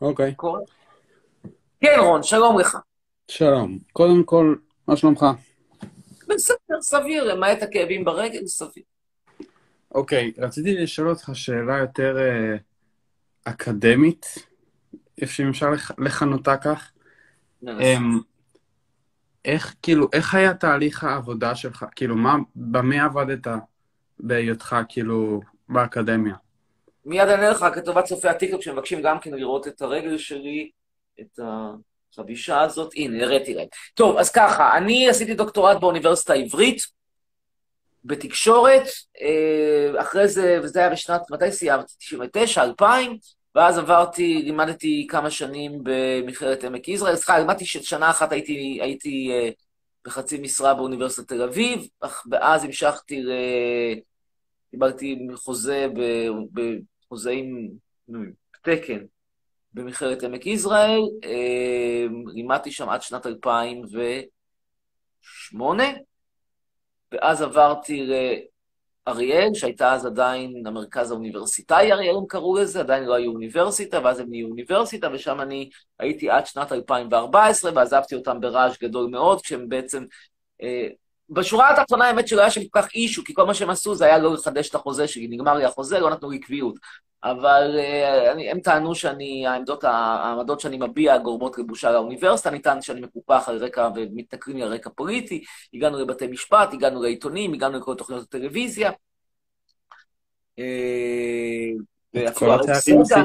אוקיי. 0.00 0.34
כן, 1.80 1.96
רון, 2.00 2.22
שלום 2.22 2.58
לך. 2.58 2.76
שלום. 3.28 3.78
קודם 3.92 4.24
כל, 4.24 4.54
מה 4.88 4.96
שלומך? 4.96 5.26
בסדר, 6.28 6.80
סביר, 6.80 7.24
למעט 7.24 7.62
הכאבים 7.62 8.04
ברגל, 8.04 8.46
סביר. 8.46 8.84
אוקיי, 9.94 10.32
רציתי 10.38 10.74
לשאול 10.74 11.08
אותך 11.08 11.30
שאלה 11.34 11.78
יותר 11.78 12.16
אה, 12.18 12.56
אקדמית, 13.44 14.26
אם 15.42 15.48
אפשר 15.48 15.70
לכ- 15.70 15.98
לכנותה 15.98 16.56
כך. 16.56 16.90
ננסה. 17.62 17.82
אמ, 17.96 18.20
איך, 19.44 19.74
כאילו, 19.82 20.08
איך 20.12 20.34
היה 20.34 20.54
תהליך 20.54 21.04
העבודה 21.04 21.54
שלך? 21.54 21.84
כאילו, 21.96 22.16
מה, 22.16 22.36
במה 22.56 23.04
עבדת 23.04 23.46
בהיותך, 24.20 24.76
כאילו, 24.88 25.40
באקדמיה? 25.68 26.34
מיד 27.04 27.28
אענה 27.28 27.50
לך 27.50 27.66
כתובת 27.74 28.04
צופי 28.04 28.28
הטיקטוק 28.28 28.62
שמבקשים 28.62 29.02
גם 29.02 29.18
כן 29.20 29.30
לראות 29.34 29.68
את 29.68 29.82
הרגל 29.82 30.18
שלי, 30.18 30.70
את 31.20 31.40
החבישה 32.12 32.60
הזאת. 32.60 32.92
הנה, 32.96 33.24
הראיתי 33.24 33.54
להם. 33.54 33.66
טוב, 33.94 34.16
אז 34.16 34.30
ככה, 34.30 34.76
אני 34.76 35.08
עשיתי 35.08 35.34
דוקטורט 35.34 35.80
באוניברסיטה 35.80 36.32
העברית, 36.32 36.95
בתקשורת, 38.06 38.82
אה, 39.20 40.00
אחרי 40.00 40.28
זה, 40.28 40.58
וזה 40.62 40.78
היה 40.78 40.90
בשנת, 40.90 41.30
מתי 41.30 41.52
סיימתי? 41.52 41.94
99, 41.98 42.62
2000, 42.62 43.18
ואז 43.54 43.78
עברתי, 43.78 44.42
לימדתי 44.42 45.06
כמה 45.10 45.30
שנים 45.30 45.80
במכללת 45.82 46.64
עמק 46.64 46.88
יזרעאל, 46.88 47.16
סליחה, 47.16 47.38
לימדתי 47.38 47.66
שנה 47.66 48.10
אחת 48.10 48.32
הייתי, 48.32 48.78
הייתי 48.82 49.30
אה, 49.32 49.50
בחצי 50.04 50.38
משרה 50.38 50.74
באוניברסיטת 50.74 51.28
תל 51.28 51.42
אביב, 51.42 51.88
אך 52.00 52.26
ואז 52.30 52.64
המשכתי 52.64 53.22
ל... 53.22 53.32
קיבלתי 54.70 55.18
חוזה, 55.34 55.86
ב... 55.94 56.00
בחוזה 56.52 57.30
עם 57.30 57.68
תקן 58.62 58.98
במכללת 59.72 60.22
עמק 60.22 60.46
יזרעאל, 60.46 61.00
אה, 61.24 62.06
לימדתי 62.34 62.72
שם 62.72 62.88
עד 62.88 63.02
שנת 63.02 63.26
2008, 63.26 65.84
ואז 67.16 67.42
עברתי 67.42 68.06
לאריאל, 69.06 69.54
שהייתה 69.54 69.92
אז 69.92 70.06
עדיין 70.06 70.66
המרכז 70.66 71.10
האוניברסיטאי, 71.10 71.92
אריאל 71.92 72.16
הם 72.16 72.26
קראו 72.28 72.56
לזה, 72.56 72.80
עדיין 72.80 73.04
לא 73.04 73.14
היו 73.14 73.32
אוניברסיטה, 73.32 74.00
ואז 74.04 74.20
הם 74.20 74.26
נהיו 74.30 74.48
אוניברסיטה, 74.48 75.08
ושם 75.12 75.40
אני 75.40 75.70
הייתי 75.98 76.30
עד 76.30 76.46
שנת 76.46 76.72
2014, 76.72 77.70
ועזבתי 77.74 78.14
אותם 78.14 78.40
ברעש 78.40 78.78
גדול 78.82 79.10
מאוד, 79.10 79.40
כשהם 79.40 79.68
בעצם... 79.68 80.04
אה, 80.62 80.88
בשורה 81.30 81.70
התחתונה, 81.70 82.04
האמת 82.04 82.28
שלא 82.28 82.40
היה 82.40 82.50
שם 82.50 82.60
כל 82.68 82.82
כך 82.82 82.94
אישו, 82.94 83.24
כי 83.24 83.34
כל 83.34 83.46
מה 83.46 83.54
שהם 83.54 83.70
עשו 83.70 83.94
זה 83.94 84.04
היה 84.04 84.18
לא 84.18 84.34
לחדש 84.34 84.70
את 84.70 84.74
החוזה 84.74 85.08
שלי, 85.08 85.28
נגמר 85.28 85.54
לי 85.54 85.64
החוזה, 85.64 85.98
לא 85.98 86.10
נתנו 86.10 86.30
לי 86.30 86.38
קביעות. 86.38 86.74
אבל 87.30 87.78
uh, 87.78 88.32
אני, 88.32 88.50
הם 88.50 88.60
טענו 88.60 88.94
שאני, 88.94 89.46
העמדות, 89.46 89.84
העמדות 89.84 90.60
שאני 90.60 90.76
מביע 90.76 91.18
גורמות 91.18 91.58
לבושה 91.58 91.90
לאוניברסיטה, 91.90 92.48
אני 92.48 92.58
טען 92.58 92.82
שאני 92.82 93.00
מקופח 93.00 93.48
על 93.48 93.64
רקע 93.64 93.88
ומתנכרים 93.94 94.56
לי 94.56 94.62
על 94.62 94.72
רקע 94.72 94.90
פוליטי, 94.90 95.44
הגענו 95.74 95.98
לבתי 95.98 96.26
משפט, 96.26 96.72
הגענו 96.72 97.02
לעיתונים, 97.02 97.52
הגענו 97.52 97.78
לכל 97.78 97.94
תוכניות 97.94 98.22
הטלוויזיה. 98.22 98.90
אה, 100.58 100.64
ואפילו 102.14 102.52
אריק 102.52 102.68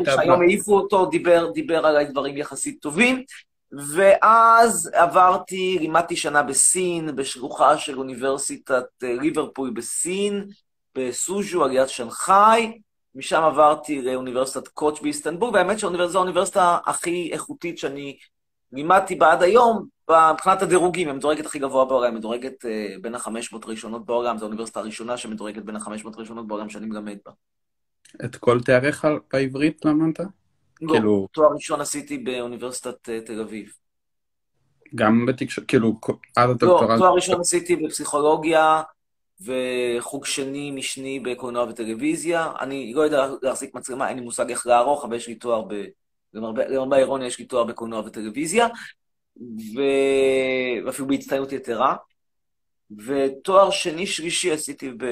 שהיום 0.05 0.41
העיפו 0.41 0.73
אותו, 0.73 1.05
דיבר, 1.05 1.51
דיבר 1.53 1.85
עליי 1.85 2.05
דברים 2.05 2.37
יחסית 2.37 2.81
טובים. 2.81 3.23
ואז 3.95 4.89
עברתי, 4.93 5.77
לימדתי 5.79 6.15
שנה 6.15 6.43
בסין, 6.43 7.15
בשלוחה 7.15 7.77
של 7.77 7.97
אוניברסיטת 7.97 8.85
אה, 9.03 9.13
ליברפול 9.13 9.69
בסין, 9.69 10.47
בסוז'ו, 10.95 11.63
על 11.63 11.71
יד 11.71 11.87
שנגחאי. 11.87 12.79
משם 13.15 13.43
עברתי 13.43 14.01
לאוניברסיטת 14.01 14.67
קוץ' 14.67 15.01
באיסטנבול, 15.01 15.49
והאמת 15.53 15.79
שזו 15.79 16.17
האוניברסיטה 16.17 16.77
הכי 16.85 17.29
איכותית 17.33 17.77
שאני 17.77 18.17
לימדתי 18.71 19.15
בה 19.15 19.31
עד 19.31 19.43
היום, 19.43 19.87
מבחינת 20.33 20.61
הדירוגים, 20.61 21.07
היא 21.07 21.13
המדורגת 21.13 21.45
הכי 21.45 21.59
גבוה 21.59 21.85
בעולם, 21.85 22.11
היא 22.11 22.19
מדורגת 22.19 22.65
uh, 22.65 23.01
בין 23.01 23.15
ה-500 23.15 23.65
ראשונות 23.65 24.05
בעולם, 24.05 24.37
זו 24.37 24.45
האוניברסיטה 24.45 24.79
הראשונה 24.79 25.17
שמדורגת 25.17 25.63
בין 25.63 25.75
ה-500 25.75 26.17
ראשונות 26.17 26.47
בעולם 26.47 26.69
שאני 26.69 26.85
מלמד 26.85 27.17
בה. 27.25 27.31
את 28.25 28.35
כל 28.35 28.61
תאריך 28.61 29.07
בעברית 29.33 29.85
למדת? 29.85 30.19
לא, 30.81 30.93
כאילו... 30.93 31.27
תואר 31.31 31.53
ראשון 31.53 31.81
עשיתי 31.81 32.17
באוניברסיטת 32.17 33.09
uh, 33.09 33.25
תל 33.25 33.41
אביב. 33.41 33.73
גם 34.95 35.25
בתקשורת, 35.25 35.67
כאילו, 35.67 35.99
עד 36.35 36.49
הדוקטורט? 36.49 36.89
לא, 36.89 36.97
תואר 36.97 37.13
ראשון 37.13 37.39
עשיתי 37.39 37.75
בפסיכולוגיה, 37.75 38.81
וחוג 39.45 40.25
שני, 40.25 40.71
משני 40.71 41.19
בקולנוע 41.19 41.63
וטלוויזיה. 41.63 42.51
אני 42.59 42.93
לא 42.93 43.01
יודע 43.01 43.27
להחזיק 43.41 43.75
מצלמה, 43.75 44.09
אין 44.09 44.17
לי 44.17 44.23
מושג 44.23 44.49
איך 44.49 44.67
לערוך, 44.67 45.05
אבל 45.05 45.15
יש 45.15 45.27
לי 45.27 45.35
תואר 45.35 45.61
ב... 45.61 45.83
למרבה 46.33 46.95
האירוניה 46.95 47.27
יש 47.27 47.39
לי 47.39 47.45
תואר 47.45 47.63
בקולנוע 47.63 47.99
וטלוויזיה, 47.99 48.67
ו... 49.75 49.81
ואפילו 50.85 51.07
בהצטיינות 51.07 51.51
יתרה. 51.51 51.95
ותואר 53.05 53.71
שני-שלישי 53.71 54.51
עשיתי 54.51 54.91
ב... 54.97 55.05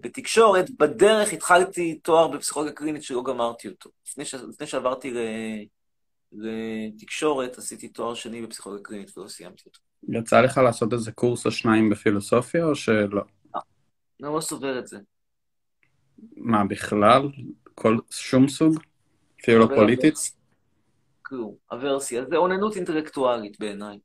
בתקשורת. 0.00 0.70
בדרך 0.70 1.32
התחלתי 1.32 1.94
תואר 1.94 2.28
בפסיכולוגיה 2.28 2.74
קלינית 2.74 3.02
שלא 3.02 3.22
גמרתי 3.22 3.68
אותו. 3.68 3.90
לפני, 4.08 4.24
ש... 4.24 4.34
לפני 4.34 4.66
שעברתי 4.66 5.10
ל... 5.10 5.18
לתקשורת, 6.32 7.58
עשיתי 7.58 7.88
תואר 7.88 8.14
שני 8.14 8.42
בפסיכולוגיה 8.42 8.84
קלינית 8.84 9.18
ולא 9.18 9.28
סיימתי 9.28 9.62
אותו. 9.66 9.80
יצא 10.08 10.40
לך 10.40 10.58
לעשות 10.58 10.92
איזה 10.92 11.12
קורס 11.12 11.46
או 11.46 11.50
שניים 11.50 11.90
בפילוסופיה, 11.90 12.64
או 12.64 12.74
שלא? 12.74 13.22
אני 14.22 14.34
לא 14.34 14.40
סובר 14.40 14.78
את 14.78 14.86
זה. 14.86 14.98
מה, 16.36 16.64
בכלל? 16.64 17.22
כל, 17.74 17.98
שום 18.10 18.48
סוג? 18.48 18.78
אפילו 19.42 19.58
לא 19.58 19.66
פוליטית? 19.76 20.14
כלום, 21.22 21.54
הוורסיה. 21.70 22.24
זה 22.30 22.36
אוננות 22.36 22.76
אינטלקטואלית 22.76 23.60
בעיניי. 23.60 23.98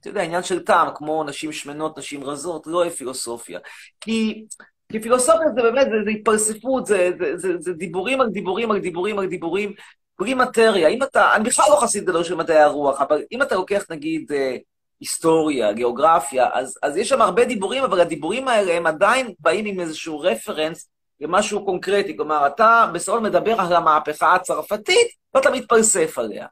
אתה 0.00 0.08
יודע, 0.08 0.22
עניין 0.22 0.42
של 0.42 0.64
טעם, 0.64 0.88
כמו 0.94 1.24
נשים 1.24 1.52
שמנות, 1.52 1.98
נשים 1.98 2.24
רזות, 2.24 2.66
לא 2.66 2.90
פילוסופיה. 2.90 3.58
כי, 4.00 4.44
כי 4.92 5.00
פילוסופיה 5.00 5.46
זה 5.54 5.62
באמת, 5.62 5.86
זה, 5.90 5.96
זה 6.04 6.10
התפלספות, 6.10 6.86
זה, 6.86 7.10
זה, 7.18 7.36
זה, 7.36 7.48
זה 7.58 7.72
דיבורים 7.72 8.20
על 8.20 8.30
דיבורים 8.30 8.70
על 8.70 8.80
דיבורים 8.80 9.18
על 9.18 9.26
דיבורים, 9.26 9.72
בלי 10.18 10.34
מטריה. 10.34 10.88
אם 10.88 11.02
אתה, 11.02 11.34
אני 11.34 11.44
בכלל 11.44 11.64
לא 11.70 11.80
חסיד 11.80 12.04
גדול 12.04 12.24
של 12.24 12.34
מדעי 12.34 12.58
הרוח, 12.58 13.00
אבל 13.00 13.22
אם 13.32 13.42
אתה 13.42 13.54
לוקח 13.54 13.84
נגיד 13.90 14.32
אה, 14.32 14.56
היסטוריה, 15.00 15.72
גיאוגרפיה, 15.72 16.48
אז, 16.52 16.78
אז 16.82 16.96
יש 16.96 17.08
שם 17.08 17.20
הרבה 17.20 17.44
דיבורים, 17.44 17.84
אבל 17.84 18.00
הדיבורים 18.00 18.48
האלה 18.48 18.72
הם 18.72 18.86
עדיין 18.86 19.34
באים 19.38 19.64
עם 19.64 19.80
איזשהו 19.80 20.20
רפרנס 20.20 20.88
למשהו 21.20 21.64
קונקרטי. 21.64 22.16
כלומר, 22.16 22.46
אתה 22.46 22.90
בסוף 22.94 23.22
מדבר 23.22 23.60
על 23.60 23.72
המהפכה 23.72 24.34
הצרפתית, 24.34 25.08
ואתה 25.34 25.50
מתפלסף 25.50 26.18
עליה. 26.18 26.46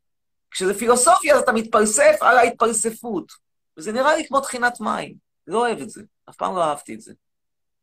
כשזה 0.51 0.75
פילוסופיה, 0.75 1.35
אז 1.35 1.43
אתה 1.43 1.53
מתפלסף 1.53 2.17
על 2.21 2.39
ההתפלספות. 2.39 3.33
וזה 3.77 3.93
נראה 3.93 4.17
לי 4.17 4.27
כמו 4.29 4.41
טחינת 4.41 4.81
מים. 4.81 5.15
לא 5.47 5.59
אוהב 5.67 5.81
את 5.81 5.91
זה. 5.91 6.03
אף 6.31 6.37
פעם 6.37 6.57
לא 6.57 6.65
אהבתי 6.65 6.95
את 6.95 7.01
זה. 7.01 7.13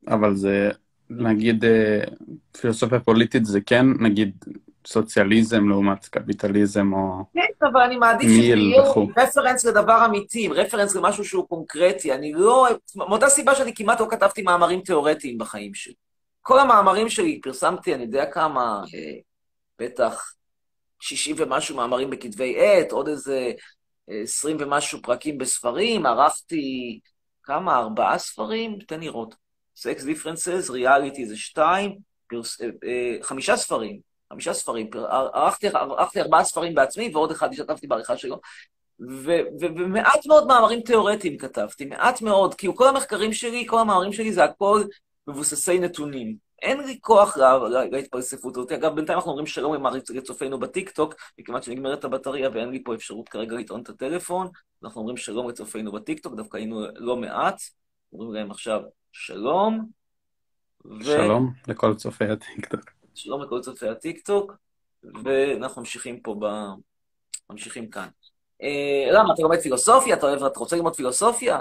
אבל 0.08 0.36
זה, 0.36 0.70
נגיד, 1.10 1.66
אה, 1.66 2.04
פילוסופיה 2.62 3.00
פוליטית 3.00 3.46
זה 3.46 3.60
כן, 3.62 3.86
נגיד, 4.00 4.46
סוציאליזם 4.88 5.70
לעומת 5.70 6.06
קפיטליזם 6.06 6.94
או 6.94 7.24
כן, 7.34 7.66
אבל 7.68 7.82
אני 7.82 7.98
מעדיף 7.98 8.30
שזה 8.30 8.42
יהיה 8.42 8.82
רפרנס 9.18 9.66
לדבר 9.66 10.06
אמיתי, 10.06 10.48
רפרנס 10.48 10.96
למשהו 10.96 11.26
שהוא 11.26 11.48
קונקרטי. 11.48 12.14
אני 12.14 12.34
לא... 12.34 12.68
מאותה 12.96 13.30
סיבה 13.30 13.56
שאני 13.56 13.76
כמעט 13.76 14.00
לא 14.00 14.08
כתבתי 14.10 14.42
מאמרים 14.42 14.82
תיאורטיים 14.82 15.38
בחיים 15.38 15.74
שלי. 15.74 15.94
כל 16.42 16.60
המאמרים 16.60 17.10
שלי, 17.10 17.42
פרסמתי, 17.42 17.96
אני 17.96 18.04
יודע 18.04 18.26
כמה, 18.26 18.82
אה, 18.96 19.14
בטח 19.80 20.34
60 21.00 21.36
ומשהו 21.40 21.76
מאמרים 21.76 22.10
בכתבי 22.10 22.56
עת, 22.60 22.92
עוד 22.92 23.08
איזה 23.08 23.52
20 24.08 24.58
ומשהו 24.60 25.02
פרקים 25.02 25.38
בספרים, 25.38 26.06
ערכתי 26.06 27.00
כמה, 27.44 27.78
ארבעה 27.78 28.18
ספרים? 28.18 28.78
תן 28.88 29.00
לראות. 29.00 29.36
Sex 29.78 30.02
Differences, 30.02 30.70
Reality 30.70 31.26
זה 31.26 31.38
שתיים, 31.38 31.98
פרס, 32.30 32.62
אה, 32.62 32.68
אה, 32.68 33.18
חמישה 33.22 33.58
ספרים, 33.58 34.00
חמישה 34.36 34.54
ספרים, 34.54 34.90
ערכתי, 35.34 35.68
ערכתי 35.68 36.22
ארבעה 36.22 36.44
ספרים 36.44 36.76
בעצמי 36.76 37.12
ועוד 37.14 37.32
אחד 37.32 37.52
השתתפתי 37.52 37.88
בעריכה 37.88 38.18
שלו, 38.18 38.40
ומעט 39.60 40.26
מאוד 40.28 40.48
מאמרים 40.48 40.82
תיאורטיים 40.82 41.38
כתבתי, 41.38 41.86
מעט 41.86 42.22
מאוד, 42.22 42.54
כי 42.54 42.68
כל 42.76 42.88
המחקרים 42.88 43.34
שלי, 43.34 43.66
כל 43.68 43.80
המאמרים 43.80 44.14
שלי 44.14 44.34
זה 44.34 44.44
הכל 44.44 44.84
מבוססי 45.28 45.80
נתונים. 45.80 46.36
אין 46.62 46.84
לי 46.84 46.98
כוח 47.02 47.38
להתפלספות 47.92 48.58
הזאת. 48.58 48.72
אגב, 48.72 48.96
בינתיים 48.96 49.18
אנחנו 49.18 49.32
אומרים 49.32 49.48
שלום 49.48 49.76
לצופינו 50.10 50.60
בטיקטוק, 50.60 51.16
מכיוון 51.40 51.62
שנגמרת 51.62 52.04
הבטריה 52.04 52.50
ואין 52.54 52.70
לי 52.70 52.84
פה 52.84 52.96
אפשרות 52.96 53.30
כרגע 53.30 53.56
לטעון 53.56 53.82
את 53.82 53.90
הטלפון, 53.90 54.48
אנחנו 54.84 55.02
אומרים 55.02 55.18
שלום 55.18 55.50
לצופינו 55.50 55.92
בטיקטוק, 55.92 56.36
דווקא 56.36 56.58
היינו 56.58 56.86
לא 56.96 57.16
מעט, 57.16 57.62
אומרים 58.14 58.34
להם 58.34 58.52
עכשיו 58.52 58.82
שלום. 59.12 59.86
ו... 60.86 61.04
שלום 61.04 61.54
לכל 61.68 61.96
צופי 61.96 62.26
הטיקטוק. 62.26 62.95
שלום 63.16 63.44
לכל 63.44 63.62
צופי 63.62 63.90
הטיקטוק, 63.90 64.54
ואנחנו 65.24 65.82
ממשיכים 65.82 66.20
פה 66.20 66.36
ב... 66.40 66.46
ממשיכים 67.50 67.90
כאן. 67.90 68.08
אה, 68.62 69.12
למה, 69.12 69.34
אתה 69.34 69.42
לומד 69.42 69.60
פילוסופיה? 69.60 70.16
אתה, 70.16 70.26
אוהב, 70.26 70.44
אתה 70.44 70.60
רוצה 70.60 70.76
ללמוד 70.76 70.96
פילוסופיה? 70.96 71.60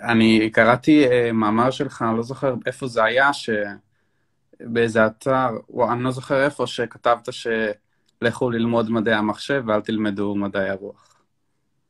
אני 0.00 0.50
קראתי 0.50 1.06
uh, 1.06 1.32
מאמר 1.32 1.70
שלך, 1.70 2.02
אני 2.02 2.16
לא 2.16 2.22
זוכר 2.22 2.54
איפה 2.66 2.86
זה 2.86 3.04
היה, 3.04 3.30
שבאיזה 3.32 5.06
אתר, 5.06 5.48
וואו, 5.68 5.92
אני 5.92 6.04
לא 6.04 6.10
זוכר 6.10 6.44
איפה, 6.44 6.66
שכתבת 6.66 7.28
שלכו 7.30 8.50
ללמוד 8.50 8.90
מדעי 8.90 9.14
המחשב 9.14 9.62
ואל 9.66 9.80
תלמדו 9.80 10.34
מדעי 10.34 10.68
הרוח. 10.68 11.16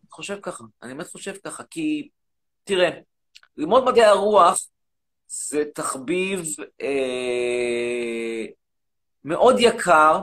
אני 0.03 0.11
חושב 0.11 0.39
ככה, 0.43 0.65
אני 0.83 0.95
באמת 0.95 1.09
חושב 1.09 1.35
ככה, 1.45 1.63
כי 1.71 2.09
תראה, 2.65 2.91
ללמוד 3.57 3.85
מדעי 3.85 4.05
הרוח 4.05 4.59
זה 5.27 5.65
תחביב 5.75 6.43
אה, 6.81 8.47
מאוד 9.29 9.57
יקר, 9.59 10.21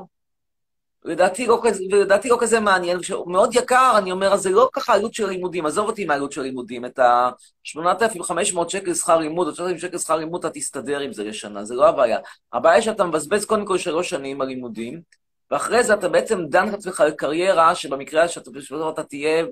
לדעתי 1.04 1.46
לא, 1.46 1.62
לדעתי 1.92 2.30
לא 2.30 2.38
כזה 2.40 2.60
מעניין, 2.60 3.00
מאוד 3.28 3.56
יקר, 3.56 3.96
אני 3.98 4.12
אומר, 4.12 4.34
אז 4.34 4.42
זה 4.42 4.50
לא 4.50 4.70
ככה 4.74 4.94
עלות 4.94 5.14
של 5.14 5.28
לימודים, 5.28 5.66
עזוב 5.66 5.88
אותי 5.88 6.06
מהעלות 6.06 6.32
של 6.32 6.42
לימודים, 6.42 6.86
את 6.86 7.00
ה-8,500 7.00 8.70
שקל 8.70 8.94
שכר 8.94 9.18
לימוד, 9.18 9.48
או 9.48 9.54
9,000 9.54 9.78
שקל 9.78 9.98
שכר 9.98 10.16
לימוד, 10.16 10.46
אתה 10.46 10.60
תסתדר 10.60 11.00
עם 11.00 11.14
זה 11.14 11.24
לשנה, 11.24 11.64
זה 11.64 11.76
לא 11.76 11.88
הבעיה. 11.88 12.20
הבעיה 12.54 12.82
שאתה 12.82 13.04
מבזבז 13.04 13.46
קודם 13.46 13.66
כל 13.66 13.78
שלוש 13.78 14.10
שנים 14.10 14.42
על 14.42 14.48
לימודים, 14.48 15.02
ואחרי 15.52 15.84
זה 15.84 15.94
אתה 15.94 16.10
בעצם 16.10 16.46
דן 16.46 16.70
את 16.70 16.74
עצמך 16.74 17.02
על 17.02 17.12
קריירה, 17.12 17.76
שבמקרה 17.76 18.28
שאתה 18.28 18.52
אתה 18.90 19.04
תהיה, 19.04 19.46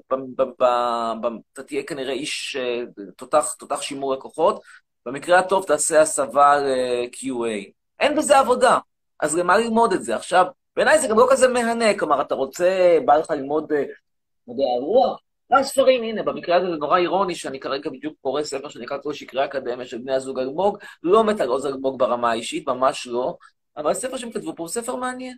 אתה 1.53 1.63
תהיה 1.63 1.83
כנראה 1.83 2.13
איש 2.13 2.55
אה, 2.59 2.83
תותח, 3.17 3.53
תותח 3.59 3.81
שימור 3.81 4.13
לקוחות, 4.13 4.61
במקרה 5.05 5.39
הטוב 5.39 5.65
תעשה 5.65 6.01
הסבה 6.01 6.55
ל-QA. 6.57 7.71
אין 7.99 8.15
בזה 8.15 8.39
עבודה, 8.39 8.77
אז 9.19 9.37
למה 9.37 9.57
ללמוד 9.57 9.93
את 9.93 10.03
זה? 10.03 10.15
עכשיו, 10.15 10.45
בעיניי 10.75 10.99
זה 10.99 11.07
גם 11.07 11.19
לא 11.19 11.27
כזה 11.31 11.47
מהנה, 11.47 11.99
כלומר, 11.99 12.21
אתה 12.21 12.35
רוצה, 12.35 12.97
בא 13.05 13.15
לך 13.15 13.29
ללמוד 13.29 13.71
אה, 13.71 13.83
מדעי 14.47 14.65
הרוח? 14.77 15.19
גם 15.51 15.63
ספרים, 15.63 16.03
הנה, 16.03 16.23
במקרה 16.23 16.55
הזה 16.55 16.69
זה 16.69 16.75
נורא 16.75 16.97
אירוני 16.97 17.35
שאני 17.35 17.59
כרגע 17.59 17.89
בדיוק 17.89 18.13
קורא 18.21 18.43
ספר 18.43 18.69
שנקרא 18.69 18.97
כל 19.03 19.13
שקרי 19.13 19.45
אקדמיה 19.45 19.85
של 19.85 19.97
בני 19.97 20.13
הזוג 20.13 20.39
אלמוג, 20.39 20.77
לא 21.03 21.23
מת 21.23 21.41
על 21.41 21.49
עוז 21.49 21.65
אלמוג 21.65 21.99
ברמה 21.99 22.31
האישית, 22.31 22.67
ממש 22.67 23.07
לא, 23.07 23.35
אבל 23.77 23.91
הספר 23.91 24.17
שהם 24.17 24.31
כתבו 24.31 24.55
פה 24.55 24.63
הוא 24.63 24.69
ספר 24.69 24.95
מעניין. 24.95 25.37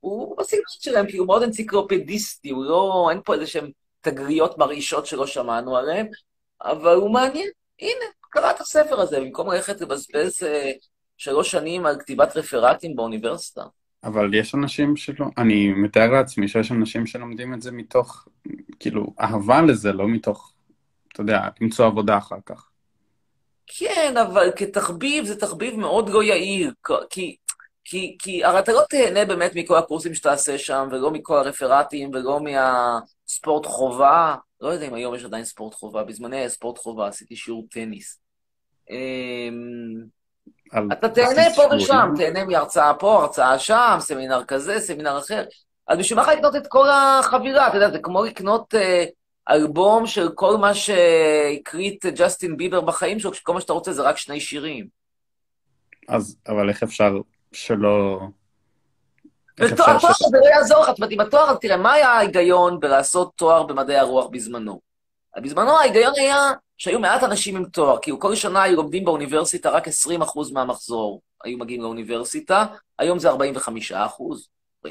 הוא 0.00 0.36
בסגנון 0.38 0.64
שלהם, 0.68 1.06
כי 1.06 1.16
הוא 1.16 1.26
מאוד 1.26 1.42
אנציקלופדיסטי, 1.42 2.50
הוא 2.50 2.64
לא, 2.64 3.08
אין 3.10 3.20
פה 3.24 3.34
איזה 3.34 3.46
שהם 3.46 3.70
תגריות 4.00 4.58
מרעישות 4.58 5.06
שלא 5.06 5.26
שמענו 5.26 5.76
עליהן, 5.76 6.08
אבל 6.62 6.94
הוא 6.94 7.10
מעניין. 7.10 7.50
הנה, 7.80 8.04
קרא 8.20 8.50
את 8.50 8.60
הספר 8.60 9.00
הזה, 9.00 9.20
במקום 9.20 9.50
ללכת 9.50 9.80
לבזבז 9.80 10.42
אה, 10.42 10.72
שלוש 11.16 11.50
שנים 11.50 11.86
על 11.86 12.00
כתיבת 12.00 12.36
רפרטים 12.36 12.96
באוניברסיטה. 12.96 13.62
אבל 14.04 14.34
יש 14.34 14.54
אנשים 14.54 14.96
שלא, 14.96 15.26
אני 15.38 15.68
מתאר 15.68 16.10
לעצמי 16.10 16.48
שיש 16.48 16.72
אנשים 16.72 17.06
שלומדים 17.06 17.54
את 17.54 17.62
זה 17.62 17.72
מתוך, 17.72 18.28
כאילו, 18.80 19.14
אהבה 19.20 19.62
לזה, 19.62 19.92
לא 19.92 20.08
מתוך, 20.08 20.52
אתה 21.12 21.20
יודע, 21.20 21.40
למצוא 21.60 21.86
עבודה 21.86 22.18
אחר 22.18 22.36
כך. 22.46 22.68
כן, 23.66 24.14
אבל 24.16 24.52
כתחביב 24.56 25.24
זה 25.24 25.40
תחביב 25.40 25.76
מאוד 25.76 26.08
לא 26.08 26.22
יעיל, 26.22 26.72
כי, 27.10 27.36
כי, 27.84 28.16
כי 28.18 28.44
הרי 28.44 28.58
אתה 28.58 28.72
לא 28.72 28.82
תהנה 28.90 29.24
באמת 29.24 29.52
מכל 29.54 29.78
הקורסים 29.78 30.14
שתעשה 30.14 30.58
שם, 30.58 30.88
ולא 30.90 31.10
מכל 31.10 31.38
הרפרטים, 31.38 32.10
ולא 32.14 32.40
מהספורט 32.40 33.66
חובה. 33.66 34.34
לא 34.60 34.68
יודע 34.68 34.88
אם 34.88 34.94
היום 34.94 35.14
יש 35.14 35.24
עדיין 35.24 35.44
ספורט 35.44 35.74
חובה, 35.74 36.04
בזמני 36.04 36.36
היה 36.36 36.48
ספורט 36.48 36.78
חובה, 36.78 37.08
עשיתי 37.08 37.36
שיעור 37.36 37.66
טניס. 37.70 38.20
אתה 40.92 41.08
תהנה 41.08 41.42
פה 41.56 41.62
ושם, 41.76 42.08
תהנה 42.16 42.44
מהרצאה 42.44 42.94
פה, 42.94 43.22
הרצאה 43.22 43.58
שם, 43.58 43.96
סמינר 44.00 44.44
כזה, 44.44 44.80
סמינר 44.80 45.18
אחר. 45.18 45.44
אז 45.88 45.98
בשביל 45.98 46.18
מה 46.18 46.34
לקנות 46.34 46.56
את 46.56 46.66
כל 46.66 46.88
החבילה? 46.90 47.68
אתה 47.68 47.76
יודע, 47.76 47.90
זה 47.90 47.98
כמו 47.98 48.24
לקנות 48.24 48.74
uh, 48.74 48.78
אלבום 49.50 50.06
של 50.06 50.28
כל 50.34 50.56
מה 50.56 50.74
שהקרית 50.74 52.06
ג'סטין 52.06 52.56
ביבר 52.56 52.80
בחיים 52.80 53.18
שלו, 53.18 53.32
כשכל 53.32 53.54
מה 53.54 53.60
שאתה 53.60 53.72
רוצה 53.72 53.92
זה 53.92 54.02
רק 54.02 54.16
שני 54.16 54.40
שירים. 54.40 54.86
אז, 56.08 56.36
אבל 56.48 56.68
איך 56.68 56.82
אפשר 56.82 57.12
שלא... 57.52 58.20
בתואר 59.60 59.98
זה 59.98 60.38
לא 60.38 60.46
יעזור 60.46 60.82
לך, 60.82 60.88
זאת 60.88 60.98
אומרת, 60.98 61.12
עם 61.12 61.20
התואר, 61.20 61.54
תראה, 61.54 61.76
מה 61.76 61.92
היה 61.92 62.08
ההיגיון 62.08 62.80
בלעשות 62.80 63.32
תואר 63.36 63.62
במדעי 63.62 63.96
הרוח 63.96 64.26
בזמנו? 64.30 64.80
בזמנו 65.42 65.78
ההיגיון 65.78 66.12
היה 66.16 66.52
שהיו 66.78 66.98
מעט 66.98 67.22
אנשים 67.22 67.56
עם 67.56 67.64
תואר, 67.64 67.98
כי 67.98 68.10
כל 68.18 68.34
שנה 68.34 68.62
היו 68.62 68.76
לומדים 68.76 69.04
באוניברסיטה 69.04 69.70
רק 69.70 69.88
20% 69.88 69.90
מהמחזור 70.52 71.20
היו 71.44 71.58
מגיעים 71.58 71.82
לאוניברסיטה, 71.82 72.66
היום 72.98 73.18
זה 73.18 73.30
45%, 73.30 73.34
42%. 74.86 74.88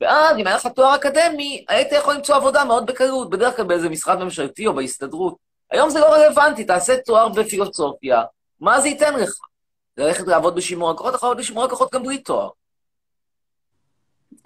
ואז, 0.00 0.36
אם 0.38 0.46
היה 0.46 0.56
לך 0.56 0.66
תואר 0.66 0.94
אקדמי, 0.94 1.64
היית 1.68 1.92
יכול 1.92 2.14
למצוא 2.14 2.36
עבודה 2.36 2.64
מאוד 2.64 2.86
בקלות, 2.86 3.30
בדרך 3.30 3.56
כלל 3.56 3.64
באיזה 3.64 3.88
משרד 3.88 4.18
ממשלתי 4.18 4.66
או 4.66 4.74
בהסתדרות. 4.74 5.36
היום 5.70 5.90
זה 5.90 6.00
לא 6.00 6.14
רלוונטי, 6.14 6.64
תעשה 6.64 6.96
תואר 7.00 7.28
בפילוסופיה, 7.28 8.22
מה 8.60 8.80
זה 8.80 8.88
ייתן 8.88 9.14
לך? 9.14 9.30
ללכת 9.96 10.26
לעבוד 10.26 10.54
בשימור 10.54 10.92
לקוחות, 10.92 11.08
אתה 11.08 11.16
יכול 11.16 11.28
לעבוד 11.28 11.42
בשימור 11.42 11.64
לקוחות 11.64 11.94
גם 11.94 12.02
בלי 12.02 12.18
תואר. 12.18 12.48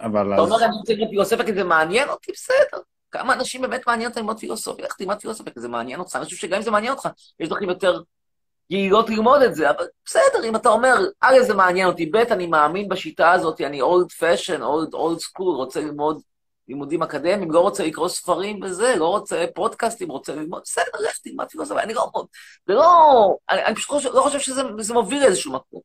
אבל 0.01 0.33
אתה 0.33 0.41
אז... 0.41 0.51
אומר, 0.51 0.65
אני 0.65 0.75
רוצה 0.77 0.93
ללמוד 0.93 1.09
פילוסופיה 1.09 1.45
כי 1.45 1.53
זה 1.53 1.63
מעניין 1.63 2.09
אותי, 2.09 2.31
בסדר. 2.31 2.81
כמה 3.11 3.33
אנשים 3.33 3.61
באמת 3.61 3.81
מעניין 3.87 4.09
אותם 4.09 4.19
ללמוד 4.19 4.39
פילוסופיה? 4.39 4.85
לך 4.85 4.93
תלמד 4.93 5.19
פילוסופיה 5.19 5.53
כי 5.53 5.59
זה 5.59 5.67
מעניין 5.67 5.99
אותך. 5.99 6.15
אני 6.15 6.25
חושב 6.25 6.37
שגם 6.37 6.57
אם 6.57 6.61
זה 6.61 6.71
מעניין 6.71 6.93
אותך, 6.93 7.09
יש 7.39 7.49
דרכים 7.49 7.69
יותר 7.69 8.01
יעילות 8.69 9.09
ללמוד 9.09 9.41
את 9.41 9.55
זה, 9.55 9.69
אבל 9.69 9.85
בסדר, 10.05 10.43
אם 10.43 10.55
אתה 10.55 10.69
אומר, 10.69 10.95
א', 11.21 11.35
זה 11.41 11.53
מעניין 11.53 11.87
אותי, 11.87 12.05
ב', 12.05 12.15
אני 12.15 12.47
מאמין 12.47 12.89
בשיטה 12.89 13.31
הזאת, 13.31 13.61
אני 13.61 13.81
old 13.81 14.11
fashion, 14.19 14.59
old, 14.59 14.93
old 14.93 15.21
school, 15.21 15.55
רוצה 15.55 15.81
ללמוד 15.81 16.21
לימודים 16.67 17.03
אקדמיים, 17.03 17.51
לא 17.51 17.59
רוצה 17.59 17.85
לקרוא 17.85 18.07
ספרים 18.07 18.59
וזה, 18.63 18.95
לא 18.95 19.07
רוצה 19.07 19.45
פודקאסטים, 19.55 20.11
רוצה 20.11 20.35
ללמוד, 20.35 20.61
בסדר, 20.63 20.91
לך 20.99 21.17
תלמד 21.17 21.49
פילוסופיה, 21.49 21.83
אני 21.83 21.93
לא... 21.93 22.11
זה 22.67 22.73
לא... 22.73 23.35
אני, 23.49 23.65
אני 23.65 23.75
פשוט 23.75 23.89
חושב, 23.89 24.09
לא 24.13 24.21
חושב 24.21 24.39
שזה 24.39 24.93
מוביל 24.93 25.23
לאיזשהו 25.23 25.53
מקום. 25.53 25.81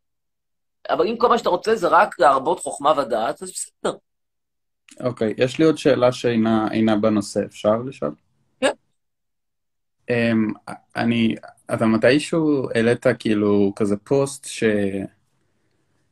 אבל 0.90 1.06
אם 1.06 1.16
כל 1.16 1.28
מה 1.28 1.38
שאתה 1.38 1.48
רוצה 1.48 1.76
זה 1.76 1.88
רק 1.88 2.18
להרבות 2.18 2.60
חוכמה 2.60 2.92
ודעת, 2.98 3.42
אז 3.42 3.50
בסדר. 3.50 3.96
אוקיי, 5.00 5.34
יש 5.38 5.58
לי 5.58 5.64
עוד 5.64 5.78
שאלה 5.78 6.12
שאינה 6.12 6.96
בנושא, 7.00 7.44
אפשר 7.44 7.82
לשאול? 7.82 8.14
כן. 8.60 8.72
Um, 10.10 10.72
אני, 10.96 11.34
אתה 11.74 11.86
מתישהו 11.86 12.68
העלית 12.74 13.06
כאילו 13.18 13.72
כזה 13.76 13.96
פוסט 13.96 14.46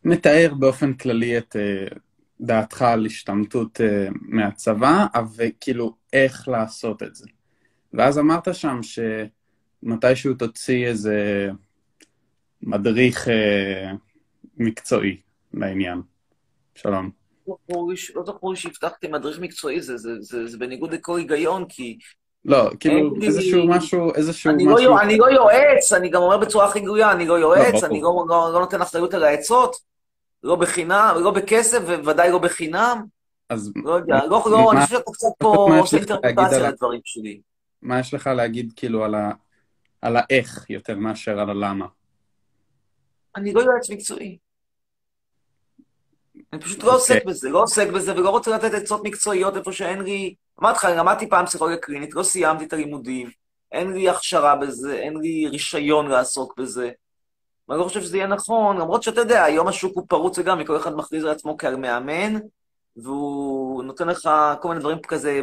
שמתאר 0.05 0.55
באופן 0.59 0.95
כללי 0.95 1.39
את 1.39 1.57
uh, 1.57 1.99
דעתך 2.41 2.83
על 2.83 3.07
השתמטות 3.07 3.81
uh, 3.81 3.85
מהצבא, 4.21 5.07
וכאילו 5.37 5.97
איך 6.13 6.49
לעשות 6.49 7.03
את 7.03 7.15
זה. 7.15 7.27
ואז 7.93 8.19
אמרת 8.19 8.55
שם 8.55 8.81
שמתישהו 9.83 10.35
תוציא 10.35 10.87
איזה 10.87 11.49
מדריך 12.63 13.29
uh, 13.29 13.31
מקצועי 14.57 15.21
לעניין. 15.55 16.03
שלום. 16.75 17.20
לא 18.15 18.25
זכור 18.27 18.51
לי 18.51 18.57
שהבטחתי 18.57 19.09
מדריך 19.09 19.39
מקצועי, 19.39 19.81
זה, 19.81 19.97
זה, 19.97 20.11
זה, 20.21 20.47
זה 20.47 20.59
בניגוד 20.59 20.95
לכל 20.95 21.19
היגיון, 21.19 21.65
כי... 21.69 21.99
לא, 22.45 22.71
כאילו, 22.81 23.15
איזשהו 23.23 23.69
משהו, 23.69 24.15
איזשהו 24.15 24.51
אני 24.51 24.65
משהו... 24.67 24.91
לא, 24.91 25.01
אני 25.01 25.19
לא 25.19 25.31
יועץ, 25.31 25.93
אני 25.93 26.09
גם 26.09 26.23
אומר 26.23 26.39
בצורה 26.39 26.69
הכי 26.69 26.81
גלויה, 26.81 27.13
אני 27.13 27.27
לא 27.27 27.39
יועץ, 27.39 27.83
לא, 27.83 27.87
אני 27.87 28.01
לא, 28.01 28.25
לא, 28.29 28.51
לא 28.53 28.61
נותן 28.61 28.83
אחריות 28.83 29.15
על 29.15 29.25
העצות, 29.25 29.77
לא 30.43 30.57
בחינם, 30.57 31.17
לא 31.21 31.31
בכסף, 31.31 31.79
וודאי 32.05 32.31
לא 32.31 32.39
בחינם. 32.39 33.05
אז... 33.49 33.73
לא 33.85 33.93
יודע, 33.93 34.15
מה, 34.15 34.27
לא, 34.27 34.45
לא, 34.51 34.73
אני 34.73 34.81
חושב 34.81 34.97
שאתה 34.97 35.13
קצת 35.13 35.29
פה 35.39 35.69
עושה 35.81 35.97
אינטרפרטציה 35.97 36.69
לדברים 36.71 37.01
שלי. 37.05 37.41
מה 37.83 38.01
יש 38.01 38.15
לך 38.15 38.27
להגיד, 38.27 38.73
כאילו, 38.77 39.05
על, 39.05 39.15
ה, 39.15 39.31
על 40.03 40.17
האיך 40.17 40.71
יותר 40.71 40.97
מאשר 40.97 41.41
על 41.41 41.51
הלמה? 41.51 41.87
אני 43.37 43.53
לא 43.53 43.61
יועץ 43.61 43.91
מקצועי. 43.91 44.39
אני 46.53 46.61
פשוט 46.61 46.83
לא 46.83 46.95
עוסק 46.95 47.25
בזה, 47.25 47.49
לא 47.49 47.63
עוסק 47.63 47.89
בזה 47.89 48.13
ולא 48.17 48.31
רוצה 48.31 48.51
לתת 48.51 48.75
עצות 48.75 49.05
מקצועיות 49.05 49.57
איפה 49.57 49.73
שאין 49.73 50.01
לי... 50.01 50.35
אמרתי 50.61 50.79
לך, 50.79 50.85
למדתי 50.85 51.29
פעם 51.29 51.47
פסיכולוגיה 51.47 51.79
קלינית, 51.79 52.15
לא 52.15 52.23
סיימתי 52.23 52.65
את 52.65 52.73
הלימודים, 52.73 53.31
אין 53.73 53.93
לי 53.93 54.09
הכשרה 54.09 54.57
בזה, 54.57 54.95
אין 54.95 55.17
לי 55.17 55.49
רישיון 55.49 56.07
לעסוק 56.07 56.59
בזה. 56.59 56.91
ואני 57.69 57.81
לא 57.81 57.85
חושב 57.85 58.01
שזה 58.01 58.17
יהיה 58.17 58.27
נכון, 58.27 58.77
למרות 58.77 59.03
שאתה 59.03 59.21
יודע, 59.21 59.45
היום 59.45 59.69
השוק 59.69 59.97
הוא 59.97 60.05
פרוץ 60.09 60.39
וגם, 60.39 60.59
וכל 60.63 60.77
אחד 60.77 60.95
מכריז 60.95 61.25
על 61.25 61.31
עצמו 61.31 61.57
כמאמן, 61.57 62.35
והוא 62.97 63.85
נותן 63.85 64.09
לך 64.09 64.31
כל 64.63 64.69
מיני 64.69 64.81
דברים 64.81 64.99
כזה 65.09 65.41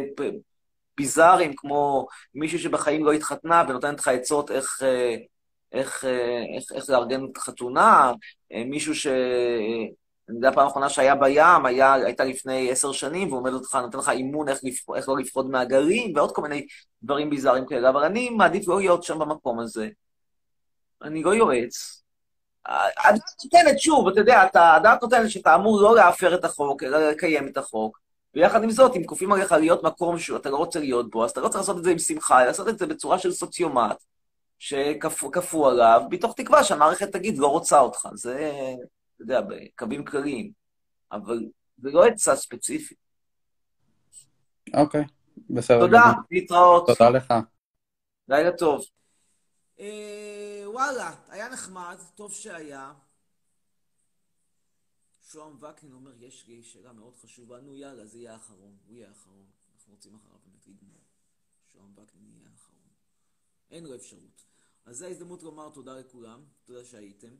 ביזאריים, 0.96 1.52
כמו 1.56 2.06
מישהו 2.34 2.58
שבחיים 2.58 3.04
לא 3.04 3.12
התחתנה 3.12 3.64
ונותן 3.68 3.94
לך 3.94 4.08
עצות 4.08 4.50
איך, 4.50 4.82
איך, 5.72 6.04
איך, 6.56 6.72
איך 6.74 6.90
לארגן 6.90 7.20
חתונה, 7.38 8.12
מישהו 8.66 8.94
ש... 8.94 9.06
אני 10.28 10.36
יודע, 10.36 10.52
פעם 10.52 10.66
האחרונה 10.66 10.88
שהיה 10.88 11.14
בים, 11.14 11.66
היה, 11.66 11.94
הייתה 11.94 12.24
לפני 12.24 12.70
עשר 12.70 12.92
שנים, 12.92 13.28
והוא 13.28 13.38
עומד 13.38 13.52
אותך, 13.52 13.74
נותן 13.74 13.98
לך 13.98 14.08
אימון 14.08 14.48
איך, 14.48 14.60
לפ... 14.62 14.90
איך 14.90 15.08
לא 15.08 15.18
לפחוד 15.18 15.50
מהגרים, 15.50 16.12
ועוד 16.16 16.32
כל 16.32 16.42
מיני 16.42 16.66
דברים 17.02 17.30
ביזאריים 17.30 17.66
כאלה, 17.66 17.88
אבל 17.88 18.04
אני 18.04 18.30
מעדיף 18.30 18.68
לא 18.68 18.78
להיות 18.78 19.02
שם 19.02 19.18
במקום 19.18 19.60
הזה. 19.60 19.88
אני 21.02 21.22
לא 21.22 21.34
יועץ. 21.34 22.02
הדעת 23.04 23.20
נותנת, 23.44 23.80
שוב, 23.80 24.08
אתה 24.08 24.20
יודע, 24.20 24.42
הדעת 24.54 25.02
נותנת 25.02 25.30
שאתה 25.30 25.54
אמור 25.54 25.82
לא 25.82 25.96
להפר 25.96 26.34
את 26.34 26.44
החוק, 26.44 26.82
אלא 26.82 27.10
לקיים 27.10 27.48
את 27.48 27.56
החוק, 27.56 27.98
ויחד 28.34 28.62
עם 28.62 28.70
זאת, 28.70 28.96
אם 28.96 29.04
כופים 29.04 29.32
עליך 29.32 29.52
להיות 29.52 29.82
מקום 29.82 30.18
שאתה 30.18 30.50
לא 30.50 30.56
רוצה 30.56 30.80
להיות 30.80 31.10
בו, 31.10 31.24
אז 31.24 31.30
אתה 31.30 31.40
לא 31.40 31.48
צריך 31.48 31.60
לעשות 31.60 31.78
את 31.78 31.84
זה 31.84 31.90
עם 31.90 31.98
שמחה, 31.98 32.38
אלא 32.38 32.46
לעשות 32.46 32.68
את 32.68 32.78
זה 32.78 32.86
בצורה 32.86 33.18
של 33.18 33.32
סוציומט, 33.32 33.96
שכפו 34.58 35.68
עליו, 35.68 36.02
מתוך 36.10 36.34
תקווה 36.36 36.64
שהמערכת 36.64 37.12
תגיד, 37.12 37.38
לא 37.38 37.46
רוצה 37.46 37.80
אותך. 37.80 38.08
זה... 38.14 38.50
אתה 39.18 39.24
יודע, 39.24 39.40
בקווים 39.40 40.04
כלליים, 40.04 40.52
אבל 41.12 41.38
זה 41.78 41.90
לא 41.90 42.04
עצה 42.06 42.36
ספציפית. 42.36 42.98
אוקיי, 44.74 45.04
בסדר. 45.50 45.80
תודה, 45.80 46.12
להתראות. 46.30 46.86
תודה 46.86 47.10
לך. 47.10 47.34
לילה 48.28 48.56
טוב. 48.56 48.84
אה, 49.80 50.62
וואלה, 50.66 51.14
היה 51.28 51.48
נחמד, 51.48 51.96
טוב 52.14 52.32
שהיה. 52.32 52.92
שוהם 55.22 55.56
וקנין 55.56 55.92
אומר, 55.92 56.12
יש 56.22 56.46
לי 56.46 56.62
שאלה 56.62 56.92
מאוד 56.92 57.16
חשובה, 57.16 57.60
נו 57.60 57.74
יאללה, 57.74 58.06
זה 58.06 58.18
יהיה 58.18 58.32
האחרון, 58.32 58.76
הוא 58.86 58.96
יהיה 58.96 59.08
האחרון. 59.08 59.46
אנחנו 59.74 59.92
רוצים 59.92 60.14
אחריו 60.14 60.38
באמת 60.44 60.66
לגמור. 60.66 61.02
שוהם 61.72 61.92
וקנין 61.92 62.32
יהיה 62.36 62.50
האחרון. 62.50 62.88
אין 63.70 63.84
לו 63.84 63.94
אפשרות. 63.94 64.44
אז 64.86 64.96
זו 64.96 65.06
ההזדמנות 65.06 65.42
לומר 65.42 65.70
תודה 65.70 65.98
לכולם, 65.98 66.44
תודה 66.64 66.84
שהייתם. 66.84 67.36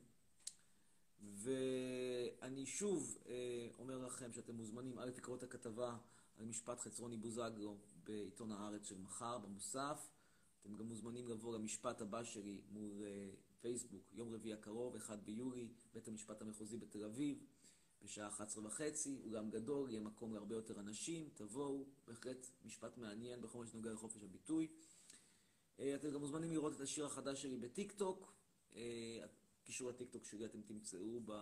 ואני 1.21 2.67
שוב 2.67 3.19
אה, 3.27 3.69
אומר 3.79 3.99
לכם 3.99 4.33
שאתם 4.33 4.55
מוזמנים, 4.55 4.99
א', 4.99 5.11
לקרוא 5.17 5.37
את 5.37 5.43
הכתבה 5.43 5.97
על 6.39 6.45
משפט 6.45 6.81
חצרוני 6.81 7.17
בוזגלו 7.17 7.77
בעיתון 8.05 8.53
הארץ 8.53 8.89
של 8.89 8.99
מחר, 8.99 9.39
במוסף. 9.39 10.11
אתם 10.61 10.77
גם 10.77 10.87
מוזמנים 10.87 11.29
לבוא 11.29 11.55
למשפט 11.55 12.01
הבא 12.01 12.25
שלי 12.25 12.61
מול 12.71 13.03
אה, 13.05 13.31
פייסבוק, 13.61 14.03
יום 14.13 14.35
רביעי 14.35 14.55
הקרוב, 14.55 14.97
1 14.97 15.19
ביולי, 15.19 15.69
בית 15.95 16.09
המשפט 16.09 16.43
המחוזי 16.43 16.77
בתל 16.77 17.05
אביב. 17.05 17.45
בשעה 18.03 18.29
11 18.29 18.67
וחצי, 18.67 19.23
גם 19.33 19.51
גדול, 19.51 19.91
יהיה 19.91 20.01
מקום 20.01 20.35
להרבה 20.35 20.55
יותר 20.55 20.81
אנשים, 20.81 21.29
תבואו, 21.35 21.87
בהחלט 22.07 22.47
משפט 22.65 22.99
מעניין 22.99 23.41
בכל 23.41 23.59
מה 23.59 23.67
שנוגע 23.67 23.93
לחופש 23.93 24.23
הביטוי. 24.23 24.69
אה, 25.81 25.95
אתם 25.95 26.11
גם 26.11 26.21
מוזמנים 26.21 26.53
לראות 26.53 26.77
את 26.77 26.81
השיר 26.81 27.07
החדש 27.07 27.43
שלי 27.43 27.57
בטיק 27.57 27.93
טוק. 27.93 28.33
קישור 29.69 29.91
לטיק 29.91 30.11
טוק 30.11 30.25
שלי 30.25 30.45
אתם 30.45 30.63
תמצאו 30.63 31.21
ב... 31.25 31.33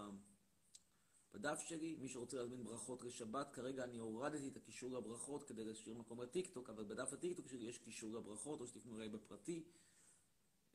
בדף 1.34 1.58
שלי. 1.68 1.96
מי 1.96 2.08
שרוצה 2.08 2.36
להזמין 2.36 2.64
ברכות 2.64 3.04
לשבת, 3.04 3.52
כרגע 3.52 3.84
אני 3.84 3.98
הורדתי 3.98 4.48
את 4.48 4.56
הקישור 4.56 4.98
לברכות 4.98 5.42
כדי 5.42 5.64
להשאיר 5.64 5.94
מקום 5.94 6.22
לטיק 6.22 6.54
טוק, 6.54 6.70
אבל 6.70 6.84
בדף 6.84 7.12
הטיק 7.12 7.36
טוק 7.36 7.48
שלי 7.48 7.64
יש 7.64 7.78
קישור 7.78 8.14
לברכות, 8.14 8.60
או 8.60 8.66
שתפנו 8.66 8.96
אליי 8.96 9.08
בפרטי. 9.08 9.64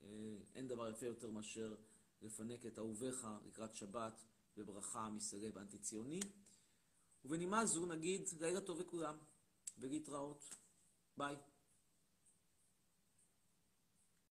אה, 0.04 0.08
אין 0.56 0.68
דבר 0.68 0.90
יפה 0.90 1.06
יותר 1.06 1.32
מאשר 1.32 1.76
לפנק 2.22 2.66
את 2.66 2.80
אהוביך 2.80 3.28
לקראת 3.46 3.76
שבת 3.76 4.24
בברכה 4.58 5.10
מסלב 5.10 5.58
אנטי-ציוני. 5.58 6.20
ובנימה 7.26 7.66
זו 7.66 7.86
נגיד 7.86 8.22
לילה 8.40 8.62
טוב 8.62 8.80
לכולם, 8.80 9.18
ולהתראות. 9.78 10.56
ביי. 11.18 11.36